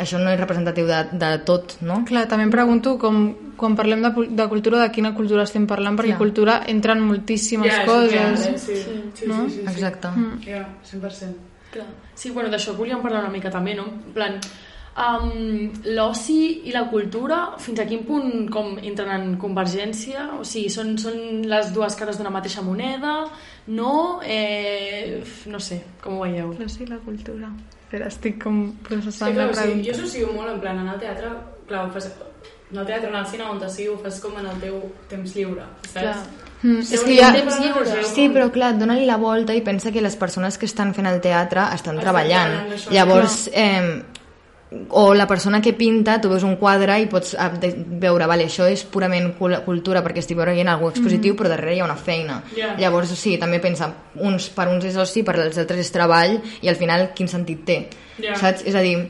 això 0.00 0.20
no 0.20 0.32
és 0.32 0.40
representatiu 0.40 0.88
de, 0.88 1.02
de 1.12 1.30
tot, 1.46 1.76
no? 1.84 2.00
Clar, 2.08 2.26
també 2.30 2.46
em 2.48 2.52
pregunto 2.52 2.96
com, 3.00 3.20
quan 3.60 3.76
parlem 3.76 4.00
de, 4.06 4.10
de 4.40 4.46
cultura, 4.48 4.80
de 4.80 4.88
quina 4.94 5.12
cultura 5.14 5.44
estem 5.44 5.66
parlant, 5.68 5.98
perquè 6.00 6.14
Clar. 6.14 6.22
cultura 6.24 6.56
entren 6.72 7.04
moltíssimes 7.04 7.68
Ja, 7.68 7.82
és 7.82 7.88
coses. 7.90 8.16
clar, 8.16 8.32
eh? 8.32 8.58
sí, 8.58 8.74
sí, 8.80 8.96
sí, 9.20 9.28
No? 9.28 9.44
sí, 9.44 9.58
sí, 9.58 9.60
sí. 9.60 9.68
Exacte. 9.74 10.08
Ja, 10.48 10.64
100%. 10.88 11.36
Clar. 11.70 11.86
Sí, 12.14 12.30
bueno, 12.34 12.48
d'això 12.50 12.72
volíem 12.74 13.02
parlar 13.04 13.20
una 13.22 13.30
mica 13.30 13.50
també, 13.52 13.76
no? 13.78 13.84
En 13.86 14.12
plan, 14.16 14.40
um, 14.98 15.70
l'oci 15.94 16.62
i 16.66 16.72
la 16.74 16.82
cultura, 16.90 17.54
fins 17.62 17.78
a 17.80 17.86
quin 17.86 18.02
punt 18.08 18.48
com 18.50 18.74
entren 18.82 19.12
en 19.14 19.36
convergència? 19.38 20.26
O 20.40 20.44
sigui, 20.44 20.68
són, 20.72 20.96
són 20.98 21.46
les 21.48 21.70
dues 21.72 21.94
cares 21.96 22.18
d'una 22.18 22.32
mateixa 22.34 22.62
moneda? 22.66 23.20
No? 23.70 24.20
Eh, 24.24 25.22
no 25.46 25.60
sé, 25.62 25.82
com 26.02 26.18
ho 26.18 26.24
veieu? 26.26 26.50
Però 26.58 26.68
sí, 26.68 26.86
la 26.90 26.98
cultura. 27.04 27.52
Espera, 27.84 28.06
estic 28.10 28.42
com 28.42 28.64
Sí, 28.70 28.76
processant 28.88 29.34
clar, 29.34 29.46
la 29.48 29.52
pregunta. 29.54 29.86
jo 29.86 29.94
associo 29.96 30.32
molt, 30.34 30.50
en 30.56 30.60
plan, 30.62 30.78
anar 30.78 30.94
al 30.94 31.00
teatre, 31.06 31.30
clar, 31.70 31.86
fas, 31.94 32.10
en 32.72 32.78
el 32.78 32.86
teatre, 32.86 33.08
anar 33.08 33.24
al 33.24 33.30
cine, 33.30 33.44
on 33.44 33.60
sigui, 33.70 33.88
ho 33.88 33.98
fas 33.98 34.20
com 34.20 34.36
en 34.38 34.46
el 34.46 34.60
teu 34.62 34.78
temps 35.10 35.34
lliure, 35.34 35.64
saps? 35.88 36.00
Clar. 36.00 36.16
Mm, 36.62 36.80
és 36.84 37.00
que 37.06 37.16
ha... 37.24 37.32
temps 37.32 37.58
lliure. 37.58 38.04
Sí, 38.04 38.28
però 38.28 38.50
clar, 38.52 38.74
dona-li 38.78 39.06
la 39.08 39.16
volta 39.16 39.54
i 39.56 39.62
pensa 39.64 39.90
que 39.90 40.02
les 40.04 40.16
persones 40.20 40.58
que 40.60 40.66
estan 40.68 40.92
fent 40.94 41.08
el 41.08 41.20
teatre 41.24 41.62
estan 41.62 41.74
Estan 41.96 42.00
treballant. 42.00 42.50
treballant 42.52 42.74
d'això, 42.74 42.92
Llavors, 42.92 43.36
eh, 43.52 44.02
o 44.90 45.14
la 45.14 45.26
persona 45.26 45.60
que 45.60 45.72
pinta, 45.72 46.20
tu 46.20 46.28
veus 46.30 46.44
un 46.46 46.54
quadre 46.56 47.00
i 47.02 47.06
pots 47.10 47.32
ah, 47.34 47.48
veure, 47.50 48.26
vale, 48.30 48.44
això 48.46 48.68
és 48.70 48.84
purament 48.86 49.32
cul- 49.38 49.56
cultura 49.64 50.02
perquè 50.04 50.22
estic 50.22 50.38
veient 50.38 50.68
alguna 50.70 50.92
expositiu, 50.92 51.34
però 51.34 51.48
darrere 51.50 51.74
hi 51.74 51.80
ha 51.80 51.88
una 51.88 51.96
feina. 51.98 52.42
Ja. 52.54 52.76
Llavors, 52.78 53.10
sí, 53.18 53.34
també 53.40 53.58
pensa, 53.58 53.88
uns, 54.22 54.46
per 54.54 54.68
uns 54.70 54.84
és 54.86 54.96
oci, 55.00 55.24
per 55.26 55.40
als 55.40 55.58
altres 55.58 55.80
és 55.88 55.90
treball, 55.90 56.38
i 56.62 56.68
al 56.70 56.78
final 56.78 57.08
quin 57.16 57.26
sentit 57.26 57.64
té? 57.66 57.80
Ja. 58.20 58.36
Saps? 58.36 58.62
És 58.68 58.76
a 58.76 58.84
dir, 58.84 59.08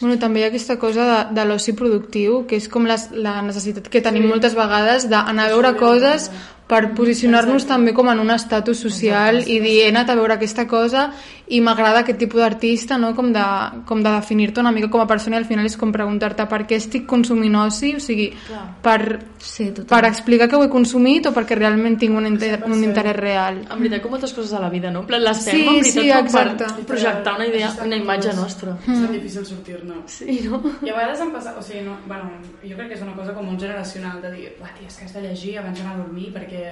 Bueno, 0.00 0.16
també 0.16 0.40
hi 0.40 0.44
ha 0.46 0.48
aquesta 0.48 0.78
cosa 0.80 1.04
de, 1.04 1.18
de 1.36 1.42
l'oci 1.44 1.74
productiu, 1.76 2.44
que 2.48 2.56
és 2.56 2.70
com 2.72 2.86
les, 2.88 3.10
la 3.12 3.42
necessitat 3.44 3.90
que 3.92 4.00
tenim 4.00 4.24
moltes 4.30 4.56
vegades 4.56 5.04
d'anar 5.10 5.50
a 5.50 5.52
veure 5.52 5.74
coses 5.76 6.30
per 6.70 6.94
posicionar-nos 6.96 7.66
també 7.68 7.92
com 7.92 8.08
en 8.08 8.22
un 8.22 8.30
estatus 8.32 8.80
social 8.80 9.42
i 9.42 9.58
dir, 9.60 9.74
he 9.82 9.88
anat 9.90 10.08
a 10.08 10.16
veure 10.16 10.38
aquesta 10.38 10.64
cosa 10.70 11.10
i 11.50 11.60
m'agrada 11.64 12.04
aquest 12.04 12.18
tipus 12.20 12.40
d'artista, 12.40 12.96
no? 13.00 13.10
com 13.16 13.32
de, 13.34 13.44
com 13.88 14.02
de 14.02 14.10
definir-te 14.14 14.62
una 14.62 14.70
mica 14.70 14.90
com 14.90 15.02
a 15.02 15.06
persona 15.10 15.36
i 15.36 15.40
al 15.40 15.46
final 15.48 15.66
és 15.66 15.76
com 15.80 15.90
preguntar-te 15.92 16.46
per 16.50 16.60
què 16.68 16.78
estic 16.78 17.08
consumint 17.10 17.56
oci, 17.58 17.94
o 17.98 18.02
sigui, 18.02 18.28
Clar. 18.46 18.62
per, 18.84 19.00
sí, 19.42 19.70
total. 19.74 19.88
per 19.90 20.10
explicar 20.10 20.46
que 20.50 20.60
ho 20.60 20.62
he 20.62 20.70
consumit 20.70 21.26
o 21.26 21.34
perquè 21.34 21.58
realment 21.58 21.98
tinc 21.98 22.16
un, 22.16 22.28
inter, 22.30 22.60
un 22.68 22.84
interès 22.86 23.16
real. 23.18 23.60
En 23.66 23.82
veritat, 23.82 24.04
com 24.04 24.14
moltes 24.14 24.34
coses 24.36 24.54
a 24.54 24.62
la 24.62 24.70
vida, 24.70 24.92
no? 24.94 25.02
En 25.02 25.10
plan, 25.10 25.24
les 25.26 25.42
fem, 25.42 25.58
Sí, 25.58 25.66
en 25.66 25.82
veritat, 25.82 26.04
sí, 26.04 26.14
com 26.14 26.30
exacte. 26.30 26.70
per 26.78 26.86
projectar 26.92 27.34
una 27.40 27.50
idea, 27.50 27.72
una 27.84 27.98
imatge 27.98 28.36
nostra. 28.38 28.76
És 28.86 28.94
tan 28.94 29.12
difícil 29.16 29.46
sortir-ne. 29.50 30.00
Sí, 30.06 30.40
no? 30.46 30.62
I 30.86 30.94
a 30.94 30.96
vegades 31.00 31.26
em 31.26 31.34
passa, 31.34 31.56
o 31.58 31.66
sigui, 31.66 31.82
no, 31.86 31.98
bueno, 32.06 32.30
jo 32.62 32.78
crec 32.78 32.92
que 32.94 32.98
és 33.00 33.04
una 33.04 33.18
cosa 33.18 33.34
com 33.34 33.50
molt 33.50 33.60
generacional, 33.60 34.22
de 34.22 34.32
dir, 34.36 34.48
tia, 34.78 34.86
és 34.86 34.96
que 34.96 35.10
has 35.10 35.18
de 35.18 35.26
llegir 35.26 35.58
abans 35.58 35.78
d'anar 35.78 35.98
a 35.98 36.02
dormir, 36.04 36.30
perquè... 36.36 36.64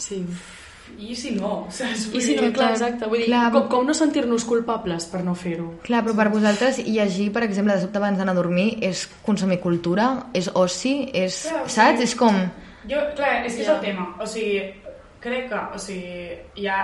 Sí. 0.00 0.24
I 0.98 1.14
si 1.16 1.30
no? 1.36 1.66
Saps? 1.76 2.08
I 2.12 2.20
si 2.20 2.34
no, 2.36 2.50
clar, 2.52 2.72
exacte. 2.74 3.06
Vull 3.08 3.22
dir, 3.22 3.28
Clar, 3.30 3.50
com, 3.54 3.68
com 3.72 3.86
no 3.88 3.94
sentir-nos 3.96 4.44
culpables 4.48 5.06
per 5.10 5.22
no 5.26 5.34
fer-ho? 5.38 5.70
Clar, 5.86 6.02
però 6.06 6.14
per 6.18 6.28
vosaltres 6.34 6.78
llegir, 6.86 7.30
per 7.32 7.44
exemple, 7.46 7.74
de 7.76 7.84
sobte 7.86 8.00
abans 8.02 8.18
d'anar 8.20 8.34
a 8.36 8.40
dormir 8.40 8.68
és 8.84 9.06
consumir 9.26 9.60
cultura, 9.62 10.28
és 10.34 10.50
oci, 10.54 11.08
és... 11.14 11.42
Clar, 11.48 11.64
saps? 11.78 12.04
És 12.08 12.14
com... 12.18 12.38
Jo, 12.90 12.98
clar, 13.16 13.44
és 13.46 13.54
que 13.54 13.62
és 13.62 13.68
Ja. 13.68 13.76
el 13.78 13.84
tema. 13.84 14.08
O 14.20 14.26
sigui, 14.26 14.60
crec 15.22 15.48
que, 15.52 15.60
o 15.74 15.78
sigui, 15.78 16.38
hi 16.58 16.66
ha 16.66 16.80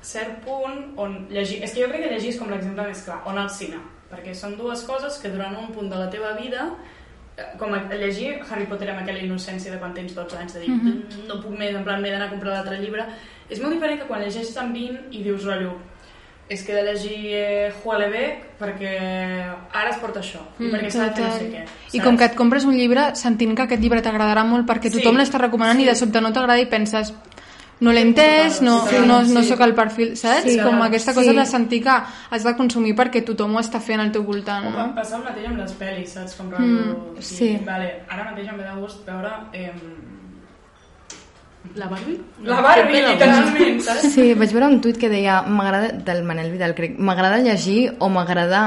cert 0.00 0.38
punt 0.46 0.94
on 0.96 1.26
llegir... 1.30 1.60
És 1.66 1.74
que 1.74 1.82
jo 1.82 1.88
crec 1.90 2.06
que 2.06 2.12
llegir 2.14 2.30
és 2.34 2.38
com 2.40 2.48
l'exemple 2.52 2.86
més 2.88 3.02
clar, 3.04 3.20
on 3.28 3.38
al 3.38 3.50
cine. 3.52 3.80
Perquè 4.10 4.32
són 4.34 4.56
dues 4.58 4.80
coses 4.88 5.18
que 5.22 5.30
durant 5.30 5.54
un 5.58 5.68
punt 5.74 5.90
de 5.90 5.98
la 5.98 6.08
teva 6.10 6.32
vida 6.38 6.70
com 7.58 7.74
a 7.74 7.82
llegir 7.94 8.40
Harry 8.50 8.66
Potter 8.66 8.90
amb 8.90 9.00
aquella 9.02 9.20
innocència 9.22 9.70
de 9.72 9.78
quan 9.78 9.94
tens 9.94 10.14
12 10.14 10.36
anys 10.38 10.54
de 10.54 10.60
dir 10.60 10.70
Mhm. 10.70 11.26
no 11.28 11.40
puc 11.42 11.56
més, 11.58 11.74
en 11.74 11.84
plan 11.84 12.00
m'he 12.02 12.10
d'anar 12.10 12.26
a 12.26 12.30
comprar 12.30 12.52
l'altre 12.52 12.78
llibre 12.80 13.06
és 13.48 13.60
molt 13.60 13.74
diferent 13.74 14.00
que 14.00 14.06
quan 14.06 14.20
llegeixes 14.20 14.56
amb 14.56 14.74
20 14.74 14.98
i 15.10 15.22
dius 15.22 15.44
rotllo 15.44 15.78
és 16.50 16.64
que 16.66 16.72
he 16.72 16.82
de 16.82 16.82
llegir 16.92 17.18
eh, 17.32 17.72
Huelebec 17.84 18.58
perquè 18.58 18.94
ara 19.72 19.90
es 19.90 19.96
porta 19.98 20.18
això 20.20 20.40
Mm, 20.58 20.70
perquè 20.74 20.90
s'ha 20.90 21.04
de 21.08 21.14
fer 21.14 21.24
no 21.24 21.32
sé 21.38 21.50
què 21.52 21.64
I 21.92 22.00
com 22.00 22.16
que 22.18 22.24
et 22.24 22.34
compres 22.34 22.64
un 22.64 22.74
llibre 22.76 23.14
sentint 23.14 23.54
que 23.56 23.62
aquest 23.62 23.80
llibre 23.80 24.02
t'agradarà 24.02 24.42
molt 24.44 24.66
perquè 24.68 24.90
Sí. 24.90 24.98
tothom 24.98 25.16
l'està 25.16 25.38
recomanant 25.38 25.76
Sí. 25.78 25.84
i 25.84 25.86
de 25.86 25.94
sobte 25.94 26.20
no 26.20 26.32
t'agrada 26.32 26.60
i 26.60 26.66
penses 26.66 27.14
no 27.80 27.92
l'he 27.92 28.02
entès, 28.02 28.60
no, 28.62 28.86
Sí, 28.86 28.96
no, 29.06 29.22
no 29.24 29.42
sóc 29.42 29.60
el 29.64 29.74
perfil, 29.74 30.16
saps? 30.16 30.44
Sí, 30.44 30.58
com 30.60 30.82
aquesta 30.82 31.14
cosa 31.14 31.30
Sí. 31.30 31.36
de 31.36 31.46
sentir 31.46 31.82
que 31.82 31.90
has 32.30 32.44
de 32.44 32.54
consumir 32.56 32.94
perquè 32.94 33.24
tothom 33.24 33.56
ho 33.56 33.60
està 33.60 33.80
fent 33.80 34.00
al 34.00 34.12
teu 34.12 34.22
voltant, 34.24 34.66
O 34.66 34.70
no? 34.70 34.76
pa- 34.76 34.94
passa 35.00 35.16
el 35.16 35.24
mateix 35.24 35.46
amb 35.48 35.58
les 35.58 35.72
pel·lis, 35.78 36.08
saps? 36.12 36.34
Com. 36.36 36.48
Mm, 36.58 37.20
sí. 37.20 37.58
Vale, 37.64 38.02
ara 38.08 38.24
mateix 38.30 38.48
em 38.48 38.56
ve 38.58 38.64
de 38.64 38.80
gust 38.80 39.06
veure... 39.06 39.32
Eh, 39.52 39.72
La 41.74 41.86
Barbie? 41.86 42.18
la 42.42 42.60
Barbie, 42.62 43.02
literalment, 43.06 43.80
saps? 43.84 44.06
Sí, 44.14 44.32
vaig 44.34 44.50
veure 44.50 44.66
un 44.72 44.80
tuit 44.80 44.96
que 44.98 45.10
deia 45.12 45.42
m'agrada, 45.42 45.90
del 45.92 46.22
Manel 46.24 46.50
Vidal, 46.50 46.74
crec, 46.74 46.96
m'agrada 46.98 47.38
llegir 47.44 47.94
o 48.00 48.08
m'agrada 48.08 48.62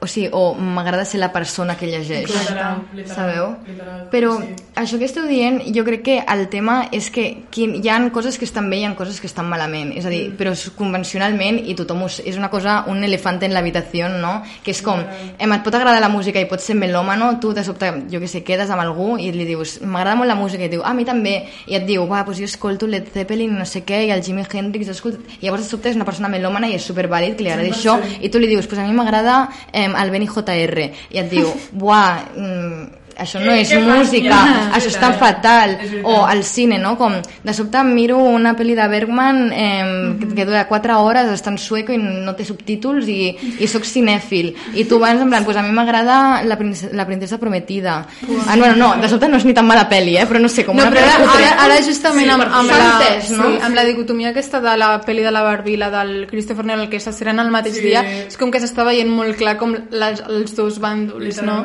o 0.00 0.06
sigui, 0.06 0.28
o 0.32 0.54
m'agrada 0.54 1.04
ser 1.04 1.20
la 1.20 1.30
persona 1.32 1.76
que 1.76 1.86
llegeix. 1.86 2.30
Literal, 2.30 2.82
literal, 2.94 3.16
Sabeu? 3.16 3.48
literal, 3.68 4.08
Però 4.10 4.38
sí. 4.40 4.54
això 4.80 4.98
que 4.98 5.04
esteu 5.04 5.26
dient, 5.28 5.60
jo 5.76 5.84
crec 5.84 6.02
que 6.02 6.16
el 6.26 6.48
tema 6.48 6.88
és 6.90 7.10
que 7.10 7.44
quin, 7.50 7.74
hi 7.84 7.88
ha 7.88 7.98
coses 8.10 8.38
que 8.38 8.44
estan 8.48 8.70
bé 8.70 8.78
i 8.78 8.80
hi 8.80 8.84
ha 8.88 8.94
coses 8.96 9.20
que 9.20 9.26
estan 9.28 9.48
malament. 9.48 9.92
És 9.96 10.06
a 10.06 10.08
dir, 10.08 10.32
però 10.38 10.52
és 10.56 10.70
convencionalment, 10.76 11.60
i 11.68 11.74
tothom 11.76 12.02
ho, 12.02 12.08
s- 12.08 12.22
és 12.24 12.36
una 12.36 12.48
cosa, 12.50 12.84
un 12.88 13.02
elefant 13.04 13.42
en 13.44 13.52
l'habitació, 13.52 14.08
no? 14.08 14.42
Que 14.64 14.70
és 14.72 14.80
com, 14.82 15.00
em, 15.38 15.52
et 15.52 15.62
pot 15.62 15.74
agradar 15.74 16.00
la 16.00 16.08
música 16.08 16.40
i 16.40 16.46
pots 16.48 16.64
ser 16.64 16.76
melòmano, 16.76 17.38
tu 17.40 17.52
de 17.52 17.62
sobte, 17.64 17.92
jo 18.10 18.20
que 18.20 18.28
sé, 18.28 18.42
quedes 18.42 18.70
amb 18.70 18.80
algú 18.82 19.18
i 19.18 19.30
li 19.32 19.44
dius, 19.44 19.80
m'agrada 19.82 20.16
molt 20.16 20.28
la 20.28 20.34
música, 20.34 20.62
i 20.62 20.66
et 20.66 20.72
diu, 20.72 20.82
ah, 20.84 20.90
a 20.90 20.94
mi 20.94 21.04
també, 21.04 21.46
i 21.66 21.76
et 21.76 21.84
diu, 21.86 22.06
va, 22.08 22.22
doncs 22.24 22.38
jo 22.40 22.44
escolto 22.48 22.86
Led 22.86 23.12
Zeppelin, 23.12 23.52
no 23.58 23.64
sé 23.68 23.84
què, 23.84 24.06
i 24.06 24.10
el 24.10 24.22
Jimi 24.24 24.44
Hendrix, 24.50 24.88
escolto... 24.88 25.20
I 25.40 25.46
llavors 25.46 25.64
de 25.64 25.68
sobte 25.70 25.90
és 25.90 25.96
una 25.96 26.04
persona 26.08 26.28
melòmana 26.32 26.68
i 26.68 26.74
és 26.78 26.84
supervàlid 26.88 27.36
que 27.36 27.44
li 27.44 27.50
agradi 27.52 27.70
això, 27.74 27.98
i 28.20 28.28
tu 28.30 28.38
li 28.38 28.48
dius, 28.48 28.66
pues 28.66 28.80
a 28.80 28.86
mi 28.86 28.92
m'agrada 28.96 29.48
eh, 29.72 29.88
el 29.98 30.10
Benny 30.14 30.28
JR, 30.30 30.86
i 31.10 31.22
et 31.22 31.30
diu, 31.30 31.50
buah, 31.72 32.24
mm, 32.36 32.99
això 33.16 33.40
no 33.42 33.52
és 33.52 33.72
música, 33.80 34.36
això 34.74 34.90
està 34.92 35.12
fatal. 35.18 35.76
O 36.04 36.24
al 36.26 36.44
cine, 36.44 36.78
no? 36.78 36.96
Com 36.98 37.16
de 37.20 37.54
sobte 37.54 37.82
miro 37.84 38.18
una 38.18 38.54
pel·li 38.56 38.74
de 38.78 38.86
Bergman 38.88 39.50
eh, 39.52 40.16
que, 40.20 40.28
que 40.34 40.46
dura 40.46 40.66
4 40.68 40.98
hores, 41.00 41.30
està 41.32 41.50
en 41.50 41.58
sueco 41.58 41.92
i 41.92 41.98
no 41.98 42.34
té 42.36 42.44
subtítols 42.44 43.08
i, 43.08 43.30
i 43.60 43.68
sóc 43.70 43.84
cinèfil. 43.88 44.52
I 44.74 44.84
tu 44.84 44.98
vas 45.02 45.18
en 45.20 45.28
plan, 45.30 45.44
pues 45.44 45.56
a 45.56 45.62
mi 45.62 45.72
m'agrada 45.72 46.42
la, 46.44 46.56
princesa, 46.58 46.92
la 46.92 47.06
princesa 47.06 47.38
prometida. 47.38 48.06
Ah, 48.46 48.56
bueno, 48.56 48.76
no, 48.76 48.94
de 49.00 49.08
sobte 49.08 49.28
no 49.28 49.36
és 49.40 49.44
ni 49.48 49.54
tan 49.54 49.66
mala 49.66 49.88
pel·li, 49.90 50.16
eh? 50.20 50.26
però 50.30 50.40
no 50.40 50.48
sé, 50.48 50.64
com 50.66 50.76
No, 50.76 50.84
una 50.86 50.90
però 50.94 51.06
ara, 51.06 51.30
ara, 51.34 51.50
ara 51.66 51.80
justament 51.84 52.26
Sí, 52.26 52.30
amb, 52.34 52.42
amb, 52.44 52.70
la, 52.70 52.80
entès, 52.86 53.30
no? 53.36 53.48
sí, 53.50 53.58
amb 53.66 53.74
la 53.78 53.84
dicotomia 53.88 54.30
aquesta 54.30 54.60
de 54.60 54.76
la 54.80 54.90
pel·li 55.04 55.22
de 55.26 55.30
la 55.34 55.42
Barbie 55.42 55.76
la 55.80 55.90
del 55.90 56.26
Christopher 56.30 56.64
Nolan 56.64 56.90
que 56.90 57.00
s'estrenen 57.00 57.40
al 57.40 57.50
mateix 57.50 57.76
Sí. 57.80 57.86
dia, 57.86 58.02
és 58.26 58.36
com 58.36 58.50
que 58.50 58.60
s'està 58.60 58.84
veient 58.84 59.08
molt 59.08 59.36
clar 59.38 59.56
com 59.56 59.74
les, 59.90 60.20
els 60.28 60.54
dos 60.56 60.78
bàndols, 60.82 61.40
no? 61.46 61.60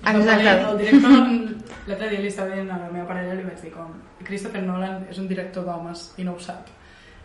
Exacte. 0.00 0.52
El 0.70 0.78
director, 0.78 1.16
l'altre 1.86 2.08
dia 2.08 2.20
li 2.20 2.30
estava 2.30 2.54
dient 2.54 2.70
a 2.70 2.78
la 2.80 2.90
meva 2.92 3.06
parella, 3.08 3.36
li 3.36 3.44
vaig 3.44 3.60
dir 3.62 3.72
com 3.74 3.92
Christopher 4.24 4.62
Nolan 4.64 5.04
és 5.10 5.18
un 5.20 5.28
director 5.28 5.66
d'homes 5.66 6.10
i 6.18 6.24
no 6.24 6.36
ho 6.36 6.40
sap. 6.40 6.70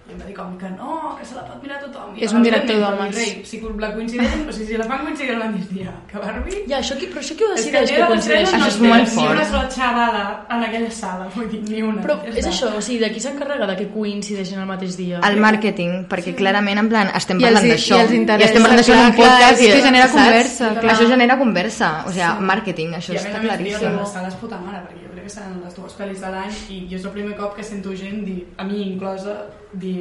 I 0.07 0.11
em 0.13 0.19
va 0.21 0.25
dir 0.27 0.35
com 0.37 0.51
que 0.61 0.69
no, 0.69 1.15
que 1.17 1.25
se 1.25 1.33
la 1.33 1.41
pot 1.47 1.57
mirar 1.63 1.79
tothom. 1.81 2.11
I 2.15 2.25
És 2.27 2.33
un 2.37 2.43
director 2.45 2.77
d'homes. 2.77 3.15
si 3.49 3.59
la 3.79 3.89
coincideixen, 3.91 4.43
o 4.47 4.51
sigui, 4.53 4.67
si 4.67 4.77
la 4.77 4.85
fan 4.85 4.99
coincidir 5.01 5.31
el 5.33 5.39
mateix 5.39 5.69
dia 5.73 5.93
que 6.11 6.17
Barbie, 6.19 6.59
Ja, 6.69 6.77
això 6.77 6.93
qui, 6.99 7.07
però 7.07 7.19
això 7.23 7.35
qui 7.35 7.43
ho 7.43 7.53
és 7.55 7.65
que 7.65 7.71
decideix 7.71 7.89
que 7.91 7.97
l'estrena 7.97 8.09
coincideixi? 8.11 8.57
no 8.57 8.65
Això 8.65 8.67
és 8.67 8.79
molt 8.81 9.01
ni 9.01 9.15
fort. 9.15 9.31
una 9.31 9.45
sola 9.45 9.69
xavala 9.71 10.45
en 10.49 10.63
aquella 10.67 10.91
sala, 10.91 11.27
vull 11.33 11.49
dir, 11.49 11.61
ni 11.69 11.81
una. 11.81 12.01
Però 12.03 12.19
Ja 12.21 12.29
és 12.29 12.45
està. 12.45 12.49
això, 12.53 12.77
o 12.77 12.81
sigui, 12.81 12.99
de 12.99 13.09
qui 13.13 13.19
s'encarrega 13.19 13.65
de 13.65 13.75
que 13.77 13.87
coincideixin 13.89 14.59
el 14.59 14.67
mateix 14.67 14.95
dia? 14.95 15.19
el 15.25 15.39
màrqueting, 15.41 16.05
perquè 16.07 16.35
clarament 16.35 16.77
en 16.85 16.89
plan 16.89 17.09
estem 17.15 17.39
I 17.39 17.43
parlant 17.49 17.65
i- 17.65 17.69
d'això 17.73 17.97
i 17.97 18.01
els 18.05 18.11
interessa, 18.11 18.45
estem 18.51 18.61
parlant 18.61 18.79
d'això 18.83 18.93
en 18.93 19.05
un 19.09 19.15
podcast 19.15 19.59
és 19.61 19.73
que 19.73 19.79
i, 19.79 19.81
genera 19.81 20.07
saps? 20.07 20.21
conversa, 20.21 20.69
clar. 20.79 20.93
això 20.93 21.07
genera 21.09 21.37
conversa 21.39 21.89
o 22.05 22.11
sigui, 22.11 22.45
màrqueting, 22.45 22.93
això 22.93 23.09
I 23.13 23.17
a 23.17 23.21
més 23.21 23.25
està 23.25 23.37
a 23.37 23.41
més, 23.41 23.49
claríssim 23.49 23.97
les 23.99 24.13
sales 24.13 24.35
puta 24.35 24.57
mare, 24.61 24.83
perquè 24.85 25.01
jo 25.01 25.09
crec 25.15 25.23
que 25.23 25.29
seran 25.33 25.61
les 25.65 25.73
dues 25.75 25.93
pel·lis 25.97 26.19
de 26.21 26.29
l'any 26.29 26.53
i 26.69 26.87
jo 26.91 26.95
és 26.97 27.05
el 27.05 27.11
primer 27.11 27.35
cop 27.35 27.55
que 27.57 27.63
sento 27.63 27.95
gent 27.97 28.23
dir, 28.23 28.45
a 28.57 28.63
mi 28.63 28.81
inclosa, 28.93 29.35
dir 29.73 29.94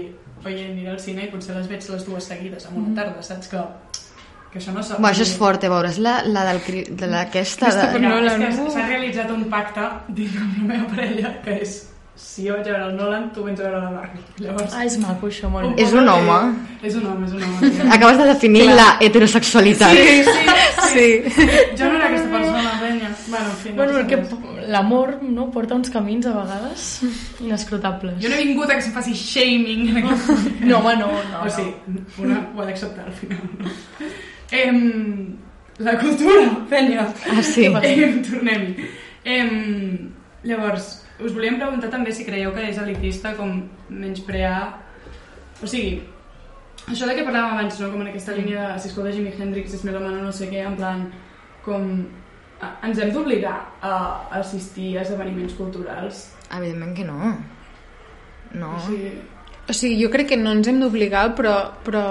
oye, 0.44 0.64
aniré 0.70 0.90
al 0.92 1.00
cine 1.00 1.24
i 1.24 1.30
potser 1.33 1.57
les 1.57 1.68
veig 1.70 1.87
les 1.94 2.04
dues 2.07 2.24
seguides 2.33 2.66
en 2.70 2.76
una 2.83 2.94
tarda, 3.02 3.22
saps 3.22 3.48
que, 3.52 3.62
que 4.52 4.59
això 4.61 4.74
no 4.76 4.83
s'ha... 4.83 4.98
Buah, 5.00 5.11
això 5.14 5.24
és 5.26 5.33
fort, 5.40 5.64
eh, 5.64 5.70
veuràs 5.72 5.98
la, 6.04 6.18
la 6.26 6.44
del, 6.50 6.61
cri- 6.66 6.87
de 6.90 7.09
d'aquesta... 7.14 7.66
Christopher 7.72 8.00
De... 8.00 8.07
No, 8.07 8.20
és 8.20 8.61
que 8.61 8.70
s'ha 8.76 8.87
realitzat 8.92 9.30
un 9.35 9.44
pacte 9.50 9.88
dins 10.20 10.37
amb 10.42 10.62
la 10.62 10.70
meva 10.74 10.87
parella 10.94 11.35
que 11.44 11.59
és 11.64 11.74
si 12.14 12.44
jo 12.46 12.54
vaig 12.54 12.68
a 12.68 12.72
veure 12.76 12.85
el 12.87 12.92
Nolan, 12.94 13.24
tu 13.35 13.42
vens 13.42 13.59
a 13.59 13.64
veure 13.64 13.80
la 13.83 13.88
Barbie. 13.90 14.20
Llavors, 14.44 14.74
Ah, 14.78 14.85
és 14.87 14.94
maco, 15.02 15.26
això, 15.26 15.48
molt 15.50 15.66
un 15.66 15.72
bé. 15.74 15.83
És 15.83 15.90
un 15.98 16.04
de- 16.07 16.12
home. 16.12 16.37
És 16.87 16.94
un 17.00 17.07
home, 17.11 17.26
és 17.26 17.33
un 17.35 17.42
home. 17.42 17.70
Sí. 17.74 17.88
Acabes 17.96 18.20
de 18.20 18.26
definir 18.28 18.66
la 18.70 18.85
heterosexualitat. 19.00 19.96
Sí, 19.98 20.22
sí, 20.28 20.44
Sí. 20.94 21.07
Jo 21.74 21.88
no 21.90 21.96
era 21.98 22.07
aquesta 22.07 22.30
persona, 22.30 22.72
penya. 22.85 23.09
Bueno, 23.33 23.46
en 23.50 23.57
fi, 23.64 23.68
no 23.70 23.74
Bueno, 23.83 24.07
que. 24.07 24.16
L'amor 24.70 25.18
no, 25.22 25.48
porta 25.55 25.74
uns 25.74 25.90
camins 25.92 26.27
a 26.27 26.35
vegades 26.37 26.87
inescrutables. 27.40 28.18
Jo 28.22 28.31
no 28.33 28.37
he 28.38 28.44
vingut 28.48 28.70
a 28.70 28.79
que 28.79 28.87
se'm 28.87 28.94
faci 28.96 29.14
shaming 29.18 29.88
en 29.90 29.98
aquest. 30.03 30.61
No, 30.64 30.79
home, 30.79 30.96
no, 31.00 31.11
no. 31.31 31.42
o 31.44 31.50
sigui, 31.50 31.74
una 32.22 32.42
ho 32.55 32.62
ha 32.62 32.68
d'acceptar 32.68 33.07
al 33.07 33.16
final. 33.18 33.48
No? 33.59 33.72
Em, 34.55 35.37
la 35.79 35.96
cultura, 35.98 36.46
penya. 36.70 37.09
Ah, 37.31 37.42
sí. 37.42 37.66
Em, 37.66 38.20
Tornem-hi. 38.22 38.88
Em, 39.24 39.55
llavors, 40.44 40.90
us 41.18 41.33
volíem 41.35 41.59
preguntar 41.59 41.90
també 41.90 42.12
si 42.12 42.27
creieu 42.27 42.53
que 42.55 42.68
és 42.70 42.79
elitista 42.79 43.35
com 43.38 43.62
menysprear... 43.88 44.59
O 45.62 45.68
sigui, 45.70 46.03
això 46.90 47.07
de 47.09 47.14
què 47.16 47.24
parlàvem 47.24 47.57
abans, 47.57 47.79
no? 47.81 47.90
com 47.92 48.03
en 48.03 48.11
aquesta 48.11 48.35
línia 48.37 48.74
de 48.74 48.83
si 48.83 48.90
escolta 48.90 49.12
Jimi 49.14 49.33
Hendrix 49.33 49.74
és 49.79 49.85
melòmano 49.87 50.20
no 50.27 50.33
sé 50.35 50.50
què, 50.50 50.64
en 50.66 50.77
plan, 50.79 51.07
com... 51.64 52.05
Ens 52.85 52.99
hem 52.99 53.11
d'obligar 53.12 53.57
a 53.83 53.95
assistir 54.40 54.95
a 54.99 55.03
esdeveniments 55.03 55.57
culturals. 55.59 56.29
Evidentment 56.51 56.95
que 56.97 57.05
no. 57.05 57.35
No. 58.55 58.77
O 58.77 58.81
sigui, 58.87 59.12
O 59.69 59.73
sigui, 59.73 59.97
jo 60.03 60.11
crec 60.12 60.29
que 60.29 60.37
no 60.37 60.53
ens 60.53 60.69
hem 60.69 60.81
d'obligar, 60.83 61.31
però, 61.37 61.55
però 61.85 62.05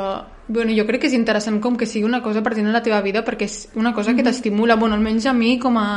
bueno, 0.48 0.74
jo 0.74 0.86
crec 0.88 1.04
que 1.04 1.10
és 1.12 1.16
interessant 1.16 1.60
com 1.62 1.78
que 1.78 1.86
sigui 1.86 2.08
una 2.08 2.24
cosa 2.26 2.42
pertinent 2.44 2.74
a 2.74 2.80
la 2.80 2.84
teva 2.86 3.02
vida 3.06 3.22
perquè 3.24 3.46
és 3.46 3.58
una 3.80 3.94
cosa 3.94 4.16
que 4.18 4.26
t'estimula, 4.26 4.76
bueno, 4.76 4.98
almenys 4.98 5.28
a 5.30 5.34
mi 5.38 5.60
com 5.62 5.78
a, 5.78 5.88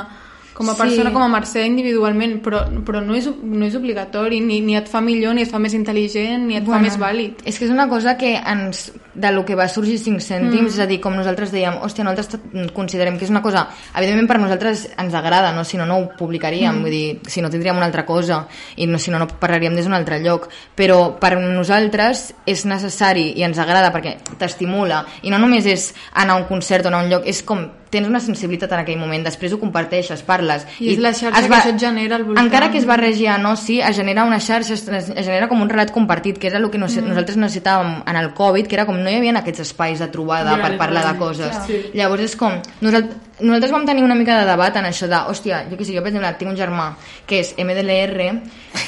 com 0.56 0.70
a 0.70 0.72
Sí. 0.72 0.78
persona, 0.80 1.12
com 1.12 1.22
a 1.22 1.28
Mercè 1.28 1.66
individualment, 1.66 2.40
però, 2.42 2.62
però 2.82 3.02
no, 3.04 3.14
és, 3.14 3.28
no 3.42 3.66
és 3.66 3.74
obligatori, 3.76 4.40
ni, 4.40 4.62
ni 4.62 4.74
et 4.76 4.88
fa 4.88 5.02
millor, 5.02 5.34
ni 5.34 5.42
et 5.42 5.50
fa 5.50 5.58
més 5.58 5.74
intel·ligent, 5.74 6.46
ni 6.46 6.56
et 6.56 6.64
fa 6.64 6.78
més 6.78 6.96
vàlid. 6.98 7.42
És 7.44 7.58
que 7.58 7.66
és 7.66 7.70
una 7.70 7.86
cosa 7.88 8.16
que 8.16 8.36
ens, 8.36 8.92
de 9.14 9.32
lo 9.32 9.44
que 9.44 9.54
va 9.54 9.68
sorgir 9.68 9.98
5 9.98 10.20
cèntims, 10.20 10.62
Mm. 10.62 10.66
és 10.68 10.78
a 10.80 10.86
dir, 10.86 10.98
com 11.00 11.14
nosaltres 11.14 11.52
dèiem, 11.52 11.76
hòstia, 11.82 12.04
nosaltres 12.04 12.40
considerem 12.72 13.18
que 13.18 13.24
és 13.24 13.30
una 13.30 13.42
cosa, 13.42 13.68
evidentment 13.94 14.28
per 14.28 14.38
nosaltres 14.40 14.88
ens 14.96 15.14
agrada, 15.14 15.52
no? 15.52 15.62
si 15.64 15.76
no, 15.76 15.84
no 15.84 15.98
ho 15.98 16.08
publicaríem, 16.16 16.74
Mm. 16.78 16.80
vull 16.80 16.90
dir, 16.90 17.20
si 17.26 17.42
no 17.42 17.50
tindríem 17.50 17.76
una 17.76 17.86
altra 17.86 18.06
cosa, 18.06 18.46
i 18.76 18.86
no, 18.86 18.98
si 18.98 19.10
no, 19.10 19.18
no 19.18 19.26
parlaríem 19.28 19.74
des 19.74 19.84
d'un 19.84 19.94
altre 19.94 20.20
lloc, 20.20 20.48
però 20.74 21.18
per 21.18 21.36
nosaltres 21.38 22.34
és 22.46 22.64
necessari 22.64 23.32
i 23.36 23.42
ens 23.42 23.58
agrada 23.58 23.92
perquè 23.92 24.16
t'estimula, 24.38 25.04
i 25.22 25.30
no 25.30 25.38
només 25.38 25.66
és 25.66 25.94
anar 26.14 26.34
a 26.34 26.36
un 26.38 26.44
concert 26.44 26.84
o 26.86 26.88
anar 26.88 27.00
a 27.00 27.04
un 27.04 27.10
lloc, 27.10 27.26
és 27.26 27.42
com 27.42 27.66
tens 27.90 28.08
una 28.08 28.18
sensibilitat 28.20 28.72
en 28.72 28.80
aquell 28.80 28.98
moment, 28.98 29.22
després 29.24 29.52
ho 29.54 29.58
comparteixes, 29.60 30.22
parles... 30.26 30.66
I 30.80 30.92
és 30.94 30.98
la 30.98 31.12
xarxa 31.14 31.40
es 31.40 31.46
que 31.46 31.54
això 31.54 31.70
et 31.74 31.80
genera 31.80 32.16
al 32.16 32.24
voltant. 32.24 32.44
Encara 32.46 32.70
que 32.72 32.78
es 32.78 32.86
barregi 32.86 33.26
a 33.30 33.38
no, 33.38 33.54
sí, 33.56 33.80
es 33.80 33.96
genera 33.96 34.24
una 34.24 34.40
xarxa, 34.40 34.74
es, 34.74 34.88
es 34.88 35.24
genera 35.26 35.48
com 35.48 35.62
un 35.62 35.68
relat 35.70 35.92
compartit, 35.94 36.38
que 36.38 36.48
era 36.48 36.58
el 36.58 36.68
que 36.70 36.78
nos, 36.78 36.96
Mm. 36.96 37.08
nosaltres 37.12 37.36
necessitàvem 37.36 38.02
en 38.06 38.16
el 38.16 38.32
Covid, 38.34 38.66
que 38.66 38.74
era 38.76 38.86
com 38.86 38.96
no 38.98 39.10
hi 39.10 39.16
havia 39.20 39.36
aquests 39.38 39.60
espais 39.60 39.98
de 40.02 40.08
trobada 40.08 40.56
Ja, 40.56 40.62
per 40.62 40.76
parlar 40.78 41.06
de 41.12 41.18
coses. 41.18 41.50
clar. 41.50 41.66
Sí. 41.66 41.82
Llavors 41.94 42.22
és 42.22 42.36
com... 42.36 42.58
Nosaltres, 42.80 43.16
nosaltres 43.40 43.72
vam 43.72 43.84
tenir 43.86 44.04
una 44.04 44.14
mica 44.14 44.38
de 44.40 44.46
debat 44.48 44.76
en 44.80 44.86
això 44.88 45.08
de, 45.10 45.18
hòstia, 45.28 45.64
jo 45.70 45.76
què 45.76 45.84
sé, 45.84 45.94
jo 45.96 46.02
per 46.04 46.10
exemple 46.12 46.32
tinc 46.40 46.52
un 46.52 46.58
germà 46.58 46.86
que 47.28 47.42
és 47.42 47.52
MDLR 47.60 48.30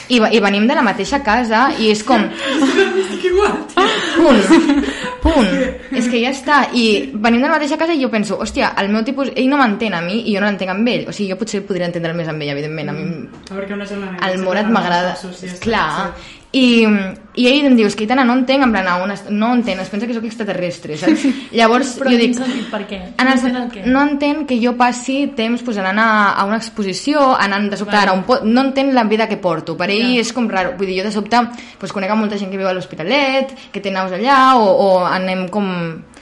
i, 0.08 0.16
i 0.16 0.40
venim 0.40 0.66
de 0.68 0.76
la 0.78 0.84
mateixa 0.87 1.20
casa 1.24 1.66
i 1.76 1.90
és 1.92 2.02
com... 2.06 2.24
Punt, 4.18 4.40
punt. 5.22 5.50
És 5.94 6.08
que 6.11 6.20
ja 6.22 6.32
està. 6.32 6.62
I 6.72 7.11
venim 7.12 7.42
de 7.42 7.48
la 7.48 7.54
mateixa 7.56 7.78
casa 7.80 7.94
i 7.94 8.02
jo 8.02 8.11
penso, 8.12 8.38
hòstia, 8.40 8.72
el 8.80 8.90
meu 8.92 9.04
tipus, 9.06 9.30
ell 9.34 9.50
no 9.50 9.61
m'entén 9.61 9.94
a 9.94 10.02
mi 10.04 10.22
i 10.24 10.34
jo 10.34 10.42
no 10.42 10.48
l'entenc 10.48 10.72
amb 10.72 10.90
ell. 10.90 11.06
O 11.08 11.14
sigui, 11.14 11.30
jo 11.32 11.38
potser 11.40 11.62
podria 11.68 11.88
entendre 11.90 12.14
més 12.16 12.30
amb 12.30 12.42
ell, 12.42 12.54
evidentment. 12.56 12.90
A 12.90 12.96
mi 12.96 13.06
A 13.52 13.61
que 13.68 13.76
una 13.76 13.87
generació... 13.87 14.26
el 14.30 14.42
Morat 14.44 14.72
m'agrada. 14.72 15.14
Sí, 15.20 15.32
sí, 15.37 15.54
Clar. 15.62 16.12
I, 16.50 16.87
I 17.37 17.44
ell 17.50 17.66
em 17.68 17.74
diu, 17.76 17.84
és 17.90 17.94
que 17.94 18.06
Itana, 18.06 18.22
no 18.24 18.32
entenc, 18.38 18.62
en 18.64 18.70
plan, 18.72 18.87
est- 19.12 19.26
no 19.28 19.50
entén, 19.52 19.78
es 19.82 19.90
pensa 19.92 20.06
que 20.08 20.14
sóc 20.16 20.24
extraterrestre, 20.24 20.96
saps? 20.96 21.26
Llavors, 21.52 21.90
Però 22.00 22.08
jo 22.08 22.16
dic, 22.16 22.32
sentit, 22.38 22.70
per 22.72 22.80
què? 22.88 23.00
en 23.20 23.28
el, 23.28 23.42
No 23.52 23.66
el 23.66 23.92
no 23.92 24.02
entén 24.06 24.46
que 24.48 24.56
jo 24.62 24.72
passi 24.78 25.26
temps 25.37 25.61
pues, 25.62 25.76
anant 25.76 25.98
a, 26.00 26.08
a 26.32 26.44
una 26.48 26.56
exposició, 26.56 27.34
anant 27.37 27.68
de 27.68 27.76
sobte 27.76 27.92
Vale. 27.92 28.02
ara 28.02 28.12
a 28.12 28.16
un 28.16 28.24
po... 28.24 28.40
no 28.44 28.62
entén 28.62 28.94
la 28.94 29.04
vida 29.04 29.28
que 29.28 29.37
porto, 29.37 29.76
per 29.76 29.90
ell 29.90 30.14
Ja. 30.14 30.20
és 30.24 30.32
com 30.32 30.48
raro, 30.48 30.72
vull 30.78 30.87
dir, 30.88 31.02
jo 31.02 31.04
de 31.04 31.12
sobte 31.12 31.37
pues, 31.78 31.92
conec 31.92 32.11
a 32.11 32.16
molta 32.16 32.38
gent 32.40 32.50
que 32.50 32.56
viu 32.56 32.66
a 32.66 32.72
l'Hospitalet, 32.72 33.52
que 33.70 33.80
té 33.84 33.90
naus 33.92 34.11
allà, 34.16 34.56
o, 34.56 34.64
o 34.72 35.04
anem 35.04 35.48
com, 35.52 35.68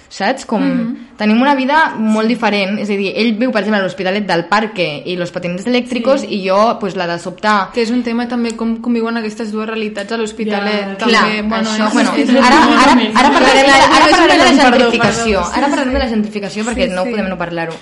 saps? 0.09 0.45
Com, 0.47 0.63
Mhm. 0.63 0.97
tenim 1.17 1.41
una 1.41 1.55
vida 1.55 1.95
molt 1.99 2.29
diferent, 2.29 2.79
és 2.79 2.89
a 2.91 2.93
dir, 2.93 3.13
ell 3.17 3.35
viu 3.39 3.51
per 3.51 3.61
exemple 3.63 3.81
a 3.81 3.83
l'Hospitalet 3.85 4.27
del 4.27 4.45
Parque 4.47 5.03
i 5.05 5.17
los 5.17 5.31
patines 5.33 5.67
elèctricos 5.67 6.25
i 6.29 6.43
jo 6.49 6.77
pues, 6.79 6.95
la 6.97 7.07
de 7.07 7.19
sobte 7.19 7.49
Que 7.75 7.83
és 7.83 7.91
un 7.91 8.03
tema 8.03 8.29
també 8.29 8.55
com 8.57 8.77
conviuen 8.81 9.17
aquestes 9.17 9.51
dues 9.53 9.67
realitats 9.67 10.13
a 10.13 10.17
l'Hospitalet. 10.17 10.81
Ja, 10.81 10.97
també, 10.97 11.13
Clar, 11.13 11.43
bueno, 11.49 11.71
això, 11.71 11.87
és, 11.89 11.93
bueno, 11.93 12.13
és, 12.17 12.31
ara, 12.31 12.59
ara, 12.83 12.93
ara 13.15 13.31
parlarem, 13.31 13.57
de, 13.57 13.65
Clar, 13.65 13.91
ara 13.93 14.05
és 14.07 14.11
parlarem 14.11 14.29
de 14.29 14.45
la 14.45 14.63
gentrificació, 14.63 15.41
perdó. 15.41 15.57
ara 15.57 15.69
parlarem 15.69 15.93
de 15.93 15.99
la 15.99 16.09
gentrificació 16.09 16.65
perquè 16.65 16.89
Sí, 16.89 16.95
no 16.95 17.05
sí. 17.05 17.11
podem 17.11 17.29
no 17.29 17.39
parlar-ho. 17.39 17.75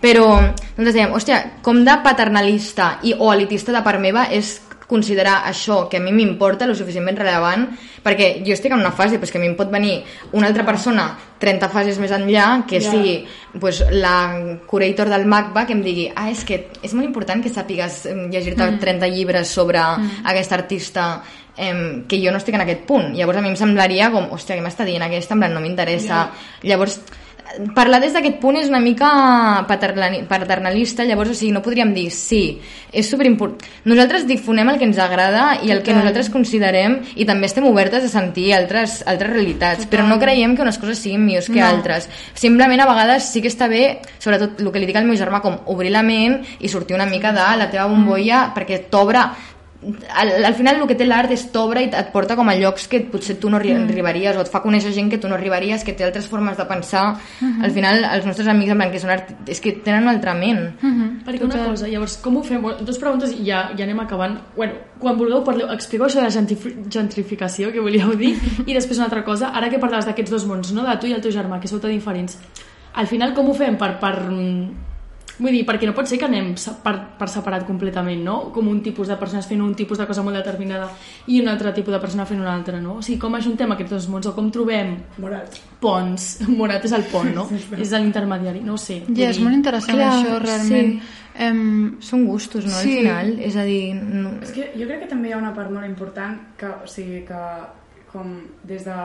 Però 0.00 0.26
nosaltres 0.40 0.94
dèiem, 0.94 1.12
hòstia, 1.12 1.52
com 1.62 1.84
de 1.84 1.92
paternalista 2.02 2.98
i, 3.02 3.14
o 3.18 3.32
elitista 3.34 3.72
de 3.72 3.82
part 3.82 4.00
meva 4.00 4.24
és 4.32 4.60
considerar 4.90 5.44
això 5.46 5.84
que 5.88 5.96
a 5.96 6.02
mi 6.02 6.10
m'importa 6.12 6.66
lo 6.66 6.74
suficientment 6.74 7.16
rellevant 7.22 7.68
perquè 8.02 8.40
jo 8.44 8.52
estic 8.56 8.72
en 8.74 8.80
una 8.82 8.90
fase 8.92 9.18
pues, 9.22 9.30
que 9.30 9.38
a 9.38 9.40
mi 9.40 9.46
em 9.46 9.56
pot 9.56 9.70
venir 9.70 10.00
una 10.32 10.48
altra 10.50 10.64
persona 10.66 11.06
30 11.40 11.68
fases 11.72 11.98
més 12.02 12.10
enllà 12.12 12.64
que 12.68 12.80
Ja. 12.82 12.90
sigui 12.90 13.14
pues, 13.60 13.84
la 13.94 14.58
curator 14.66 15.08
del 15.08 15.24
MACBA 15.30 15.66
que 15.66 15.72
em 15.78 15.82
digui 15.86 16.08
ah, 16.14 16.28
és 16.30 16.42
que 16.44 16.66
és 16.82 16.92
molt 16.94 17.06
important 17.06 17.42
que 17.42 17.48
sàpigues 17.52 18.02
em, 18.10 18.26
llegir-te 18.32 18.66
30 18.82 19.08
llibres 19.14 19.48
sobre 19.48 19.78
aquest 20.24 20.52
artista 20.52 21.22
em, 21.56 22.04
que 22.08 22.18
jo 22.24 22.30
no 22.32 22.38
estic 22.38 22.54
en 22.56 22.62
aquest 22.64 22.86
punt. 22.88 23.10
Llavors 23.14 23.38
a 23.38 23.42
mi 23.44 23.50
em 23.52 23.56
semblaria 23.58 24.10
com, 24.10 24.30
hòstia, 24.32 24.56
què 24.56 24.62
m'està 24.64 24.84
dient 24.88 25.02
aquesta? 25.04 25.34
En 25.36 25.40
plan, 25.42 25.52
no 25.52 25.60
m'interessa. 25.60 26.30
Llavors, 26.64 27.00
parlar 27.74 28.00
des 28.00 28.12
d'aquest 28.14 28.38
punt 28.40 28.56
és 28.56 28.68
una 28.68 28.80
mica 28.80 29.08
paternali- 29.68 30.22
paternalista, 30.28 31.04
llavors, 31.04 31.30
o 31.30 31.34
sigui, 31.34 31.52
no 31.52 31.62
podríem 31.62 31.92
dir 31.94 32.10
sí, 32.14 32.60
és 32.92 33.08
superimportant. 33.10 33.68
Nosaltres 33.84 34.26
difonem 34.28 34.68
el 34.70 34.78
que 34.78 34.84
ens 34.86 34.98
agrada 34.98 35.58
i 35.62 35.70
el 35.70 35.82
que 35.82 35.94
nosaltres 35.94 36.30
considerem 36.30 37.00
i 37.16 37.24
també 37.26 37.46
estem 37.46 37.66
obertes 37.66 38.04
a 38.04 38.08
sentir 38.12 38.52
altres, 38.54 39.00
altres 39.06 39.32
realitats, 39.32 39.86
però 39.90 40.06
no 40.06 40.18
creiem 40.18 40.54
que 40.56 40.62
unes 40.62 40.78
coses 40.78 40.98
siguin 40.98 41.24
millors 41.24 41.48
que 41.50 41.60
No. 41.60 41.66
altres. 41.66 42.08
Simplement 42.34 42.80
a 42.80 42.86
vegades 42.86 43.30
sí 43.32 43.42
que 43.42 43.48
està 43.48 43.68
bé, 43.68 44.00
sobretot 44.18 44.60
el 44.60 44.72
que 44.72 44.78
li 44.78 44.86
dic 44.86 44.96
al 44.96 45.04
meu 45.04 45.16
germà, 45.16 45.40
com 45.40 45.58
obrir 45.66 45.90
la 45.90 46.02
ment 46.02 46.40
i 46.60 46.68
sortir 46.68 46.94
una 46.94 47.06
mica 47.06 47.32
de 47.32 47.56
la 47.58 47.70
teva 47.70 47.86
bombolla 47.86 48.52
perquè 48.54 48.88
t'obre 48.88 49.20
al, 49.82 50.44
al 50.44 50.54
final 50.54 50.76
el 50.76 50.86
que 50.88 50.96
té 50.98 51.06
l'art 51.06 51.32
és 51.32 51.46
t'obre 51.54 51.80
i 51.86 51.88
et 51.88 52.10
porta 52.12 52.36
com 52.36 52.48
a 52.52 52.54
llocs 52.58 52.84
que 52.90 53.00
potser 53.08 53.38
tu 53.40 53.48
no 53.48 53.56
arri 53.56 53.72
arribaries 53.72 54.36
o 54.36 54.42
et 54.44 54.50
fa 54.52 54.60
conèixer 54.60 54.92
gent 54.92 55.08
que 55.12 55.18
tu 55.18 55.28
no 55.28 55.38
arribaries, 55.38 55.84
que 55.86 55.94
té 55.96 56.04
altres 56.04 56.28
formes 56.28 56.58
de 56.58 56.66
pensar. 56.68 57.04
Al 57.40 57.72
final 57.72 58.04
els 58.10 58.26
nostres 58.28 58.50
amics 58.52 58.74
en 58.74 58.84
que 58.92 59.00
són 59.00 59.14
art... 59.14 59.32
és 59.48 59.60
que 59.64 59.72
tenen 59.86 60.04
una 60.04 60.14
altra 60.18 60.34
ment. 60.36 60.66
Perquè 61.24 61.46
una 61.46 61.64
cosa, 61.70 61.88
llavors, 61.88 62.18
com 62.20 62.36
ho 62.36 62.44
fem? 62.44 62.66
Dos 62.84 63.00
preguntes 63.00 63.32
i 63.32 63.46
ja, 63.48 63.70
ja 63.78 63.86
anem 63.86 64.04
acabant. 64.04 64.36
Bueno, 64.56 64.76
quan 65.00 65.16
vulgueu, 65.16 65.40
parleu, 65.46 65.70
expliqueu 65.72 66.08
això 66.08 66.20
de 66.20 66.28
la 66.28 66.34
gentrifi 66.34 66.74
gentrificació, 66.92 67.72
que 67.72 67.80
volíeu 67.80 68.12
dir, 68.20 68.34
i 68.68 68.76
després 68.76 69.00
una 69.00 69.08
altra 69.08 69.24
cosa, 69.24 69.54
ara 69.56 69.72
que 69.72 69.80
parlaves 69.80 70.08
d'aquests 70.10 70.36
dos 70.36 70.46
mons, 70.50 70.74
no? 70.76 70.84
de 70.84 70.98
tu 71.00 71.08
i 71.08 71.16
el 71.16 71.24
teu 71.24 71.32
germà, 71.32 71.60
que 71.60 71.70
sou 71.70 71.80
tan 71.80 71.94
diferents, 71.94 72.36
al 73.00 73.08
final 73.08 73.32
com 73.34 73.48
ho 73.48 73.56
fem 73.56 73.80
per... 73.80 73.94
per 74.02 74.14
mm, 74.28 74.89
Vull 75.40 75.54
dir, 75.56 75.62
perquè 75.64 75.86
no 75.88 75.94
pot 75.96 76.06
ser 76.06 76.18
que 76.20 76.26
anem 76.28 76.50
per, 76.84 76.92
per 77.18 77.28
separat 77.32 77.64
completament, 77.66 78.20
no? 78.22 78.50
Com 78.52 78.68
un 78.68 78.82
tipus 78.84 79.08
de 79.08 79.16
persones 79.16 79.46
fent 79.48 79.62
un 79.64 79.74
tipus 79.74 79.98
de 79.98 80.06
cosa 80.06 80.22
molt 80.22 80.36
determinada 80.36 80.90
i 81.32 81.40
un 81.40 81.48
altre 81.48 81.72
tipus 81.72 81.94
de 81.96 82.00
persona 82.02 82.26
fent 82.28 82.40
una 82.42 82.52
altra, 82.54 82.80
no? 82.80 82.98
O 83.00 83.02
sigui, 83.02 83.18
com 83.22 83.34
ajuntem 83.38 83.72
aquests 83.72 83.94
dos 83.96 84.08
mons 84.12 84.28
o 84.28 84.34
com 84.36 84.50
trobem 84.52 84.98
Morat. 85.18 85.56
ponts? 85.80 86.28
Morat 86.60 86.84
és 86.84 86.92
el 86.92 87.04
pont, 87.10 87.32
no? 87.34 87.48
és 87.78 87.90
l'intermediari, 87.96 88.60
no 88.60 88.74
ho 88.76 88.80
sé. 88.80 89.00
Ja, 89.08 89.30
és 89.30 89.38
dir- 89.40 89.44
molt 89.46 89.56
interessant 89.56 89.96
Clar, 89.96 90.12
això, 90.12 90.38
realment. 90.44 90.94
sí. 91.00 91.16
Em, 91.40 91.60
Són 92.04 92.26
gustos, 92.26 92.64
no? 92.66 92.72
Sí. 92.82 92.98
Al 92.98 93.00
final, 93.00 93.28
és 93.40 93.56
a 93.56 93.62
dir... 93.64 93.94
No... 93.96 94.34
És 94.42 94.50
que 94.52 94.72
jo 94.76 94.84
crec 94.86 95.06
que 95.06 95.08
també 95.08 95.30
hi 95.30 95.32
ha 95.32 95.38
una 95.38 95.54
part 95.56 95.70
molt 95.72 95.86
important 95.88 96.36
que, 96.60 96.68
o 96.84 96.88
sigui, 96.90 97.22
que 97.24 97.44
com 98.12 98.34
des 98.66 98.84
de... 98.84 98.96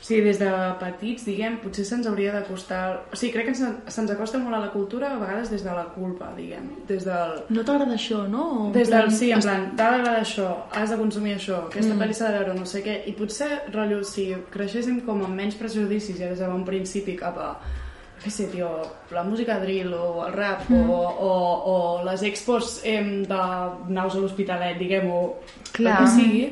Sigui, 0.00 0.22
des 0.24 0.38
de 0.40 0.50
petits, 0.80 1.26
diguem, 1.28 1.58
potser 1.60 1.84
se'ns 1.84 2.06
hauria 2.08 2.32
d'acostar... 2.32 2.84
O 3.12 3.18
sigui, 3.18 3.34
crec 3.34 3.50
que 3.50 3.54
se'ns 3.58 3.90
se'ns 3.92 4.12
acosta 4.14 4.40
molt 4.40 4.56
a 4.56 4.60
la 4.62 4.70
cultura 4.72 5.10
a 5.12 5.18
vegades 5.20 5.50
des 5.52 5.64
de 5.66 5.74
la 5.76 5.84
culpa, 5.92 6.30
diguem. 6.36 6.70
Des 6.88 7.04
del... 7.04 7.34
No 7.52 7.64
t'agrada 7.68 7.98
això, 7.98 8.22
no? 8.30 8.46
O 8.48 8.70
Des 8.72 8.88
del 8.88 9.12
sí, 9.12 9.28
en 9.36 9.44
plan, 9.44 9.68
t'ha 9.76 9.90
d'agradar 9.92 10.22
això, 10.22 10.48
has 10.72 10.94
de 10.94 10.98
consumir 11.02 11.36
això, 11.36 11.66
aquesta 11.68 11.92
mm. 11.92 12.00
pel·li 12.00 12.16
s'ha 12.16 12.30
de 12.30 12.38
veure, 12.38 12.56
no 12.56 12.70
sé 12.72 12.80
què, 12.86 12.96
i 13.12 13.14
potser, 13.18 13.50
rotllo, 13.74 14.00
si 14.08 14.30
creixéssim 14.54 15.02
com 15.04 15.20
amb 15.26 15.36
menys 15.36 15.60
prejudicis 15.60 16.16
ja 16.16 16.32
des 16.32 16.40
de 16.40 16.48
bon 16.48 16.64
principi 16.64 17.18
cap 17.20 17.36
a 17.36 17.52
què 18.20 18.32
sé, 18.32 18.48
tio, 18.52 18.68
la 19.16 19.22
música 19.24 19.56
drill 19.62 19.94
o 19.96 20.24
el 20.26 20.34
rap 20.34 20.66
mm. 20.68 20.90
o, 20.92 20.98
o, 21.28 21.36
o 21.72 21.76
les 22.04 22.24
expos 22.28 22.80
em, 22.88 23.22
de 23.28 23.44
naus 23.92 24.16
a 24.16 24.20
l'Hospitalet, 24.20 24.76
diguem, 24.80 25.08
o 25.08 25.20
Clar. 25.76 25.94
el 25.94 26.04
que 26.04 26.10
sigui, 26.16 26.44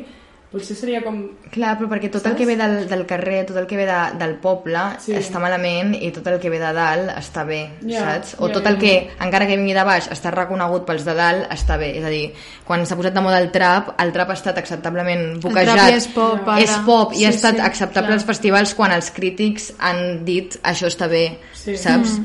Potser 0.49 0.72
seria 0.78 1.03
com... 1.05 1.16
Clar, 1.53 1.74
però 1.76 1.90
perquè 1.90 2.09
tot 2.09 2.24
el 2.24 2.32
que 2.38 2.46
ve 2.49 2.55
del, 2.57 2.86
del 2.88 3.03
carrer, 3.05 3.42
tot 3.51 3.59
el 3.61 3.66
que 3.68 3.76
ve 3.76 3.84
de, 3.84 3.96
del 4.16 4.30
poble 4.40 4.80
Sí. 5.05 5.12
està 5.18 5.36
malament 5.42 5.90
i 5.99 6.09
tot 6.16 6.24
el 6.32 6.38
que 6.40 6.49
ve 6.49 6.57
de 6.62 6.70
dalt 6.72 7.11
està 7.20 7.44
bé, 7.44 7.59
Ja, 7.84 8.07
saps? 8.14 8.30
O 8.40 8.49
ja, 8.49 8.55
tot 8.55 8.64
ja, 8.64 8.70
el 8.72 8.78
que, 8.80 8.94
encara 9.20 9.44
que 9.46 9.59
vingui 9.61 9.74
de 9.76 9.84
baix, 9.84 10.09
està 10.14 10.32
reconegut 10.32 10.86
pels 10.88 11.05
de 11.05 11.12
dalt, 11.18 11.51
està 11.53 11.76
bé. 11.76 11.90
És 12.01 12.07
a 12.09 12.09
dir, 12.14 12.32
quan 12.64 12.86
s'ha 12.88 12.96
posat 12.96 13.12
de 13.12 13.20
moda 13.26 13.42
el 13.44 13.51
trap, 13.53 13.92
el 14.01 14.14
trap 14.16 14.32
ha 14.32 14.38
estat 14.40 14.57
acceptablement 14.64 15.36
boquejat. 15.44 15.74
trap 15.74 15.84
ja 15.92 15.96
és 16.01 16.09
pop, 16.16 16.49
ara. 16.49 16.64
És 16.64 16.72
pop 16.88 17.12
i 17.12 17.16
Sí, 17.18 17.24
ha 17.28 17.34
estat 17.36 17.61
sí, 17.61 17.66
acceptable 17.68 18.09
clar. 18.09 18.18
als 18.22 18.24
festivals 18.32 18.74
quan 18.74 18.96
els 18.96 19.11
crítics 19.12 19.74
han 19.78 20.24
dit 20.24 20.57
això 20.62 20.88
està 20.88 21.11
bé, 21.12 21.26
Sí. 21.53 21.76
saps? 21.76 22.16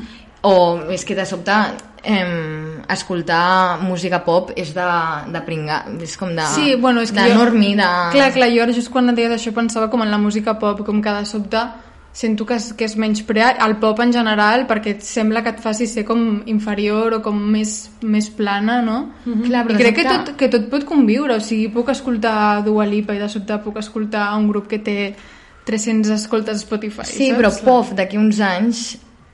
O 0.44 0.54
és 0.92 1.04
que 1.08 1.14
de 1.16 1.24
sobte 1.24 1.54
em, 2.04 2.82
escoltar 2.92 3.78
música 3.80 4.18
pop 4.26 4.50
és 4.60 4.74
de, 4.76 4.84
de 5.32 5.40
pringar, 5.46 5.86
és 6.04 6.16
com 6.20 6.34
de, 6.36 6.44
Sí, 6.54 6.74
bueno, 6.76 7.00
és 7.00 7.12
que 7.12 7.20
de 7.22 7.30
jo- 7.32 7.38
normie, 7.40 7.74
de... 7.78 7.88
Clar, 8.12 8.30
clar, 8.34 8.50
jo 8.52 8.62
ara 8.66 8.72
just 8.76 8.90
quan 8.92 9.08
et 9.08 9.16
deies 9.16 9.32
això 9.38 9.54
pensava 9.56 9.88
com 9.90 10.02
en 10.04 10.10
la 10.12 10.18
música 10.20 10.58
pop, 10.60 10.84
com 10.84 11.00
que 11.02 11.14
de 11.16 11.24
sobte 11.26 11.62
sento 12.14 12.44
que 12.46 12.54
és, 12.60 12.68
que 12.78 12.84
és 12.86 12.92
menysprea 13.00 13.56
el 13.64 13.72
pop 13.82 13.98
en 14.04 14.12
general 14.14 14.68
perquè 14.68 14.92
et 14.98 15.00
sembla 15.02 15.40
que 15.42 15.50
et 15.50 15.58
faci 15.64 15.88
ser 15.90 16.04
com 16.06 16.42
inferior 16.46 17.16
o 17.16 17.22
com 17.24 17.34
més, 17.50 17.88
més 18.06 18.28
plana, 18.30 18.76
no? 18.86 18.98
Clar, 19.24 19.64
però 19.66 19.74
I 19.74 19.80
crec 19.82 19.96
que 19.96 20.04
tot, 20.06 20.30
que 20.38 20.48
tot 20.52 20.68
pot 20.70 20.84
conviure, 20.86 21.34
o 21.34 21.42
sigui, 21.42 21.70
puc 21.74 21.88
escoltar 21.90 22.60
Dua 22.62 22.84
Lipa 22.86 23.16
i 23.16 23.18
de 23.18 23.28
sobte 23.32 23.56
puc 23.64 23.80
escoltar 23.82 24.28
un 24.38 24.46
grup 24.52 24.68
que 24.70 24.78
té 24.78 24.98
300 25.66 26.10
escoltes 26.20 26.60
a 26.60 26.62
Spotify, 26.62 27.02
Sí, 27.08 27.30
saps? 27.32 27.40
però 27.40 27.50
POF 27.64 27.94
d'aquí 27.98 28.18
uns 28.20 28.38
anys 28.44 28.84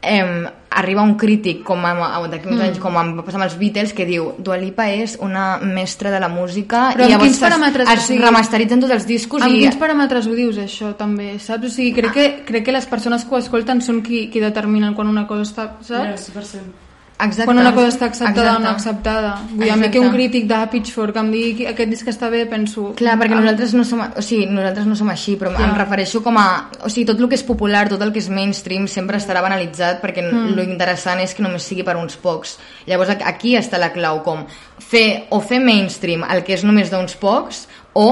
em, 0.03 0.47
arriba 0.71 1.03
un 1.03 1.17
crític 1.19 1.63
com 1.67 1.85
a, 1.85 1.91
a- 1.93 2.29
d'aquí 2.31 2.49
uns 2.49 2.61
anys 2.63 2.79
com 2.81 2.95
em 2.97 3.11
va 3.19 3.25
passar 3.27 3.41
amb 3.41 3.45
els 3.49 3.57
Beatles 3.59 3.93
que 3.93 4.07
diu 4.07 4.33
Dua 4.39 4.57
Lipa 4.57 4.87
és 4.89 5.17
una 5.21 5.59
mestra 5.59 6.11
de 6.11 6.21
la 6.21 6.29
música 6.29 6.91
Però 6.95 7.03
i 7.05 7.13
amb 7.13 7.17
llavors 7.17 7.29
quins 7.29 7.41
paràmetres? 7.43 7.89
es, 7.91 8.05
O 8.05 8.07
sigui, 8.07 8.23
remasteritzen 8.25 8.81
tots 8.81 8.93
els 8.93 9.07
discos 9.07 9.43
Amb 9.43 9.55
i 9.55 9.61
quins 9.67 9.77
paràmetres 9.77 10.27
ho 10.27 10.35
dius, 10.35 10.57
això, 10.59 10.95
també, 10.97 11.39
saps? 11.39 11.67
O 11.67 11.71
sigui, 11.71 11.93
crec 11.93 12.13
que, 12.13 12.29
crec 12.47 12.65
que 12.65 12.73
les 12.73 12.87
persones 12.87 13.25
que 13.25 13.35
ho 13.35 13.39
escolten 13.39 13.81
són 13.83 14.01
qui, 14.03 14.29
qui 14.31 14.41
determinen 14.41 14.95
quan 14.95 15.09
una 15.09 15.27
cosa 15.27 15.43
està, 15.43 15.69
saps? 15.83 15.89
Ja, 15.91 16.41
100%. 16.41 16.90
Exacte. 17.27 17.47
quan 17.49 17.59
una 17.59 17.73
cosa 17.75 17.89
està 17.93 18.07
acceptada 18.07 18.41
o 18.41 18.57
Exacte. 18.57 18.65
no 18.65 18.71
acceptada. 18.71 19.33
Vull 19.51 19.65
dir, 19.65 19.71
a 19.73 19.77
mi 19.77 19.91
que 19.91 20.01
un 20.01 20.11
crític 20.15 20.47
de 20.49 20.61
Pitchfork 20.73 21.17
em 21.21 21.31
digui 21.33 21.53
que 21.59 21.69
aquest 21.73 21.91
disc 21.91 22.09
està 22.09 22.31
bé, 22.33 22.45
penso... 22.51 22.91
Clar, 22.99 23.17
perquè 23.21 23.37
ah, 23.37 23.41
nosaltres 23.43 23.75
no 23.77 23.85
som, 23.85 24.03
o 24.05 24.25
sigui, 24.25 24.47
nosaltres 24.51 24.87
no 24.89 24.97
som 24.99 25.11
així, 25.13 25.37
però 25.41 25.53
em 25.53 25.75
refereixo 25.77 26.23
com 26.25 26.39
a... 26.41 26.47
O 26.85 26.89
sigui, 26.89 27.07
tot 27.11 27.21
el 27.21 27.29
que 27.29 27.39
és 27.39 27.45
popular, 27.47 27.87
tot 27.93 28.03
el 28.03 28.13
que 28.15 28.23
és 28.23 28.31
mainstream 28.33 28.87
sempre 28.91 29.21
estarà 29.21 29.43
banalitzat 29.45 30.01
perquè 30.03 30.25
mm. 30.27 30.55
lo 30.57 30.65
interessant 30.67 31.21
és 31.21 31.35
que 31.37 31.45
només 31.45 31.67
sigui 31.67 31.85
per 31.87 31.97
uns 32.01 32.17
pocs. 32.21 32.59
Llavors 32.91 33.17
aquí 33.21 33.57
està 33.59 33.81
la 33.81 33.93
clau, 33.95 34.23
com 34.27 34.47
fer 34.81 35.27
o 35.31 35.41
fer 35.41 35.61
mainstream 35.63 36.25
el 36.31 36.45
que 36.47 36.57
és 36.57 36.65
només 36.67 36.91
d'uns 36.93 37.17
pocs 37.21 37.67
o 37.95 38.09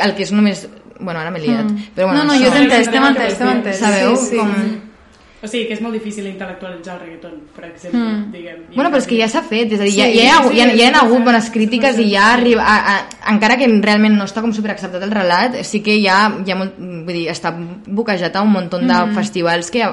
el 0.00 0.14
que 0.14 0.28
és 0.28 0.32
només... 0.32 0.68
Bueno, 1.00 1.16
ara 1.22 1.30
m'he 1.32 1.40
liat. 1.40 1.68
Però 1.96 2.10
bueno, 2.10 2.24
No, 2.24 2.28
no, 2.28 2.34
això- 2.34 2.50
jo 2.50 2.52
t'he 2.52 2.64
entès, 2.66 2.86
Sí, 2.86 2.92
t'hem 2.92 3.04
sí, 3.04 3.10
entès, 3.14 3.38
t'hem 3.38 3.48
sí, 3.48 3.56
entès. 3.56 3.78
Sabeu? 3.80 4.16
Sí, 4.16 4.26
sí. 4.26 4.36
Com... 4.36 4.89
O 5.42 5.48
sigui, 5.48 5.66
que 5.68 5.72
és 5.72 5.80
molt 5.80 5.94
difícil 5.96 6.26
intel·lectualitzar 6.28 6.98
el 6.98 7.00
reggaeton, 7.00 7.36
per 7.56 7.64
exemple, 7.70 8.00
Mm. 8.00 8.32
diguem. 8.32 8.58
Bueno, 8.74 8.90
però 8.90 8.98
és 8.98 9.06
que 9.06 9.16
ja 9.16 9.26
s'ha 9.26 9.40
fet, 9.42 9.72
és 9.72 9.80
a 9.80 9.84
dir, 9.84 9.92
Sí, 9.92 10.00
ja, 10.00 10.06
ja, 10.06 10.12
hi 10.12 10.26
ha, 10.28 10.42
sí, 10.42 10.56
ja, 10.58 10.66
ja 10.66 10.74
hi 10.74 10.82
ha 10.82 10.90
sí, 10.90 10.98
hagut 11.00 11.16
sí, 11.18 11.24
bones 11.24 11.44
sí, 11.44 11.50
crítiques 11.52 11.96
sí, 11.96 12.02
i 12.02 12.10
ja 12.12 12.26
sí. 12.26 12.40
arriba, 12.40 12.62
a, 12.66 12.76
a, 12.96 13.32
encara 13.32 13.56
que 13.56 13.66
realment 13.80 14.18
no 14.18 14.24
està 14.24 14.42
com 14.42 14.52
superacceptat 14.52 15.02
el 15.02 15.10
relat, 15.10 15.56
sí 15.64 15.80
que 15.82 15.96
ja, 16.02 16.18
ja 16.46 16.56
molt, 16.60 16.76
vull 16.76 17.14
dir, 17.14 17.28
està 17.32 17.54
boquejat 17.56 18.36
a 18.36 18.42
un 18.42 18.52
munt 18.52 18.70
de 18.70 18.82
Mm. 18.82 19.14
festivals 19.14 19.70
que 19.70 19.88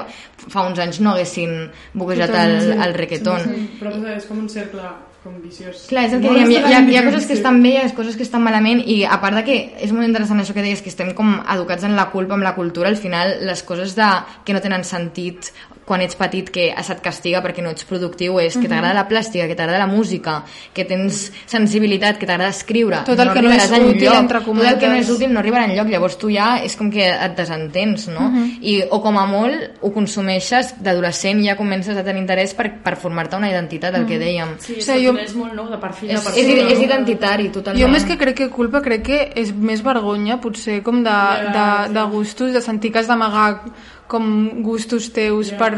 fa 0.48 0.66
uns 0.68 0.78
anys 0.78 1.00
no 1.00 1.12
haguessin 1.12 1.70
boquejat 1.94 2.30
el, 2.30 2.72
el 2.82 2.94
reggaeton. 2.94 3.40
Sí, 3.40 3.70
però 3.80 3.94
és 4.16 4.26
com 4.26 4.38
un 4.38 4.48
cercle 4.48 4.82
com 5.28 5.40
viciós. 5.44 5.84
Clar, 5.90 6.06
és 6.08 6.16
el 6.16 6.22
que 6.24 6.32
dèiem, 6.32 6.50
hi, 6.50 6.58
ha, 6.58 6.64
hi, 6.68 6.76
ha, 6.78 6.82
hi 6.88 6.98
ha 6.98 7.04
coses 7.06 7.28
que 7.28 7.36
estan 7.36 7.60
bé, 7.62 7.74
hi 7.76 7.80
ha 7.82 7.88
coses 7.96 8.16
que 8.16 8.24
estan 8.26 8.44
malament 8.44 8.82
i 8.84 9.02
a 9.04 9.20
part 9.22 9.36
de 9.38 9.44
que 9.46 9.58
és 9.84 9.92
molt 9.94 10.08
interessant 10.08 10.40
això 10.40 10.56
que 10.56 10.64
deies, 10.64 10.82
que 10.84 10.92
estem 10.92 11.12
com 11.18 11.36
educats 11.54 11.84
en 11.88 11.96
la 11.98 12.08
culpa, 12.14 12.38
amb 12.38 12.46
la 12.46 12.54
cultura, 12.56 12.88
al 12.88 13.00
final 13.00 13.36
les 13.48 13.62
coses 13.68 13.96
de, 13.98 14.08
que 14.44 14.56
no 14.56 14.64
tenen 14.64 14.86
sentit 14.88 15.52
quan 15.88 16.02
ets 16.04 16.18
petit 16.20 16.50
que 16.52 16.68
se't 16.84 17.00
castiga 17.00 17.40
perquè 17.40 17.62
no 17.64 17.72
ets 17.72 17.86
productiu 17.88 18.36
és 18.42 18.58
que 18.60 18.68
t'agrada 18.68 18.92
la 18.92 19.06
plàstica, 19.08 19.46
que 19.48 19.56
t'agrada 19.56 19.80
la 19.80 19.88
música, 19.88 20.42
que 20.76 20.84
tens 20.84 21.30
sensibilitat, 21.48 22.18
que 22.20 22.28
t'agrada 22.28 22.52
escriure. 22.52 23.00
Tot 23.08 23.22
el 23.24 23.32
que 23.32 23.42
no 23.42 23.54
és 23.54 23.64
útil, 23.70 24.04
enlloc. 24.04 24.18
entre 24.20 24.42
Tot 24.44 24.60
el 24.60 24.76
que 24.82 24.90
no 24.90 24.98
és 24.98 25.06
cometes. 25.06 25.14
útil 25.16 25.32
no 25.32 25.40
arribarà 25.40 25.64
enlloc, 25.64 25.88
llavors 25.88 26.18
tu 26.20 26.28
ja 26.34 26.50
és 26.64 26.76
com 26.76 26.90
que 26.92 27.08
et 27.08 27.36
desentens, 27.38 28.04
no? 28.12 28.28
I, 28.60 28.82
o 28.84 29.00
com 29.04 29.16
a 29.16 29.24
molt 29.30 29.80
ho 29.80 29.92
consumeixes 29.94 30.74
d'adolescent 30.84 31.40
i 31.40 31.48
ja 31.48 31.56
comences 31.56 31.96
a 31.96 32.04
tenir 32.04 32.20
interès 32.20 32.52
per, 32.58 32.68
per 32.84 32.98
formar-te 33.00 33.40
una 33.40 33.48
identitat, 33.48 33.96
el 33.96 34.04
que 34.06 34.20
dèiem. 34.20 34.58
Sí, 34.60 34.76
O 34.82 34.84
sigui, 34.84 35.06
jo... 35.08 35.16
és 35.22 35.34
molt 35.34 35.54
nou, 35.54 35.68
de 35.70 35.78
perfil 35.82 36.10
És, 36.10 36.18
és, 36.20 36.24
perfil. 36.24 36.58
és 36.72 36.82
identitari, 36.84 37.48
totalment. 37.54 37.82
Jo 37.84 37.88
més 37.92 38.04
que 38.08 38.16
crec 38.20 38.36
que 38.42 38.48
culpa, 38.50 38.80
crec 38.84 39.02
que 39.06 39.20
és 39.42 39.52
més 39.54 39.82
vergonya, 39.84 40.38
potser, 40.40 40.80
com 40.86 41.02
de, 41.04 41.16
de, 41.54 41.66
de 41.94 42.04
gustos, 42.12 42.52
de 42.52 42.62
sentir 42.64 42.92
que 42.92 42.98
has 43.02 43.08
d'amagar 43.10 43.64
com 44.06 44.62
gustos 44.62 45.10
teus 45.12 45.50
Ja. 45.52 45.58
per 45.58 45.72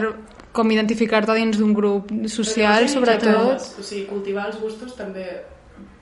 com 0.52 0.70
identificar-te 0.70 1.34
dins 1.34 1.58
d'un 1.58 1.72
grup 1.74 2.08
social, 2.26 2.82
Però 2.84 2.92
sobretot. 2.94 3.68
O 3.78 3.82
sigui, 3.86 4.06
cultivar 4.06 4.48
els 4.50 4.58
gustos 4.60 4.96
també... 4.98 5.26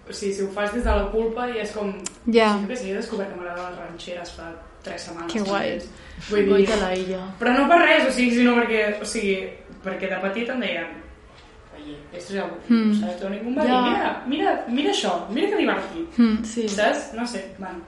O 0.08 0.12
sigui, 0.12 0.32
si 0.32 0.42
ho 0.42 0.48
fas 0.48 0.72
des 0.72 0.84
de 0.84 0.90
la 0.90 1.10
culpa 1.12 1.48
i 1.52 1.58
és 1.60 1.70
com... 1.76 1.90
Ja. 2.32 2.54
Sí, 2.56 2.66
que 2.70 2.76
sí, 2.76 2.90
he 2.90 2.94
descobert 2.96 3.28
que 3.28 3.36
m'agraden 3.36 3.66
les 3.74 3.78
ranxeres 3.82 4.30
fa 4.32 4.46
tres 4.82 5.02
setmanes. 5.04 5.32
Que 5.34 5.42
guai. 5.44 5.74
Vull 6.30 6.46
Vull 6.48 6.62
dir... 6.62 6.70
de 6.70 6.78
la 6.80 6.94
illa. 6.96 7.18
Però 7.38 7.52
no 7.52 7.66
per 7.68 7.82
res, 7.82 8.06
o 8.08 8.14
sigui, 8.16 8.38
sinó 8.38 8.54
perquè... 8.56 8.86
O 9.02 9.04
sigui, 9.04 9.36
perquè 9.84 10.08
de 10.08 10.22
petit 10.24 10.48
em 10.48 10.64
deien 10.64 10.96
Esto 12.12 12.34
es 12.34 12.40
algo... 12.42 12.58
Mm. 12.68 12.90
Mm. 12.90 13.00
¿Sabes? 13.00 13.30
Ningún 13.30 13.58
a 13.58 13.64
Ja. 13.64 13.68
dir, 13.68 13.90
mira, 13.92 14.24
mira, 14.26 14.64
mira 14.68 14.90
això, 14.90 15.12
mira 15.30 15.48
que 15.48 15.56
divertit. 15.56 16.18
Mm. 16.18 16.44
Sí, 16.44 16.68
Saps? 16.68 17.12
No 17.14 17.26
sé, 17.26 17.54
bueno. 17.58 17.80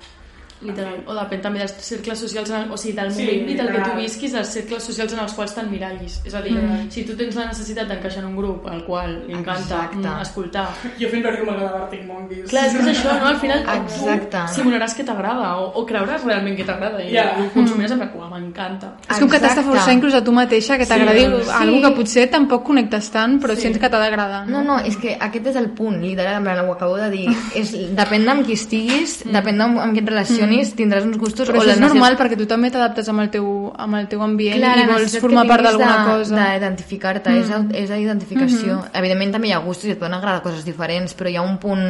Literal. 0.62 1.02
O 1.06 1.14
depèn 1.14 1.40
també 1.40 1.58
dels 1.60 1.72
cercles 1.80 2.18
socials, 2.18 2.50
en 2.50 2.70
o 2.70 2.76
sigui, 2.76 2.94
del 2.96 3.10
Sí, 3.12 3.24
moment 3.24 3.50
i 3.50 3.54
del 3.54 3.68
que 3.72 3.80
tu 3.80 3.96
visquis, 3.96 4.32
dels 4.32 4.48
cercles 4.48 4.82
socials 4.84 5.12
en 5.12 5.18
els 5.20 5.32
quals 5.32 5.54
t'emmirallis. 5.54 6.20
És 6.24 6.34
a 6.34 6.42
dir, 6.42 6.52
Mm. 6.52 6.90
si 6.90 7.04
tu 7.04 7.14
tens 7.16 7.34
la 7.36 7.46
necessitat 7.46 7.88
d'encaixar 7.88 8.22
en 8.22 8.30
un 8.30 8.36
grup 8.36 8.66
al 8.68 8.84
qual 8.84 9.24
li 9.26 9.32
encanta 9.34 9.60
Exacte. 9.84 9.96
mm, 9.96 10.20
escoltar... 10.22 10.68
Jo 11.00 11.08
fent 11.08 11.22
que 11.22 11.44
m'agrada 11.44 11.82
Arctic 11.84 12.04
Monkeys. 12.06 12.50
Clar, 12.50 12.66
és 12.66 12.72
que 12.74 12.90
és 12.90 12.98
això, 12.98 13.18
no? 13.20 13.26
Al 13.26 13.36
final 13.36 13.58
Exacte. 13.60 14.38
tu 14.46 14.60
simularàs 14.62 14.94
que 14.94 15.04
t'agrada 15.04 15.56
o, 15.58 15.72
o 15.80 15.86
creuràs 15.86 16.24
realment 16.24 16.56
que 16.56 16.64
t'agrada 16.64 17.02
i 17.04 17.12
Ja. 17.12 17.36
ho 17.38 17.48
consumiràs 17.54 17.92
amb 17.92 18.02
la 18.02 18.10
qual 18.12 18.30
m'encanta. 18.30 18.94
És 19.08 19.18
com 19.18 19.28
que 19.28 19.38
t'has 19.38 19.54
de 19.54 19.60
Exacte. 19.60 19.70
forçar 19.70 19.92
inclús 19.94 20.14
a 20.14 20.22
tu 20.24 20.32
mateixa 20.32 20.76
que 20.78 20.86
t'agradi 20.86 21.20
Sí. 21.20 21.44
sí, 21.44 21.50
algo 21.50 21.80
que 21.80 21.90
potser 21.96 22.30
tampoc 22.30 22.62
connectes 22.64 23.10
tant, 23.10 23.40
però 23.42 23.54
Sí. 23.54 23.62
sents 23.62 23.78
que 23.78 23.88
t'ha 23.88 23.98
d'agradar. 23.98 24.46
No, 24.48 24.62
no, 24.62 24.78
és 24.80 24.96
que 24.96 25.16
aquest 25.20 25.46
és 25.46 25.56
el 25.56 25.70
punt, 25.70 26.00
literal, 26.02 26.36
en 26.36 26.42
plan, 26.44 26.60
ho 26.68 26.72
acabo 26.72 26.96
de 26.96 27.10
dir. 27.10 27.28
És, 27.54 27.72
depèn 27.96 28.24
d'amb 28.24 28.44
qui 28.44 28.52
estiguis, 28.52 29.24
depèn 29.24 29.56
d'amb 29.58 29.78
amb 29.78 29.92
qui 29.92 30.00
et 30.00 30.08
relacionis, 30.08 30.49
tindràs 30.78 31.04
uns 31.06 31.18
gustos 31.20 31.48
Però 31.48 31.58
o 31.58 31.62
això 31.62 31.74
és 31.76 31.80
normal 31.80 32.16
perquè 32.18 32.36
tu 32.38 32.46
també 32.50 32.70
t'adaptes 32.70 33.08
amb, 33.12 33.20
el 33.24 33.30
teu, 33.30 33.46
amb 33.76 33.94
el 34.00 34.08
teu 34.10 34.22
ambient 34.24 34.58
Clar, 34.58 34.74
i 34.78 34.86
vols 34.90 35.16
formar 35.22 35.46
part 35.48 35.64
d'alguna 35.66 35.96
cosa. 36.08 36.34
Mm. 36.36 36.40
D'identificar-te, 36.54 37.36
és, 37.40 37.50
au- 37.56 37.70
és 37.72 37.90
identificació. 38.00 38.80
Evidentment 38.92 39.32
també 39.38 39.48
hi 39.48 39.54
ha 39.56 39.62
gustos 39.64 39.86
i 39.90 39.94
et 39.94 39.98
poden 40.02 40.14
agradar 40.18 40.42
coses 40.42 40.64
diferents, 40.64 41.14
però 41.14 41.30
hi 41.30 41.36
ha 41.36 41.42
un 41.46 41.58
punt 41.62 41.84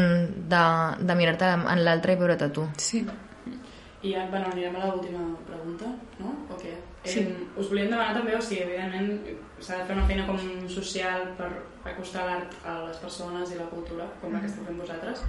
de, 0.51 0.65
de 1.01 1.15
mirar-te 1.19 1.51
en 1.75 1.85
l'altre 1.85 2.15
i 2.15 2.21
veure't 2.21 2.43
a 2.47 2.53
tu. 2.53 2.69
Sí. 2.77 3.05
I 4.03 4.15
ja, 4.15 4.23
bueno, 4.31 4.47
anirem 4.53 4.77
a 4.81 4.87
l'última 4.89 5.27
pregunta, 5.47 5.91
no? 6.19 6.31
O 6.49 6.57
què? 6.57 6.73
Sí. 7.05 7.21
Eh, 7.21 7.61
us 7.61 7.69
volíem 7.69 7.91
demanar 7.91 8.15
també, 8.17 8.33
o 8.37 8.41
sigui, 8.41 8.63
evidentment 8.65 9.11
s'ha 9.61 9.77
de 9.77 9.85
fer 9.89 9.97
una 9.97 10.07
feina 10.09 10.25
com 10.27 10.39
social 10.73 11.27
per 11.37 11.51
acostar 11.93 12.25
l'art 12.25 12.55
a 12.65 12.79
les 12.87 12.97
persones 13.01 13.53
i 13.53 13.59
la 13.59 13.69
cultura, 13.69 14.07
com 14.23 14.33
la 14.33 14.41
que 14.41 14.49
esteu 14.49 14.65
fent 14.65 14.81
vosaltres, 14.81 15.21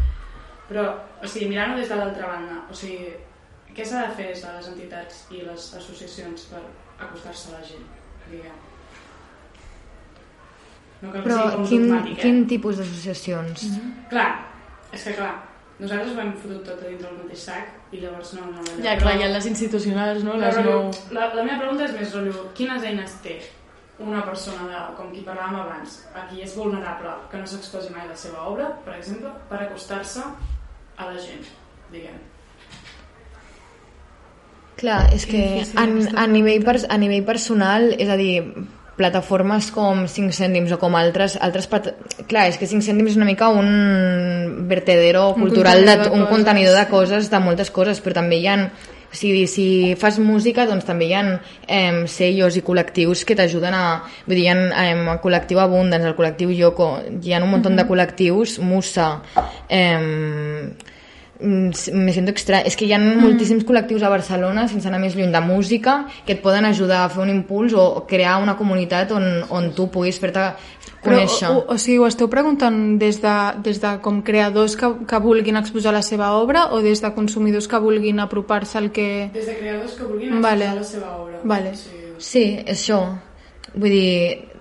però, 0.72 0.88
o 1.19 1.28
sigui, 1.28 1.49
mirant-ho 1.51 1.78
des 1.80 1.91
de 1.91 1.99
l'altra 1.99 2.32
banda, 2.32 2.61
o 2.72 2.78
sigui, 2.82 3.11
què 3.76 3.86
s'ha 3.88 4.05
de 4.07 4.15
fer 4.17 4.32
des 4.32 4.43
de 4.43 4.55
les 4.55 4.69
entitats 4.72 5.24
i 5.36 5.43
les 5.43 5.69
associacions 5.80 6.47
per 6.51 6.61
acostar-se 7.07 7.51
a 7.51 7.57
la 7.57 7.63
gent, 7.67 7.88
diguem? 8.30 8.59
No 11.01 11.11
cal 11.11 11.22
que 11.22 11.28
Però 11.28 11.38
sigui 11.38 11.55
com 11.55 11.69
quin, 11.69 11.88
dogmàtic, 11.88 12.17
eh? 12.17 12.22
quin 12.22 12.43
tipus 12.49 12.82
d'associacions? 12.82 13.63
Clar, 14.11 14.28
és 14.93 15.07
que 15.07 15.15
clar, 15.17 15.32
nosaltres 15.82 16.13
ho 16.13 16.22
hem 16.24 16.36
fotut 16.43 16.61
tot 16.67 16.84
a 16.84 16.91
dintre 16.91 17.09
del 17.09 17.24
mateix 17.24 17.47
sac 17.47 17.95
i 17.95 18.03
llavors 18.03 18.36
no... 18.38 18.51
no 18.53 18.65
Ja, 18.86 18.93
clar, 19.01 19.15
hi 19.17 19.26
ha 19.26 19.32
les 19.34 19.49
institucionals, 19.49 20.24
no? 20.28 20.38
la, 20.38 20.51
Les 20.51 20.61
no... 20.67 20.78
la, 21.17 21.32
la 21.34 21.47
meva 21.47 21.57
pregunta 21.63 21.88
és 21.89 21.97
més, 21.97 22.13
rotllo, 22.15 22.45
quines 22.55 22.86
eines 22.88 23.17
té 23.26 23.39
una 24.01 24.24
persona, 24.26 24.65
de, 24.69 24.80
com 24.97 25.11
qui 25.13 25.26
parlàvem 25.26 25.59
abans, 25.61 25.99
a 26.17 26.24
qui 26.30 26.41
és 26.45 26.55
vulnerable, 26.57 27.11
que 27.30 27.41
no 27.41 27.49
s'exposi 27.49 27.91
mai 27.93 28.07
la 28.09 28.17
seva 28.17 28.47
obra, 28.49 28.72
per 28.86 28.95
exemple, 28.97 29.34
per 29.49 29.59
acostar-se 29.65 30.24
a 31.01 31.09
la 31.09 31.17
gent, 31.17 31.47
diguem. 31.93 32.19
Clar, 34.81 35.01
és 35.13 35.27
que 35.29 35.41
a, 35.77 35.83
a, 35.85 36.27
nivell 36.29 36.63
per, 36.65 36.77
a 36.89 36.97
nivell 36.97 37.25
personal, 37.25 37.91
és 38.01 38.09
a 38.09 38.17
dir, 38.17 38.39
plataformes 38.97 39.69
com 39.73 40.05
5 40.09 40.33
cèntims 40.35 40.71
o 40.73 40.77
com 40.81 40.95
altres, 40.97 41.35
altres 41.41 41.67
plat- 41.69 41.93
clar, 42.29 42.47
és 42.49 42.57
que 42.57 42.69
5 42.69 42.85
cèntims 42.85 43.13
és 43.13 43.19
una 43.19 43.29
mica 43.29 43.49
un 43.49 44.65
vertedero 44.69 45.31
Un 45.35 45.45
cultural, 45.45 45.85
de, 45.85 45.97
contenidor 45.97 46.09
de 46.09 46.15
un 46.15 46.25
coses, 46.25 46.33
contenidor 46.35 46.79
de 46.79 46.87
coses, 46.89 47.29
de 47.31 47.43
moltes 47.45 47.71
coses, 47.71 48.01
però 48.01 48.19
també 48.21 48.41
hi 48.41 48.49
ha 48.49 48.57
o 49.11 49.15
sigui, 49.15 49.43
si 49.45 49.95
fas 49.99 50.17
música, 50.23 50.63
doncs 50.69 50.85
també 50.87 51.09
hi 51.09 51.15
ha 51.19 51.23
eh, 51.67 52.03
sellos 52.07 52.55
i 52.55 52.61
col·lectius 52.63 53.25
que 53.27 53.35
t'ajuden 53.35 53.75
a... 53.75 53.83
Vull 54.23 54.37
dir, 54.37 54.45
hi 54.45 54.51
ha 54.53 54.85
eh, 54.85 54.93
el 54.95 55.19
col·lectiu 55.19 55.59
Abundance, 55.59 56.07
el 56.07 56.15
col·lectiu 56.15 56.53
Yoko, 56.55 56.87
hi 57.19 57.35
ha 57.35 57.41
un 57.43 57.51
munt 57.51 57.75
de 57.75 57.85
col·lectius, 57.89 58.55
Musa, 58.63 59.09
eh, 59.67 59.97
mm, 59.99 60.90
me 61.41 62.13
siento 62.13 62.31
extra... 62.31 62.61
És 62.61 62.75
que 62.77 62.85
hi 62.85 62.93
ha 62.93 62.99
moltíssims 62.99 63.65
col·lectius 63.67 64.03
a 64.05 64.11
Barcelona, 64.13 64.67
sense 64.69 64.87
anar 64.89 64.99
més 65.01 65.15
lluny 65.17 65.31
de 65.33 65.41
música, 65.43 66.05
que 66.25 66.35
et 66.35 66.43
poden 66.43 66.67
ajudar 66.69 67.03
a 67.05 67.09
fer 67.09 67.23
un 67.23 67.31
impuls 67.33 67.73
o 67.73 68.05
crear 68.09 68.37
una 68.41 68.55
comunitat 68.59 69.13
on, 69.15 69.27
on 69.49 69.71
tu 69.77 69.87
puguis 69.93 70.19
fer-te 70.21 70.43
Però, 71.01 71.15
conèixer. 71.15 71.49
o, 71.49 71.63
o, 71.63 71.73
o 71.73 71.79
sigui, 71.81 71.97
ho 72.03 72.07
esteu 72.09 72.29
preguntant 72.29 72.77
des 73.01 73.21
de, 73.23 73.35
des 73.65 73.81
de 73.81 73.95
com 74.05 74.21
creadors 74.25 74.77
que, 74.77 74.91
que 75.09 75.21
vulguin 75.23 75.57
exposar 75.57 75.95
la 75.95 76.03
seva 76.05 76.33
obra 76.37 76.67
o 76.75 76.83
des 76.85 77.01
de 77.01 77.13
consumidors 77.17 77.67
que 77.67 77.81
vulguin 77.81 78.21
apropar-se 78.21 78.77
al 78.77 78.91
que... 78.93 79.31
Des 79.33 79.49
de 79.49 79.57
creadors 79.57 79.97
que 79.97 80.05
vulguin 80.05 80.37
Vale. 80.41 80.69
exposar 80.69 80.77
la 80.77 80.87
seva 80.93 81.17
obra. 81.17 81.41
Vale. 81.43 81.75
Sí. 81.75 81.97
Sí, 82.21 82.45
és 82.61 82.77
això. 82.77 83.01
Vull 83.73 83.89
dir, 83.89 84.51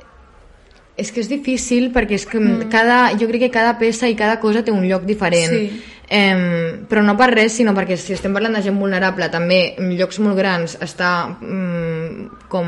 és 1.01 1.11
que 1.13 1.23
és 1.23 1.29
difícil 1.31 1.91
perquè 1.95 2.17
és 2.19 2.27
que 2.29 2.41
mm. 2.41 2.69
cada, 2.73 3.01
jo 3.21 3.29
crec 3.31 3.47
que 3.47 3.55
cada 3.55 3.77
peça 3.81 4.09
i 4.11 4.17
cada 4.17 4.39
cosa 4.41 4.65
té 4.65 4.73
un 4.73 4.85
lloc 4.89 5.07
diferent. 5.09 5.53
Sí. 5.53 5.83
Em, 6.11 6.87
però 6.91 7.05
no 7.07 7.15
per 7.17 7.29
res, 7.31 7.53
sinó 7.55 7.71
perquè 7.77 7.95
si 7.97 8.17
estem 8.17 8.33
parlant 8.35 8.57
de 8.59 8.65
gent 8.67 8.75
vulnerable, 8.81 9.29
també 9.31 9.77
en 9.79 9.93
llocs 9.95 10.19
molt 10.19 10.35
grans 10.37 10.75
està 10.83 11.11
mm, 11.39 12.47
com... 12.51 12.67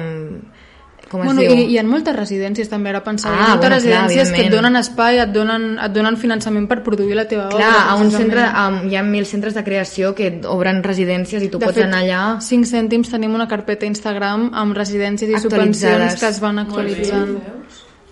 Com 1.13 1.21
es 1.21 1.27
Bueno, 1.27 1.43
diu? 1.43 1.51
i, 1.53 1.65
hi 1.75 1.77
ha 1.77 1.83
moltes 1.85 2.15
residències 2.17 2.71
també, 2.71 2.89
ara 2.89 3.03
pensava, 3.05 3.35
hi 3.35 3.41
Ah, 3.43 3.45
ha 3.45 3.49
moltes 3.57 3.69
bueno, 3.69 3.83
clar, 3.83 3.99
residències 4.07 4.31
que 4.33 4.47
et 4.47 4.55
donen 4.55 4.77
espai, 4.81 5.19
et 5.21 5.33
donen, 5.35 5.67
et 5.85 5.93
donen 5.93 6.17
finançament 6.17 6.69
per 6.71 6.79
produir 6.87 7.19
la 7.19 7.27
teva 7.29 7.51
Clar, 7.51 7.67
obra. 7.69 7.83
a 7.91 7.97
un 8.01 8.11
centre, 8.15 8.47
a, 8.47 8.63
hi 8.89 8.97
ha 8.97 9.03
mil 9.05 9.27
centres 9.29 9.53
de 9.59 9.65
creació 9.67 10.15
que 10.17 10.31
obren 10.49 10.81
residències 10.87 11.43
i 11.45 11.51
tu 11.53 11.59
de 11.59 11.67
pots 11.67 11.77
fet, 11.83 11.85
anar 11.91 12.01
allà... 12.07 12.23
5 12.41 12.65
cèntims 12.71 13.11
tenim 13.13 13.35
una 13.37 13.49
carpeta 13.51 13.85
a 13.85 13.91
Instagram 13.93 14.53
amb 14.55 14.79
residències 14.79 15.29
i 15.35 15.43
subvencions 15.43 16.17
que 16.23 16.31
es 16.31 16.41
van 16.41 16.63
actualitzant 16.63 17.37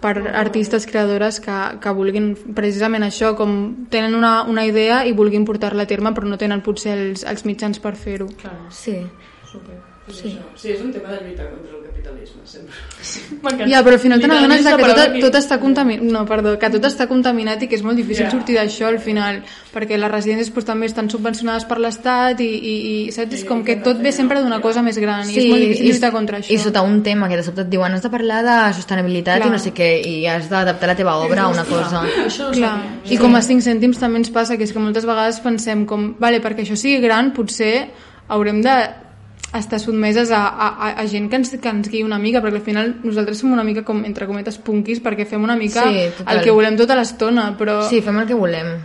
per 0.01 0.15
artistes 0.33 0.87
creadores 0.89 1.41
que, 1.45 1.57
que 1.81 1.93
vulguin 1.97 2.33
precisament 2.57 3.05
això, 3.05 3.35
com 3.37 3.87
tenen 3.93 4.17
una, 4.17 4.43
una 4.49 4.65
idea 4.65 5.03
i 5.05 5.13
vulguin 5.17 5.45
portar-la 5.49 5.85
a 5.85 5.91
terme 5.91 6.15
però 6.17 6.29
no 6.29 6.41
tenen 6.41 6.65
potser 6.65 6.97
els, 6.97 7.25
els 7.29 7.45
mitjans 7.45 7.83
per 7.83 7.95
fer-ho. 8.01 8.31
Sí. 8.73 8.97
Super. 9.51 9.77
Sí. 10.11 10.33
sí, 10.57 10.73
és 10.73 10.81
un 10.83 10.91
tema 10.91 11.13
de 11.13 11.21
lluitar 11.29 11.51
contra 11.53 11.77
el 11.77 11.80
capitalisme, 12.01 12.41
sempre. 12.45 13.67
Ja, 13.69 13.83
però 13.85 13.95
al 13.95 14.01
final 14.01 14.21
te 14.21 14.29
n'adones 14.29 14.65
que 14.65 14.89
tot, 14.95 15.17
tot 15.25 15.37
està 15.39 15.59
contaminat, 15.61 16.05
no, 16.05 16.25
perdó, 16.29 16.57
que 16.59 16.71
tot 16.73 16.87
està 16.89 17.07
contaminat 17.09 17.63
i 17.63 17.69
que 17.69 17.77
és 17.77 17.85
molt 17.85 17.97
difícil 17.97 18.27
Ja. 18.27 18.31
sortir 18.31 18.57
d'això 18.57 18.89
al 18.89 18.99
final, 18.99 19.43
perquè 19.73 19.99
les 19.99 20.11
residències 20.11 20.51
pues, 20.51 20.65
també 20.65 20.87
estan 20.87 21.11
subvencionades 21.11 21.65
per 21.65 21.79
l'Estat 21.79 22.41
i, 22.41 22.49
i, 22.49 22.75
i 23.09 23.13
saps? 23.13 23.35
És 23.41 23.45
com 23.45 23.63
que 23.65 23.77
tot 23.85 24.01
ve 24.01 24.13
sempre 24.13 24.41
d'una 24.41 24.61
cosa 24.61 24.83
més 24.83 24.99
gran 24.99 25.29
i 25.29 25.37
és 25.37 25.47
molt 25.47 25.61
difícil 25.61 25.91
lluitar 25.91 26.13
contra 26.13 26.39
això. 26.39 26.53
I 26.53 26.59
sota 26.59 26.83
un 26.83 27.03
tema 27.03 27.29
que 27.29 27.37
de 27.37 27.43
sobte 27.43 27.63
et 27.63 27.71
diuen 27.71 27.93
has 27.93 28.03
de 28.03 28.11
parlar 28.11 28.43
de 28.45 28.57
sostenibilitat 28.75 29.41
Clar. 29.41 29.49
i 29.49 29.51
no 29.51 29.59
sé 29.59 29.73
què, 29.77 29.91
i 30.07 30.27
has 30.27 30.49
d'adaptar 30.51 30.89
la 30.89 30.97
teva 30.97 31.17
obra 31.17 31.45
a 31.45 31.49
una 31.49 31.65
cosa. 31.65 32.05
Això 32.27 32.51
no 32.51 32.57
Clar. 32.57 32.75
I 33.11 33.19
com 33.19 33.35
a 33.37 33.43
5 33.43 33.61
cèntims 33.65 33.99
també 34.01 34.19
ens 34.19 34.31
passa 34.31 34.57
que 34.57 34.65
és 34.65 34.73
que 34.73 34.79
moltes 34.83 35.07
vegades 35.07 35.41
pensem 35.41 35.87
com, 35.87 36.15
vale, 36.19 36.41
perquè 36.41 36.65
això 36.65 36.77
sigui 36.77 37.01
gran 37.01 37.33
potser 37.33 37.91
haurem 38.29 38.61
de 38.63 38.75
estar 39.59 39.81
sotmeses 39.81 40.31
a, 40.31 40.45
a, 40.47 40.69
a, 40.69 40.91
a 41.03 41.07
gent 41.11 41.29
que 41.31 41.37
ens, 41.41 41.51
que 41.59 41.69
ens 41.69 41.89
guiï 41.91 42.05
una 42.07 42.19
mica, 42.23 42.39
perquè 42.43 42.61
al 42.61 42.67
final 42.67 42.93
nosaltres 43.03 43.39
som 43.43 43.51
una 43.53 43.65
mica 43.67 43.83
com, 43.85 44.05
entre 44.07 44.27
cometes, 44.31 44.59
punkis, 44.63 45.01
perquè 45.03 45.27
fem 45.27 45.43
una 45.43 45.57
mica 45.57 45.83
Sí, 45.89 46.05
total. 46.19 46.37
el 46.37 46.45
que 46.45 46.51
volem 46.55 46.77
tota 46.79 46.95
l'estona, 46.95 47.51
però... 47.59 47.81
Sí, 47.89 48.01
fem 48.01 48.19
el 48.23 48.29
que 48.29 48.35
volem. 48.39 48.77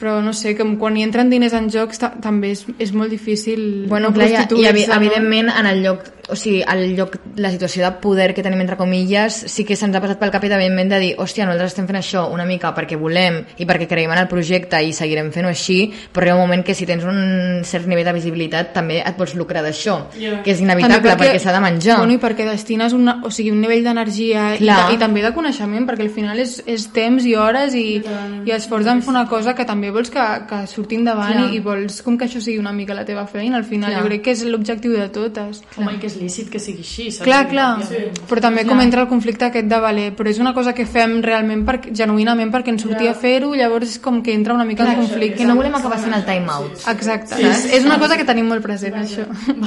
però 0.00 0.20
no 0.24 0.32
sé, 0.32 0.54
com 0.56 0.74
quan 0.80 0.96
hi 0.96 1.04
entren 1.04 1.28
diners 1.30 1.52
en 1.54 1.68
jocs 1.70 2.00
ta 2.00 2.08
també 2.20 2.50
és, 2.52 2.64
és 2.82 2.90
molt 2.92 3.10
difícil 3.12 3.84
Bueno, 3.88 4.08
no 4.08 4.14
clar, 4.16 4.26
i, 4.26 4.32
i 4.32 4.34
evi- 4.34 4.46
prostituir-se, 4.48 4.88
no? 4.90 4.96
evidentment 4.96 5.48
en 5.52 5.66
el 5.70 5.82
lloc, 5.84 6.00
o 6.28 6.36
sigui, 6.36 6.62
el 6.62 6.94
lloc, 6.96 7.16
la 7.36 7.50
situació 7.52 7.84
de 7.84 7.92
poder 8.02 8.32
que 8.34 8.42
tenim 8.42 8.60
entre 8.64 8.76
comilles, 8.76 9.34
sí 9.50 9.64
que 9.64 9.76
se'ns 9.76 9.94
ha 9.96 10.00
passat 10.02 10.18
pel 10.20 10.30
cap 10.32 10.44
evidentment 10.44 10.90
de 10.92 10.98
dir, 11.02 11.10
hòstia, 11.20 11.44
nosaltres 11.46 11.72
estem 11.74 11.86
fent 11.88 11.98
això 12.00 12.26
una 12.32 12.46
mica 12.48 12.72
perquè 12.74 12.96
volem 13.00 13.42
i 13.58 13.66
perquè 13.68 13.88
creiem 13.90 14.12
en 14.14 14.22
el 14.24 14.28
projecte 14.28 14.80
i 14.82 14.92
seguirem 14.96 15.30
fent-ho 15.34 15.50
així, 15.52 15.92
però 16.12 16.26
hi 16.26 16.30
ha 16.32 16.36
un 16.38 16.42
moment 16.44 16.64
que 16.64 16.74
si 16.74 16.86
tens 16.86 17.04
un 17.04 17.60
cert 17.64 17.86
nivell 17.90 18.06
de 18.08 18.14
visibilitat 18.16 18.72
també 18.74 19.00
et 19.04 19.18
vols 19.18 19.34
lucrar 19.34 19.62
d'això, 19.64 19.98
Ja. 20.18 20.42
que 20.42 20.52
és 20.52 20.60
inevitable 20.60 21.10
També 21.10 21.26
perquè, 21.26 21.38
s'ha 21.38 21.52
de 21.52 21.60
menjar. 21.60 21.98
Bueno, 21.98 22.14
i 22.14 22.18
perquè 22.18 22.44
destines 22.48 22.92
una, 22.92 23.20
o 23.24 23.30
sigui, 23.30 23.50
un 23.50 23.60
nivell 23.60 23.84
d'energia 23.84 24.54
i, 24.56 24.68
i 24.94 24.98
també 24.98 25.22
de 25.22 25.32
coneixement, 25.34 25.86
perquè 25.88 26.02
al 26.06 26.10
final 26.10 26.38
és, 26.40 26.62
és 26.66 26.86
temps 26.92 27.24
i 27.24 27.34
hores 27.34 27.74
i, 27.74 28.02
i 28.44 28.50
esforç 28.54 28.86
en 28.90 29.02
fer 29.02 29.10
una 29.12 29.26
cosa 29.28 29.54
que 29.54 29.64
també 29.64 29.90
vols 29.90 30.10
que, 30.10 30.24
que 30.48 30.62
surti 30.70 30.96
endavant 31.00 31.32
Clar. 31.34 31.48
i, 31.52 31.56
i 31.56 31.60
vols 31.64 32.00
com 32.02 32.16
que 32.18 32.26
això 32.28 32.40
sigui 32.40 32.58
una 32.58 32.72
mica 32.72 32.94
la 32.94 33.04
teva 33.04 33.26
feina. 33.26 33.56
Al 33.58 33.64
final 33.64 33.90
Clar. 33.92 34.02
jo 34.02 34.08
crec 34.08 34.22
que 34.24 34.34
és 34.36 34.44
l'objectiu 34.44 34.92
de 34.96 35.08
totes. 35.14 35.62
Home, 35.76 35.94
i 35.96 35.98
que 36.02 36.06
és 36.06 36.13
lícit 36.16 36.48
que 36.50 36.58
sigui 36.58 36.80
així, 36.80 37.10
saps? 37.10 37.24
Clar, 37.24 37.48
clar, 37.48 37.78
Ja. 37.84 38.10
però 38.28 38.40
també 38.40 38.64
com 38.66 38.80
entra 38.80 39.02
el 39.02 39.08
conflicte 39.08 39.44
aquest 39.46 39.66
de 39.68 39.78
valer, 39.80 40.14
però 40.16 40.28
és 40.30 40.38
una 40.38 40.52
cosa 40.54 40.72
que 40.74 40.86
fem 40.86 41.20
realment 41.22 41.64
per, 41.64 41.80
genuïnament 41.92 42.50
perquè 42.52 42.68
ens 42.68 42.82
sortia 42.82 43.10
a 43.12 43.14
fer-ho, 43.14 43.54
llavors 43.54 43.88
és 43.88 43.98
com 43.98 44.22
que 44.22 44.32
entra 44.34 44.54
una 44.54 44.64
mica 44.64 44.84
Clar, 44.84 44.94
en 44.94 45.00
conflicte. 45.06 45.36
que 45.38 45.46
no 45.46 45.54
volem 45.56 45.74
acabar 45.74 45.98
sent 45.98 46.14
el 46.14 46.24
time 46.24 46.46
out. 46.48 46.72
Exacte, 46.88 47.34
és, 47.40 47.64
és 47.72 47.84
una 47.84 47.98
cosa 47.98 48.16
que 48.16 48.24
tenim 48.24 48.46
molt 48.48 48.62
present, 48.62 48.94
això. 48.94 49.26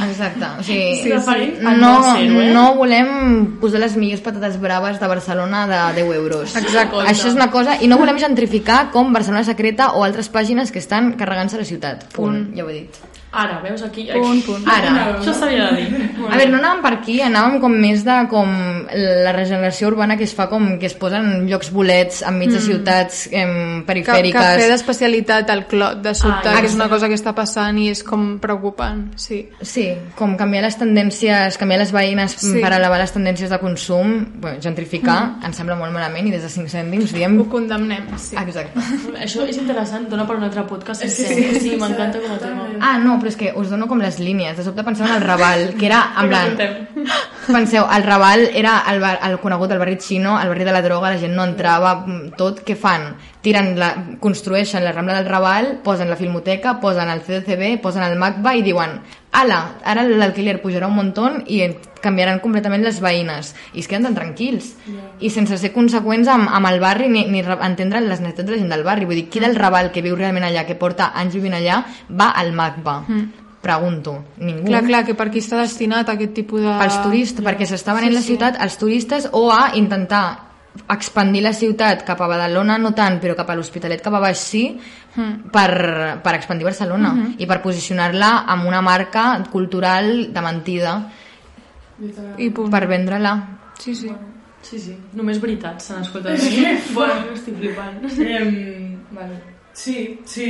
Exacte, 0.10 0.46
o 0.60 0.64
sigui, 0.64 0.96
Sí, 1.04 1.12
a 1.12 1.72
no, 1.76 2.16
eh? 2.18 2.52
no 2.54 2.76
volem 2.76 3.58
posar 3.62 3.80
les 3.80 3.96
millors 3.98 4.22
patates 4.22 4.60
braves 4.60 5.00
de 5.00 5.08
Barcelona 5.08 5.66
de 5.68 6.02
10 6.02 6.16
euros. 6.16 6.56
Exacte. 6.56 6.96
Això 7.08 7.28
és 7.28 7.34
una 7.36 7.50
cosa, 7.52 7.78
i 7.82 7.88
no 7.88 7.98
volem 7.98 8.18
gentrificar 8.18 8.92
com 8.92 9.12
Barcelona 9.14 9.44
Secreta 9.44 9.92
o 9.94 10.04
altres 10.04 10.30
pàgines 10.32 10.72
que 10.72 10.80
estan 10.80 11.14
carregant-se 11.20 11.58
la 11.58 11.66
ciutat. 11.66 12.08
Punt, 12.14 12.54
ja 12.56 12.64
ho 12.66 12.70
he 12.70 12.74
dit. 12.82 12.96
Ara, 13.32 13.60
veus 13.62 13.82
aquí? 13.84 14.08
Punt, 14.14 14.40
punt. 14.46 14.64
Ara, 14.72 14.92
Això 15.20 15.34
s'havia 15.36 15.66
de 15.72 15.82
dir. 15.84 16.04
a 16.30 16.38
veure, 16.38 16.48
no 16.52 16.58
anàvem 16.62 16.82
per 16.82 16.94
aquí, 16.96 17.18
anàvem 17.22 17.60
com 17.62 17.74
més 17.76 18.04
de 18.08 18.16
com 18.32 18.48
la 18.94 19.34
regeneració 19.36 19.90
urbana 19.92 20.16
que 20.18 20.24
es 20.24 20.34
fa 20.34 20.48
com 20.50 20.78
que 20.80 20.88
es 20.88 20.96
posen 20.96 21.46
llocs 21.50 21.70
bolets 21.76 22.22
enmig 22.26 22.54
de 22.56 22.62
ciutats 22.64 23.28
em, 23.32 23.82
Ca 23.84 23.88
perifèriques. 23.92 24.40
cafè 24.42 24.70
d'especialitat 24.72 25.50
al 25.54 25.66
clot 25.68 26.02
de 26.02 26.14
sobte, 26.16 26.48
Ah, 26.50 26.62
que 26.62 26.68
és 26.72 26.76
una 26.76 26.88
cosa 26.90 27.10
que 27.10 27.16
està 27.20 27.34
passant 27.36 27.78
i 27.78 27.90
és 27.92 28.02
com 28.04 28.40
preocupant, 28.40 29.12
sí. 29.20 29.50
Sí, 29.62 29.90
com 30.16 30.38
canviar 30.38 30.64
les 30.64 30.78
tendències, 30.80 31.58
canviar 31.58 31.80
les 31.84 31.92
veïnes 31.92 32.32
Sí. 32.32 32.54
sí. 32.54 32.62
per 32.64 32.72
elevar 32.74 32.98
les 33.00 33.12
tendències 33.12 33.50
de 33.50 33.60
consum, 33.60 34.26
bueno, 34.40 34.58
gentrificar, 34.62 35.20
mm. 35.42 35.46
ens 35.46 35.58
sembla 35.58 35.76
molt 35.76 35.92
malament 35.94 36.28
i 36.28 36.32
des 36.32 36.42
de 36.42 36.50
5 36.50 36.70
cèntims 36.72 37.12
diem... 37.14 37.38
Ho 37.42 37.46
condemnem, 37.50 38.08
sí. 38.18 38.36
Exacte. 38.40 38.80
Això 39.22 39.46
és 39.48 39.58
interessant, 39.58 40.08
dona 40.10 40.26
per 40.26 40.38
un 40.38 40.44
altre 40.44 40.64
podcast. 40.66 41.04
És 41.04 41.16
que 41.18 41.24
sencer. 41.28 41.54
sí, 41.62 41.70
sí, 41.72 41.76
m'encanta 41.78 42.20
com 42.24 42.32
a 42.32 42.38
tema. 42.40 42.68
Ah, 42.80 42.98
no, 42.98 43.18
però 43.20 43.27
és 43.28 43.38
que 43.40 43.54
us 43.56 43.70
dono 43.70 43.88
com 43.88 44.02
les 44.02 44.20
línies. 44.20 44.58
De 44.58 44.66
sobte 44.66 44.86
penseu 44.88 45.06
en 45.08 45.16
el 45.18 45.26
Raval, 45.26 45.74
que 45.80 45.88
era, 45.90 46.02
en 46.20 46.30
plan... 46.32 46.58
Penseu, 47.48 47.86
el 47.96 48.04
Raval 48.04 48.50
era 48.60 48.82
el, 48.92 49.00
bar, 49.00 49.20
el 49.24 49.38
conegut 49.40 49.70
del 49.72 49.80
barri 49.80 49.96
xino, 50.04 50.34
el 50.42 50.50
barri 50.52 50.66
de 50.68 50.74
la 50.76 50.82
droga, 50.84 51.14
la 51.14 51.20
gent 51.22 51.32
no 51.36 51.46
entrava, 51.48 51.94
tot. 52.36 52.60
Què 52.68 52.76
fan? 52.76 53.14
Tiren 53.46 53.72
la, 53.80 53.94
construeixen 54.20 54.84
la 54.84 54.92
Rambla 54.92 55.22
del 55.22 55.30
Raval, 55.30 55.78
posen 55.84 56.12
la 56.12 56.18
Filmoteca, 56.20 56.82
posen 56.84 57.08
el 57.14 57.24
CDCB, 57.24 57.78
posen 57.80 58.04
el 58.04 58.18
MACBA 58.20 58.58
i 58.60 58.66
diuen 58.68 59.00
ala, 59.32 59.78
ara 59.84 60.04
l'alquiler 60.08 60.62
pujarà 60.62 60.88
un 60.88 60.96
muntó 60.96 61.28
i 61.46 61.62
canviaran 62.02 62.40
completament 62.40 62.84
les 62.84 63.00
veïnes. 63.02 63.54
I 63.74 63.80
es 63.84 63.88
queden 63.88 64.04
tan 64.08 64.16
tranquils. 64.16 64.76
I 65.20 65.30
sense 65.30 65.58
ser 65.58 65.74
conseqüents 65.74 66.28
amb, 66.32 66.50
amb 66.52 66.70
el 66.72 66.80
barri 66.80 67.10
ni, 67.10 67.26
ni 67.30 67.42
re- 67.42 67.58
entendre 67.66 68.02
les 68.02 68.20
necessitats 68.22 68.48
de 68.48 68.56
la 68.56 68.62
gent 68.62 68.72
del 68.72 68.84
barri. 68.88 69.06
Vull 69.06 69.16
dir, 69.20 69.28
qui 69.30 69.40
del 69.44 69.56
Raval 69.56 69.92
que 69.92 70.02
viu 70.02 70.16
realment 70.16 70.46
allà 70.48 70.66
que 70.66 70.76
porta 70.76 71.12
anys 71.14 71.36
vivint 71.36 71.54
allà 71.58 71.84
va 72.10 72.32
al 72.32 72.54
MACBA 72.54 73.04
pregunto, 73.62 74.24
ningú? 74.38 74.68
Clar, 74.70 74.84
clar, 74.86 75.04
que 75.06 75.14
per 75.18 75.30
qui 75.34 75.42
està 75.42 75.58
destinat 75.60 76.08
aquest 76.14 76.34
tipus 76.38 76.62
de... 76.62 76.70
als 76.72 77.02
turistes, 77.04 77.44
perquè 77.44 77.66
s'està 77.68 77.94
venent 77.98 78.14
la 78.14 78.22
ciutat 78.24 78.56
als 78.64 78.78
turistes 78.80 79.28
o 79.34 79.50
a 79.52 79.74
intentar 79.76 80.47
expandir 80.94 81.42
la 81.44 81.54
ciutat 81.54 82.04
cap 82.08 82.22
a 82.22 82.28
Badalona 82.28 82.78
no 82.78 82.94
tant, 82.94 83.20
però 83.20 83.36
cap 83.36 83.50
a 83.50 83.56
l'Hospitalet 83.56 84.02
cap 84.04 84.14
a 84.14 84.20
baix 84.24 84.38
sí, 84.38 84.64
per, 85.52 85.72
per 86.24 86.34
expandir 86.38 86.66
Barcelona 86.68 87.14
i 87.38 87.46
per 87.50 87.62
posicionar-la 87.64 88.46
amb 88.46 88.68
una 88.70 88.82
marca 88.86 89.44
cultural 89.52 90.34
de 90.34 90.42
mentida 90.46 90.96
I 92.38 92.50
punt. 92.52 92.70
per 92.72 92.86
vendre-la 92.88 93.36
Sí, 93.80 93.94
sí. 93.96 94.12
Sí, 94.68 94.80
sí, 94.82 94.96
només 95.14 95.38
veritat 95.40 95.80
se 95.80 95.94
n'escolta 95.96 96.34
aquí. 96.36 96.66
Bueno, 96.92 97.32
estic 97.34 97.56
flipant. 97.62 98.02
Em, 98.20 98.98
vale. 99.16 99.38
Sí, 99.72 100.20
sí, 100.26 100.48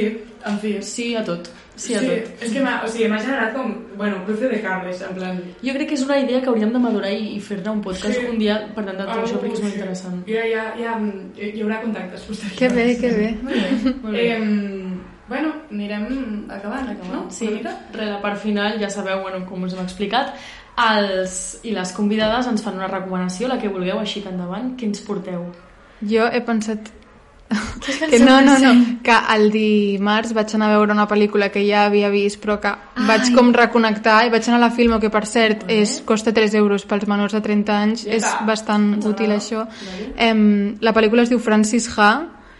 en 0.47 0.57
fi. 0.59 0.71
Sí 0.81 1.09
a 1.15 1.23
tot. 1.27 1.49
Sí 1.77 1.93
Sí, 1.93 1.95
a 1.95 1.99
tot. 2.01 2.43
és 2.43 2.51
que 2.53 2.61
m'ha 2.65 2.75
o 2.83 2.87
sigui, 2.89 3.07
generat 3.07 3.53
com, 3.53 3.71
bueno, 3.95 4.23
cruce 4.25 4.49
de 4.49 4.59
cables, 4.63 5.01
en 5.05 5.13
plan... 5.15 5.41
Jo 5.61 5.73
crec 5.75 5.87
que 5.91 5.95
és 5.95 6.03
una 6.03 6.17
idea 6.19 6.41
que 6.41 6.49
hauríem 6.49 6.73
de 6.73 6.79
madurar 6.81 7.11
i, 7.13 7.35
i 7.35 7.39
fer-ne 7.39 7.69
un 7.69 7.81
podcast 7.85 8.17
Sí. 8.17 8.25
un 8.31 8.39
dia 8.41 8.57
per 8.73 8.83
tant 8.83 8.97
de 8.97 9.03
tot 9.05 9.13
això 9.13 9.37
Algú, 9.37 9.43
perquè 9.45 9.53
és 9.53 9.61
molt 9.61 9.73
sí. 9.73 9.79
interessant. 9.79 10.23
Ja, 10.27 10.43
ja, 10.49 10.63
ja, 10.81 10.95
hi, 11.37 11.51
hi 11.53 11.61
haurà 11.61 11.79
contactes 11.83 12.25
posteriors. 12.25 12.57
Que 12.57 12.69
bé, 12.73 12.87
que 12.97 13.11
bé. 13.13 13.29
Molt 13.43 14.11
bé. 14.11 14.27
Eh, 14.27 15.29
bueno, 15.29 15.53
anirem 15.69 16.47
acabant, 16.49 16.89
no? 17.11 17.25
Sí, 17.29 17.49
re, 17.93 18.05
la 18.05 18.21
part 18.23 18.39
final, 18.41 18.79
ja 18.81 18.89
sabeu, 18.89 19.21
bueno, 19.21 19.45
com 19.45 19.63
us 19.67 19.73
hem 19.75 19.83
explicat, 19.83 20.33
els 20.77 21.59
i 21.67 21.73
les 21.75 21.91
convidades 21.93 22.47
ens 22.47 22.63
fan 22.63 22.77
una 22.77 22.87
recomanació, 22.87 23.47
la 23.51 23.57
que 23.59 23.69
vulgueu, 23.69 23.99
així 23.99 24.21
que 24.23 24.29
endavant, 24.29 24.75
què 24.79 24.85
ens 24.89 25.01
porteu? 25.05 25.49
Jo 26.01 26.27
he 26.31 26.41
pensat... 26.45 26.93
Que 28.09 28.19
no, 28.19 28.41
no, 28.41 28.57
no, 28.59 28.99
que 29.03 29.15
el 29.33 29.45
dimarts 29.53 30.33
vaig 30.35 30.51
anar 30.57 30.67
a 30.67 30.73
veure 30.75 30.91
una 30.91 31.05
pel·lícula 31.07 31.47
que 31.53 31.61
ja 31.63 31.85
havia 31.87 32.09
vist 32.11 32.41
però 32.43 32.57
que 32.59 32.73
vaig 33.07 33.29
com 33.35 33.53
reconnectar 33.55 34.17
i 34.27 34.31
vaig 34.33 34.49
anar 34.49 34.59
a 34.59 34.65
la 34.65 34.71
Filmo 34.75 34.99
que 34.99 35.11
per 35.13 35.23
cert 35.29 35.63
és, 35.71 36.01
costa 36.03 36.33
3 36.35 36.57
euros 36.59 36.83
pels 36.89 37.07
menors 37.07 37.37
de 37.37 37.41
30 37.45 37.77
anys 37.77 38.03
és 38.03 38.27
bastant 38.47 38.97
útil 39.07 39.31
això 39.31 39.63
em, 40.17 40.75
la 40.83 40.91
pel·lícula 40.97 41.23
es 41.23 41.31
diu 41.31 41.39
Francis 41.39 41.87
Ha 41.95 42.11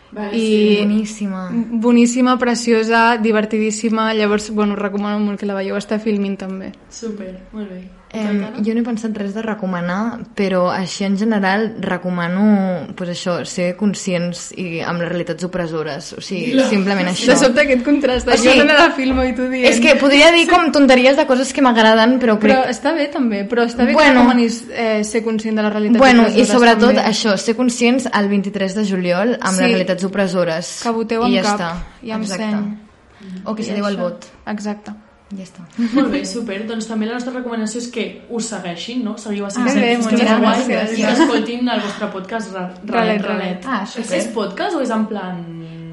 Vale, 0.09 0.37
I 0.37 0.39
sí, 0.39 0.77
Boníssima. 0.79 1.49
boníssima, 1.51 2.37
preciosa, 2.39 3.17
divertidíssima. 3.17 4.13
Llavors, 4.13 4.49
bueno, 4.51 4.73
us 4.73 4.79
recomano 4.79 5.19
molt 5.19 5.39
que 5.39 5.45
la 5.45 5.57
veieu. 5.57 5.75
Està 5.75 5.99
filmint 5.99 6.37
també. 6.39 6.71
Super, 6.89 7.33
molt 7.51 7.69
bé. 7.69 7.81
Eh, 8.09 8.53
jo 8.63 8.73
no 8.73 8.79
he 8.79 8.83
pensat 8.87 9.17
res 9.19 9.33
de 9.35 9.41
recomanar, 9.43 10.21
però 10.33 10.69
així 10.71 11.03
en 11.03 11.17
general 11.19 11.73
recomano 11.83 12.87
pues 12.95 13.09
això, 13.11 13.41
ser 13.45 13.75
conscients 13.75 14.53
i 14.55 14.79
amb 14.79 15.01
les 15.01 15.09
realitats 15.09 15.43
opressores. 15.43 16.13
O 16.17 16.21
sigui, 16.23 16.55
simplement 16.69 17.09
això. 17.11 17.33
De 17.33 17.35
sobte 17.41 17.65
aquest 17.65 17.83
contrast. 17.83 18.27
O 18.31 18.37
sigui, 18.39 18.59
jo 18.61 18.65
no 18.69 18.77
la 18.79 18.91
filmo 18.95 19.25
i 19.27 19.33
tu 19.35 19.49
dient... 19.51 19.67
És 19.73 19.81
que 19.83 19.97
podria 19.99 20.31
dir 20.31 20.45
com 20.49 20.71
tonteries 20.71 21.17
de 21.19 21.25
coses 21.27 21.51
que 21.53 21.61
m'agraden, 21.61 22.15
però 22.21 22.37
crec... 22.39 22.53
Però 22.55 22.63
està 22.71 22.93
bé 22.95 23.09
també, 23.11 23.43
però 23.49 23.65
està 23.67 23.83
bé 23.85 23.91
Bueno. 23.93 24.13
que 24.13 24.19
recomanis 24.21 24.61
eh, 24.71 25.03
ser 25.03 25.21
conscient 25.25 25.57
de 25.59 25.63
les 25.67 25.73
realitats 25.73 25.99
Bueno, 25.99 26.21
i 26.23 26.31
opressores, 26.31 26.49
sobretot 26.55 26.95
també. 26.95 27.09
això, 27.11 27.35
ser 27.37 27.55
conscients 27.59 28.07
el 28.13 28.29
23 28.29 28.75
de 28.75 28.85
juliol 28.85 29.35
amb 29.41 29.53
Sí. 29.57 29.61
les 29.63 29.71
realitats 29.73 30.03
opressores. 30.07 30.79
Que 30.83 30.91
voteu 30.95 31.23
amb 31.27 31.33
I 31.33 31.41
ja 31.41 31.43
cap 31.43 31.59
està. 31.59 31.73
i 32.03 32.11
amb 32.11 32.23
Exacte. 32.23 32.45
seny. 32.55 33.43
O 33.43 33.53
que 33.55 33.63
I 33.63 33.65
se 33.65 33.73
diu 33.75 33.85
el 33.85 33.97
això. 33.97 34.01
vot. 34.01 34.25
Exacte. 34.47 34.91
Ja 35.35 35.43
està. 35.43 35.65
Molt 35.93 36.07
bé, 36.13 36.21
super. 36.25 36.61
Doncs 36.69 36.85
també 36.87 37.05
la 37.09 37.17
nostra 37.17 37.33
recomanació 37.33 37.81
és 37.81 37.87
que 37.91 38.21
us 38.29 38.45
segueixin, 38.53 39.01
no? 39.03 39.17
Seguiu 39.19 39.43
a 39.45 39.49
5 39.51 39.65
Ah, 39.67 39.73
cèntims, 39.75 40.07
que 40.07 40.15
és 40.15 40.39
guai, 40.39 40.61
i 40.95 41.01
que 41.03 41.11
escoltin 41.11 41.67
el 41.73 41.81
vostre 41.83 42.07
podcast 42.13 42.53
Ra- 42.55 42.69
Ralet 42.85 43.21
Ralet. 43.25 43.65
Ah, 43.67 43.85
super. 43.85 44.17
és 44.21 44.27
podcast 44.33 44.75
o 44.77 44.81
és 44.81 44.89
en 44.95 45.05
plan... 45.09 45.43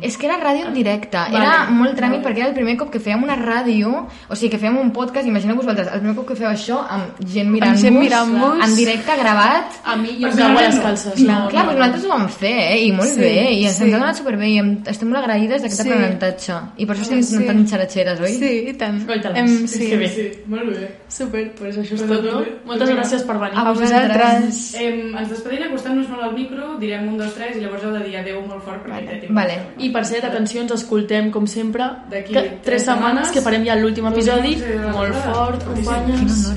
És 0.04 0.18
que 0.20 0.26
era 0.28 0.36
ràdio 0.36 0.66
en 0.68 0.74
directe, 0.74 1.16
Vale. 1.16 1.36
era 1.38 1.70
molt 1.70 1.96
tràmit 1.96 2.20
Vale. 2.20 2.24
perquè 2.28 2.38
era 2.44 2.48
el 2.48 2.54
primer 2.54 2.76
cop 2.76 2.90
que 2.92 3.00
fèiem 3.00 3.22
una 3.24 3.36
ràdio, 3.36 4.06
o 4.28 4.36
sigui, 4.36 4.50
que 4.52 4.58
fèiem 4.60 4.76
un 4.78 4.90
podcast, 4.92 5.26
imagineu-vos 5.26 5.64
vosaltres, 5.64 5.88
el 5.94 6.00
primer 6.00 6.16
cop 6.16 6.28
que 6.28 6.36
feu 6.36 6.48
això 6.50 6.82
amb 6.88 7.18
gent 7.24 7.48
mirant-vos, 7.50 7.80
gent 7.80 7.98
mirant-vos. 7.98 8.58
en 8.68 8.76
directe, 8.76 9.16
gravat, 9.18 9.78
A 9.84 9.96
mi 9.96 10.18
jo 10.20 10.28
em 10.28 10.54
les 10.56 10.78
calces. 10.78 11.14
Clar, 11.14 11.40
no, 11.44 11.48
clar 11.48 11.64
no. 11.64 11.70
però 11.72 11.78
nosaltres 11.78 12.04
ho 12.04 12.08
vam 12.08 12.28
fer, 12.28 12.52
eh? 12.74 12.86
i 12.86 12.92
molt 12.92 13.08
Sí, 13.08 13.20
bé, 13.20 13.52
i 13.52 13.64
ens 13.64 13.76
sí. 13.76 13.84
ens 13.84 13.94
ha 13.94 13.98
donat 13.98 14.16
superbé, 14.16 14.48
i 14.50 14.58
em, 14.58 14.82
estem 14.86 15.08
molt 15.08 15.22
agraïdes 15.24 15.62
d'aquest 15.62 15.82
Sí. 15.82 15.88
aprenentatge. 15.88 16.52
I 16.76 16.86
per 16.86 16.96
això 16.96 17.00
estem 17.18 17.22
Sí. 17.22 17.46
tan 17.46 17.66
xaratxeres, 17.66 18.20
oi? 18.20 18.32
Sí, 18.34 18.52
i 18.68 18.72
tant. 18.74 19.00
Em, 19.34 19.48
Sí, 19.66 19.78
sí. 19.78 19.88
que 19.90 19.96
bé. 19.96 20.08
Sí, 20.08 20.30
molt 20.46 20.68
bé. 20.68 20.90
Super, 21.08 21.44
doncs 21.58 21.76
això 21.78 21.94
és 21.94 22.02
Pues 22.02 22.20
tot, 22.20 22.24
no? 22.24 22.44
Moltes 22.66 22.90
gràcies 22.90 23.22
per 23.24 23.38
venir. 23.38 23.56
A 23.58 23.72
vosaltres. 23.72 24.74
Eh, 24.74 25.12
ens 25.18 25.28
despedim 25.30 25.62
acostant-nos 25.68 26.08
molt 26.08 26.22
al 26.22 26.34
micro, 26.34 26.76
direm 26.78 27.08
un, 27.08 27.16
dos, 27.18 27.32
tres, 27.34 27.56
i 27.56 27.60
llavors 27.60 27.82
heu 27.84 27.92
de 27.92 28.04
dir 28.04 28.16
adeu 28.18 28.40
molt 28.46 28.62
fort 28.64 28.84
temps. 28.84 29.30
Vale. 29.30 29.58
I 29.78 29.90
per 29.94 30.04
cert, 30.08 30.24
atenció, 30.28 30.60
ens 30.64 30.72
escoltem, 30.76 31.30
com 31.34 31.46
sempre, 31.46 31.84
D'aquí 32.10 32.32
que- 32.34 32.42
tres 32.42 32.62
tres 32.64 32.82
setmanes, 32.84 33.28
setmanes, 33.28 33.32
que 33.32 33.40
farem 33.46 33.64
ja 33.64 33.74
l'últim 33.78 34.04
l'últim 34.04 34.06
episodi, 34.10 34.56
la 34.56 34.92
molt 34.92 35.14
fort, 35.24 35.64
companyes. 35.64 36.52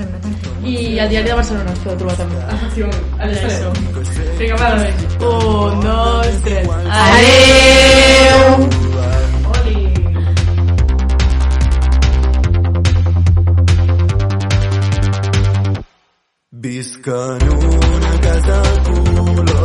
I 0.64 0.98
al 0.98 1.08
diari 1.08 1.28
de 1.30 1.34
Barcelona 1.38 1.70
ens 1.70 1.78
podeu 1.84 1.98
trobar 1.98 2.16
també. 2.18 2.36
Efectivament. 2.56 3.04
Allà 3.20 3.32
hi 3.32 3.50
som. 3.62 3.74
Vinga, 4.38 4.56
va, 4.56 4.68
adéu. 4.74 4.92
Un, 5.30 5.80
dos, 5.86 6.42
tres. 6.44 6.68
Adeu! 7.02 8.68
Oli. 9.54 9.78
Visc 16.50 17.06
en 17.06 17.42
una 17.52 18.20
casa 18.26 18.62
color 18.86 19.57